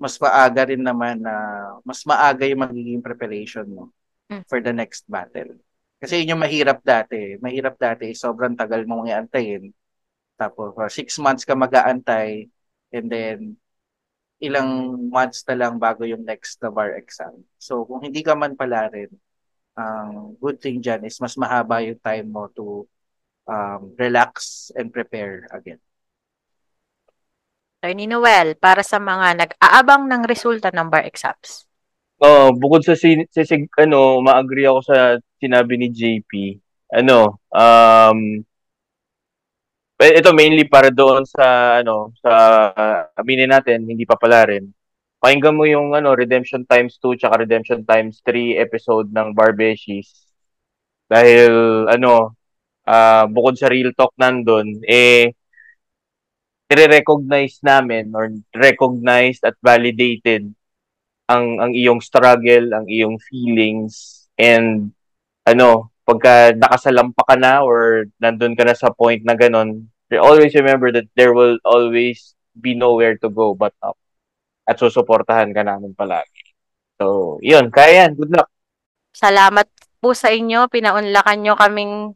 mas 0.01 0.17
maaga 0.19 0.69
rin 0.69 0.81
naman 0.81 1.21
na 1.21 1.35
mas 1.85 2.03
maaga 2.09 2.45
yung 2.49 2.65
magiging 2.65 3.03
preparation 3.05 3.69
mo 3.69 3.85
Mm. 4.31 4.47
for 4.47 4.63
the 4.63 4.71
next 4.71 5.03
battle. 5.11 5.59
Kasi 5.99 6.23
yun 6.23 6.39
yung 6.39 6.43
mahirap 6.47 6.79
dati. 6.87 7.35
Mahirap 7.43 7.75
dati, 7.75 8.15
sobrang 8.15 8.55
tagal 8.55 8.87
mong 8.87 9.11
iantayin. 9.11 9.75
Tapos 10.39 10.71
uh, 10.79 10.87
six 10.87 11.19
months 11.19 11.43
ka 11.43 11.59
mag-aantay 11.59 12.47
and 12.95 13.07
then 13.11 13.39
ilang 14.41 14.97
months 15.11 15.45
na 15.45 15.59
lang 15.59 15.77
bago 15.77 16.07
yung 16.07 16.23
next 16.25 16.63
na 16.63 16.71
bar 16.73 16.95
exam. 16.97 17.43
So 17.59 17.85
kung 17.85 18.07
hindi 18.07 18.23
ka 18.23 18.39
man 18.39 18.55
pala 18.57 18.89
rin, 18.89 19.11
ang 19.77 20.39
good 20.41 20.63
thing 20.63 20.79
dyan 20.81 21.05
is 21.05 21.19
mas 21.21 21.35
mahaba 21.35 21.83
yung 21.85 21.99
time 22.01 22.31
mo 22.31 22.47
to 22.55 22.87
um, 23.51 23.93
relax 23.99 24.71
and 24.79 24.95
prepare 24.95 25.51
again. 25.51 25.83
Attorney 27.83 28.07
Noel, 28.07 28.55
para 28.61 28.85
sa 28.85 29.01
mga 29.01 29.41
nag-aabang 29.41 30.07
ng 30.07 30.23
resulta 30.29 30.71
ng 30.71 30.87
bar 30.93 31.03
exams. 31.09 31.65
Oh, 32.21 32.53
bukod 32.53 32.85
sa 32.85 32.93
si, 32.93 33.17
si, 33.33 33.41
si 33.49 33.57
ano, 33.81 34.21
ma-agree 34.21 34.69
ako 34.69 34.81
sa 34.85 35.17
sinabi 35.41 35.81
ni 35.81 35.89
JP. 35.89 36.61
Ano, 36.93 37.41
um 37.49 38.45
eh, 40.01 40.17
ito 40.17 40.33
mainly 40.33 40.65
para 40.65 40.89
doon 40.89 41.29
sa 41.29 41.77
ano, 41.81 42.13
sa 42.21 42.33
uh, 42.73 43.21
aminin 43.21 43.53
natin, 43.53 43.85
hindi 43.85 44.05
pa 44.09 44.17
pala 44.17 44.49
rin. 44.49 44.69
Pakinggan 45.21 45.57
mo 45.57 45.65
yung 45.69 45.93
ano, 45.93 46.17
Redemption 46.17 46.65
times 46.65 46.97
2 47.01 47.21
tsaka 47.21 47.45
Redemption 47.45 47.85
times 47.85 48.25
3 48.25 48.57
episode 48.61 49.13
ng 49.13 49.37
Barbeshies. 49.37 50.09
Dahil 51.09 51.85
ano, 51.93 52.33
uh, 52.87 53.25
bukod 53.29 53.57
sa 53.59 53.69
real 53.69 53.93
talk 53.97 54.15
nandun, 54.17 54.81
eh 54.87 55.33
i-recognize 56.71 57.59
namin 57.67 58.15
or 58.15 58.31
recognized 58.55 59.43
at 59.43 59.59
validated 59.59 60.55
ang 61.27 61.59
ang 61.59 61.75
iyong 61.75 61.99
struggle, 61.99 62.71
ang 62.71 62.87
iyong 62.87 63.19
feelings 63.19 64.27
and 64.39 64.95
ano, 65.43 65.91
pagka 66.07 66.55
nakasalampa 66.55 67.23
ka 67.27 67.35
na 67.35 67.67
or 67.67 68.07
nandun 68.23 68.55
ka 68.55 68.63
na 68.63 68.75
sa 68.79 68.95
point 68.95 69.23
na 69.27 69.35
ganun, 69.35 69.91
always 70.19 70.55
remember 70.55 70.91
that 70.91 71.07
there 71.15 71.35
will 71.35 71.59
always 71.67 72.35
be 72.55 72.75
nowhere 72.75 73.15
to 73.19 73.31
go 73.31 73.55
but 73.55 73.75
up. 73.83 73.99
At 74.67 74.79
susuportahan 74.79 75.51
ka 75.55 75.63
namin 75.63 75.95
palagi. 75.95 76.55
So, 76.99 77.39
yun, 77.43 77.71
kaya 77.71 78.07
yan. 78.07 78.19
Good 78.19 78.35
luck. 78.35 78.51
Salamat 79.15 79.67
po 79.99 80.15
sa 80.15 80.31
inyo. 80.31 80.67
Pinaunlakan 80.71 81.39
nyo 81.43 81.55
kaming 81.59 82.15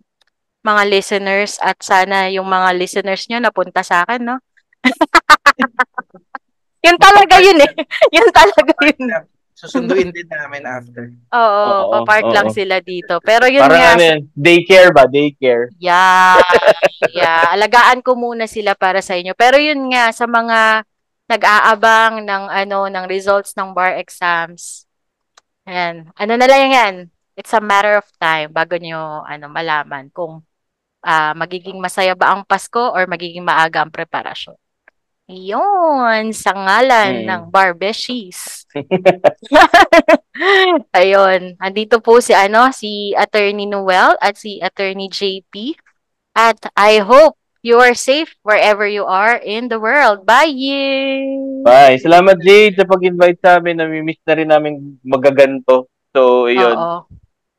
mga 0.65 0.82
listeners 0.89 1.61
at 1.61 1.77
sana 1.85 2.32
yung 2.32 2.49
mga 2.49 2.73
listeners 2.74 3.28
nyo 3.28 3.39
napunta 3.39 3.85
sa 3.85 4.09
akin, 4.09 4.24
no? 4.24 4.36
yun 6.85 6.97
talaga 6.97 7.36
yun 7.41 7.61
eh. 7.61 7.73
Yun 8.16 8.28
talaga 8.32 8.73
yun. 8.85 9.09
Susunduin 9.55 10.11
din 10.11 10.27
namin 10.27 10.66
after. 10.66 11.15
Oo, 11.31 11.39
oo 11.39 12.03
papark 12.03 12.27
oo. 12.27 12.35
lang 12.35 12.49
sila 12.51 12.82
dito. 12.82 13.23
Pero 13.23 13.47
yun 13.47 13.65
Parang 13.65 13.81
nga. 13.81 13.93
Ano 13.95 14.03
yun, 14.03 14.20
daycare 14.35 14.91
ba? 14.91 15.07
Daycare. 15.07 15.70
Yeah. 15.78 16.43
yeah. 17.16 17.55
Alagaan 17.55 18.03
ko 18.03 18.19
muna 18.19 18.51
sila 18.51 18.74
para 18.74 18.99
sa 18.99 19.15
inyo. 19.15 19.32
Pero 19.39 19.57
yun 19.57 19.95
nga, 19.95 20.11
sa 20.11 20.27
mga 20.27 20.82
nag-aabang 21.31 22.27
ng 22.27 22.45
ano 22.51 22.91
ng 22.91 23.05
results 23.07 23.55
ng 23.57 23.73
bar 23.73 23.97
exams. 23.97 24.85
Ayan. 25.65 26.12
Ano 26.19 26.32
na 26.36 26.47
lang 26.51 26.74
yan? 26.74 26.95
It's 27.39 27.55
a 27.55 27.62
matter 27.62 27.97
of 27.97 28.07
time 28.20 28.53
bago 28.53 28.77
nyo 28.77 29.24
ano 29.24 29.49
malaman 29.49 30.12
kung 30.12 30.45
uh, 31.05 31.36
magiging 31.36 31.76
masaya 31.76 32.16
ba 32.16 32.32
ang 32.32 32.48
Pasko 32.48 32.97
or 32.97 33.05
magiging 33.05 33.44
maaga 33.44 33.85
ang 33.85 33.93
preparasyon. 33.93 34.56
Yun, 35.24 36.36
sa 36.36 36.52
ngalan 36.52 37.24
hmm. 37.24 37.28
ng 37.28 37.43
Barbeshies. 37.48 38.68
Ayun, 40.98 41.56
andito 41.56 41.97
po 42.05 42.20
si 42.20 42.36
ano, 42.36 42.68
si 42.76 43.16
Attorney 43.16 43.64
Noel 43.64 44.20
at 44.20 44.36
si 44.36 44.60
Attorney 44.60 45.09
JP. 45.09 45.81
At 46.36 46.60
I 46.76 47.01
hope 47.01 47.40
you 47.64 47.81
are 47.81 47.97
safe 47.97 48.36
wherever 48.44 48.85
you 48.85 49.09
are 49.09 49.40
in 49.40 49.72
the 49.72 49.81
world. 49.81 50.28
Bye! 50.28 50.52
Bye! 51.64 51.97
Salamat 51.97 52.36
Jade 52.44 52.76
sa 52.76 52.85
pag-invite 52.85 53.40
sa 53.40 53.56
amin. 53.56 53.81
Nami-miss 53.81 54.20
na 54.28 54.36
rin 54.36 54.52
namin 54.52 55.01
magaganto. 55.01 55.89
So, 56.12 56.52
yun. 56.52 56.76
Oo. 56.76 57.09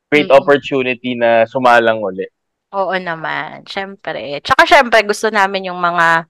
Great 0.06 0.30
mm-hmm. 0.30 0.38
opportunity 0.38 1.18
na 1.18 1.42
sumalang 1.50 1.98
ulit. 1.98 2.30
Oo 2.74 2.94
naman, 2.98 3.62
syempre. 3.68 4.42
Tsaka 4.42 4.66
syempre 4.66 5.06
gusto 5.06 5.30
namin 5.30 5.70
yung 5.70 5.78
mga 5.78 6.26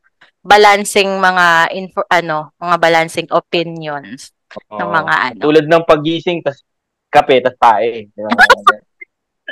balancing 0.46 1.18
mga 1.18 1.72
info 1.74 2.04
ano, 2.06 2.54
mga 2.60 2.76
balancing 2.78 3.28
opinions 3.34 4.30
Oo. 4.70 4.78
ng 4.78 4.90
mga 4.92 5.14
ano. 5.32 5.40
Tulad 5.42 5.66
ng 5.66 5.84
pagising 5.88 6.44
tas 6.44 6.62
kape 7.10 7.40
tas 7.42 7.56
tae. 7.58 8.06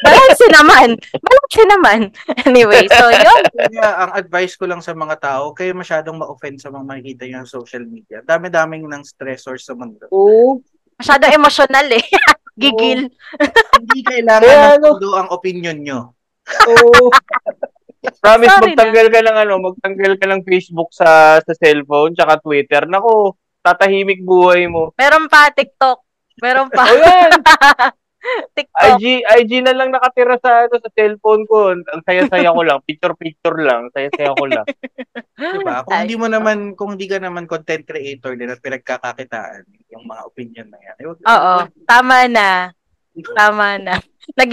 Balance 0.05 0.45
naman. 0.51 0.89
Balance 1.23 1.63
naman. 1.71 2.01
Anyway, 2.51 2.85
so 2.91 3.09
yun. 3.27 3.43
Kaya 3.55 3.89
ang 4.05 4.11
advice 4.19 4.59
ko 4.59 4.67
lang 4.67 4.83
sa 4.83 4.93
mga 4.93 5.17
tao, 5.23 5.55
kayo 5.55 5.73
masyadong 5.73 6.19
ma-offend 6.19 6.59
sa 6.59 6.69
mga 6.69 6.85
makikita 6.85 7.25
nyo 7.31 7.47
sa 7.47 7.63
social 7.63 7.87
media. 7.87 8.21
Dami-daming 8.21 8.85
ng 8.85 9.03
stressors 9.07 9.65
sa 9.65 9.73
mundo. 9.79 10.11
Oo. 10.11 10.61
Masyadong 10.99 11.33
emotional 11.35 11.87
eh. 11.95 12.05
Gigil. 12.61 13.11
Hindi 13.75 14.01
kailangan 14.07 14.79
ng 14.79 14.85
ano, 14.87 15.09
ang 15.19 15.29
opinion 15.31 15.79
nyo. 15.83 16.15
Oo. 16.71 17.11
Promise 18.25 18.53
Sorry 18.53 18.65
magtanggal 18.77 19.07
na. 19.09 19.13
ka 19.13 19.21
ng 19.25 19.39
ano, 19.49 19.55
magtanggal 19.73 20.13
ka 20.21 20.27
ng 20.29 20.43
Facebook 20.45 20.93
sa 20.93 21.41
sa 21.41 21.53
cellphone 21.57 22.13
tsaka 22.13 22.41
Twitter. 22.45 22.85
Nako, 22.85 23.41
tatahimik 23.65 24.21
buhay 24.21 24.69
mo. 24.69 24.93
Meron 25.01 25.25
pa 25.33 25.49
TikTok. 25.49 26.05
Meron 26.45 26.69
pa. 26.69 26.85
o 26.85 26.95
yan. 27.01 27.31
TikTok. 28.57 28.97
IG, 28.97 29.25
IG 29.25 29.53
na 29.61 29.77
lang 29.77 29.93
nakatira 29.93 30.37
sa 30.41 30.65
ano, 30.65 30.77
sa 30.81 30.91
cellphone 30.93 31.45
ko. 31.49 31.73
Ang 31.77 32.03
saya-saya 32.05 32.53
ko 32.53 32.63
lang. 32.65 32.81
Picture-picture 32.85 33.59
lang. 33.61 33.93
Saya-saya 33.93 34.33
ko 34.33 34.45
lang. 34.49 34.67
diba? 35.37 35.85
Kung 35.85 35.99
hindi 36.05 36.17
mo 36.17 36.27
naman, 36.29 36.73
kung 36.73 36.97
hindi 36.97 37.09
ka 37.09 37.21
naman 37.21 37.45
content 37.45 37.85
creator 37.85 38.37
din 38.37 38.53
at 38.53 38.65
pinagkakakitaan 38.65 39.69
yung 39.93 40.05
mga 40.09 40.23
opinion 40.25 40.69
na 40.73 40.81
yan. 40.81 40.97
Oo. 41.09 41.55
Tama 41.85 42.17
na. 42.29 42.73
Tama 43.23 43.79
na. 43.79 44.03
nag 44.35 44.51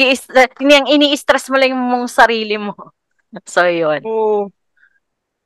yung 0.61 0.85
ini-stress 0.85 1.49
mo 1.49 1.57
lang 1.57 1.73
mong 1.73 2.11
sarili 2.11 2.61
mo. 2.61 2.75
So, 3.47 3.63
yun. 3.63 4.03
Oo. 4.03 4.51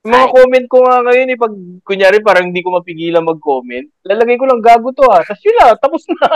Yung 0.05 0.13
mga 0.13 0.29
Ay. 0.29 0.33
comment 0.33 0.67
ko 0.69 0.77
nga 0.85 1.01
ngayon, 1.05 1.33
eh, 1.33 1.37
pag 1.37 1.53
kunyari 1.81 2.21
parang 2.21 2.45
hindi 2.49 2.61
ko 2.61 2.69
mapigilan 2.77 3.25
mag-comment, 3.25 3.89
lalagay 4.05 4.37
ko 4.37 4.45
lang 4.45 4.61
gago 4.61 4.93
to 4.93 5.01
ha. 5.05 5.17
Ah. 5.17 5.23
Tapos 5.25 5.41
yun 5.45 5.55
na, 5.57 5.67
tapos 5.77 6.03
na. 6.09 6.29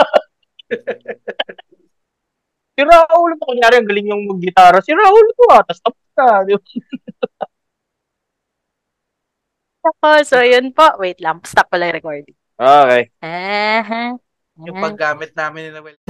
si 2.74 2.80
Raul, 2.82 3.32
kunyari 3.38 3.74
ang 3.78 3.86
galing 3.86 4.10
yung 4.10 4.26
mag-gitara, 4.26 4.82
si 4.82 4.90
Raul 4.90 5.26
to 5.34 5.44
ha, 5.50 5.58
ah. 5.58 5.62
tapos 5.62 5.80
tapos 5.86 6.02
na. 6.18 6.26
oh, 10.06 10.20
so 10.26 10.42
yun 10.42 10.74
po. 10.74 10.86
Wait 10.98 11.22
lang, 11.22 11.38
stop 11.46 11.70
ko 11.70 11.78
lang 11.78 11.94
recording. 11.94 12.34
Okay. 12.58 13.14
Uh-huh. 13.22 14.18
Yung 14.66 14.82
paggamit 14.82 15.30
namin 15.38 15.70
ni 15.70 16.09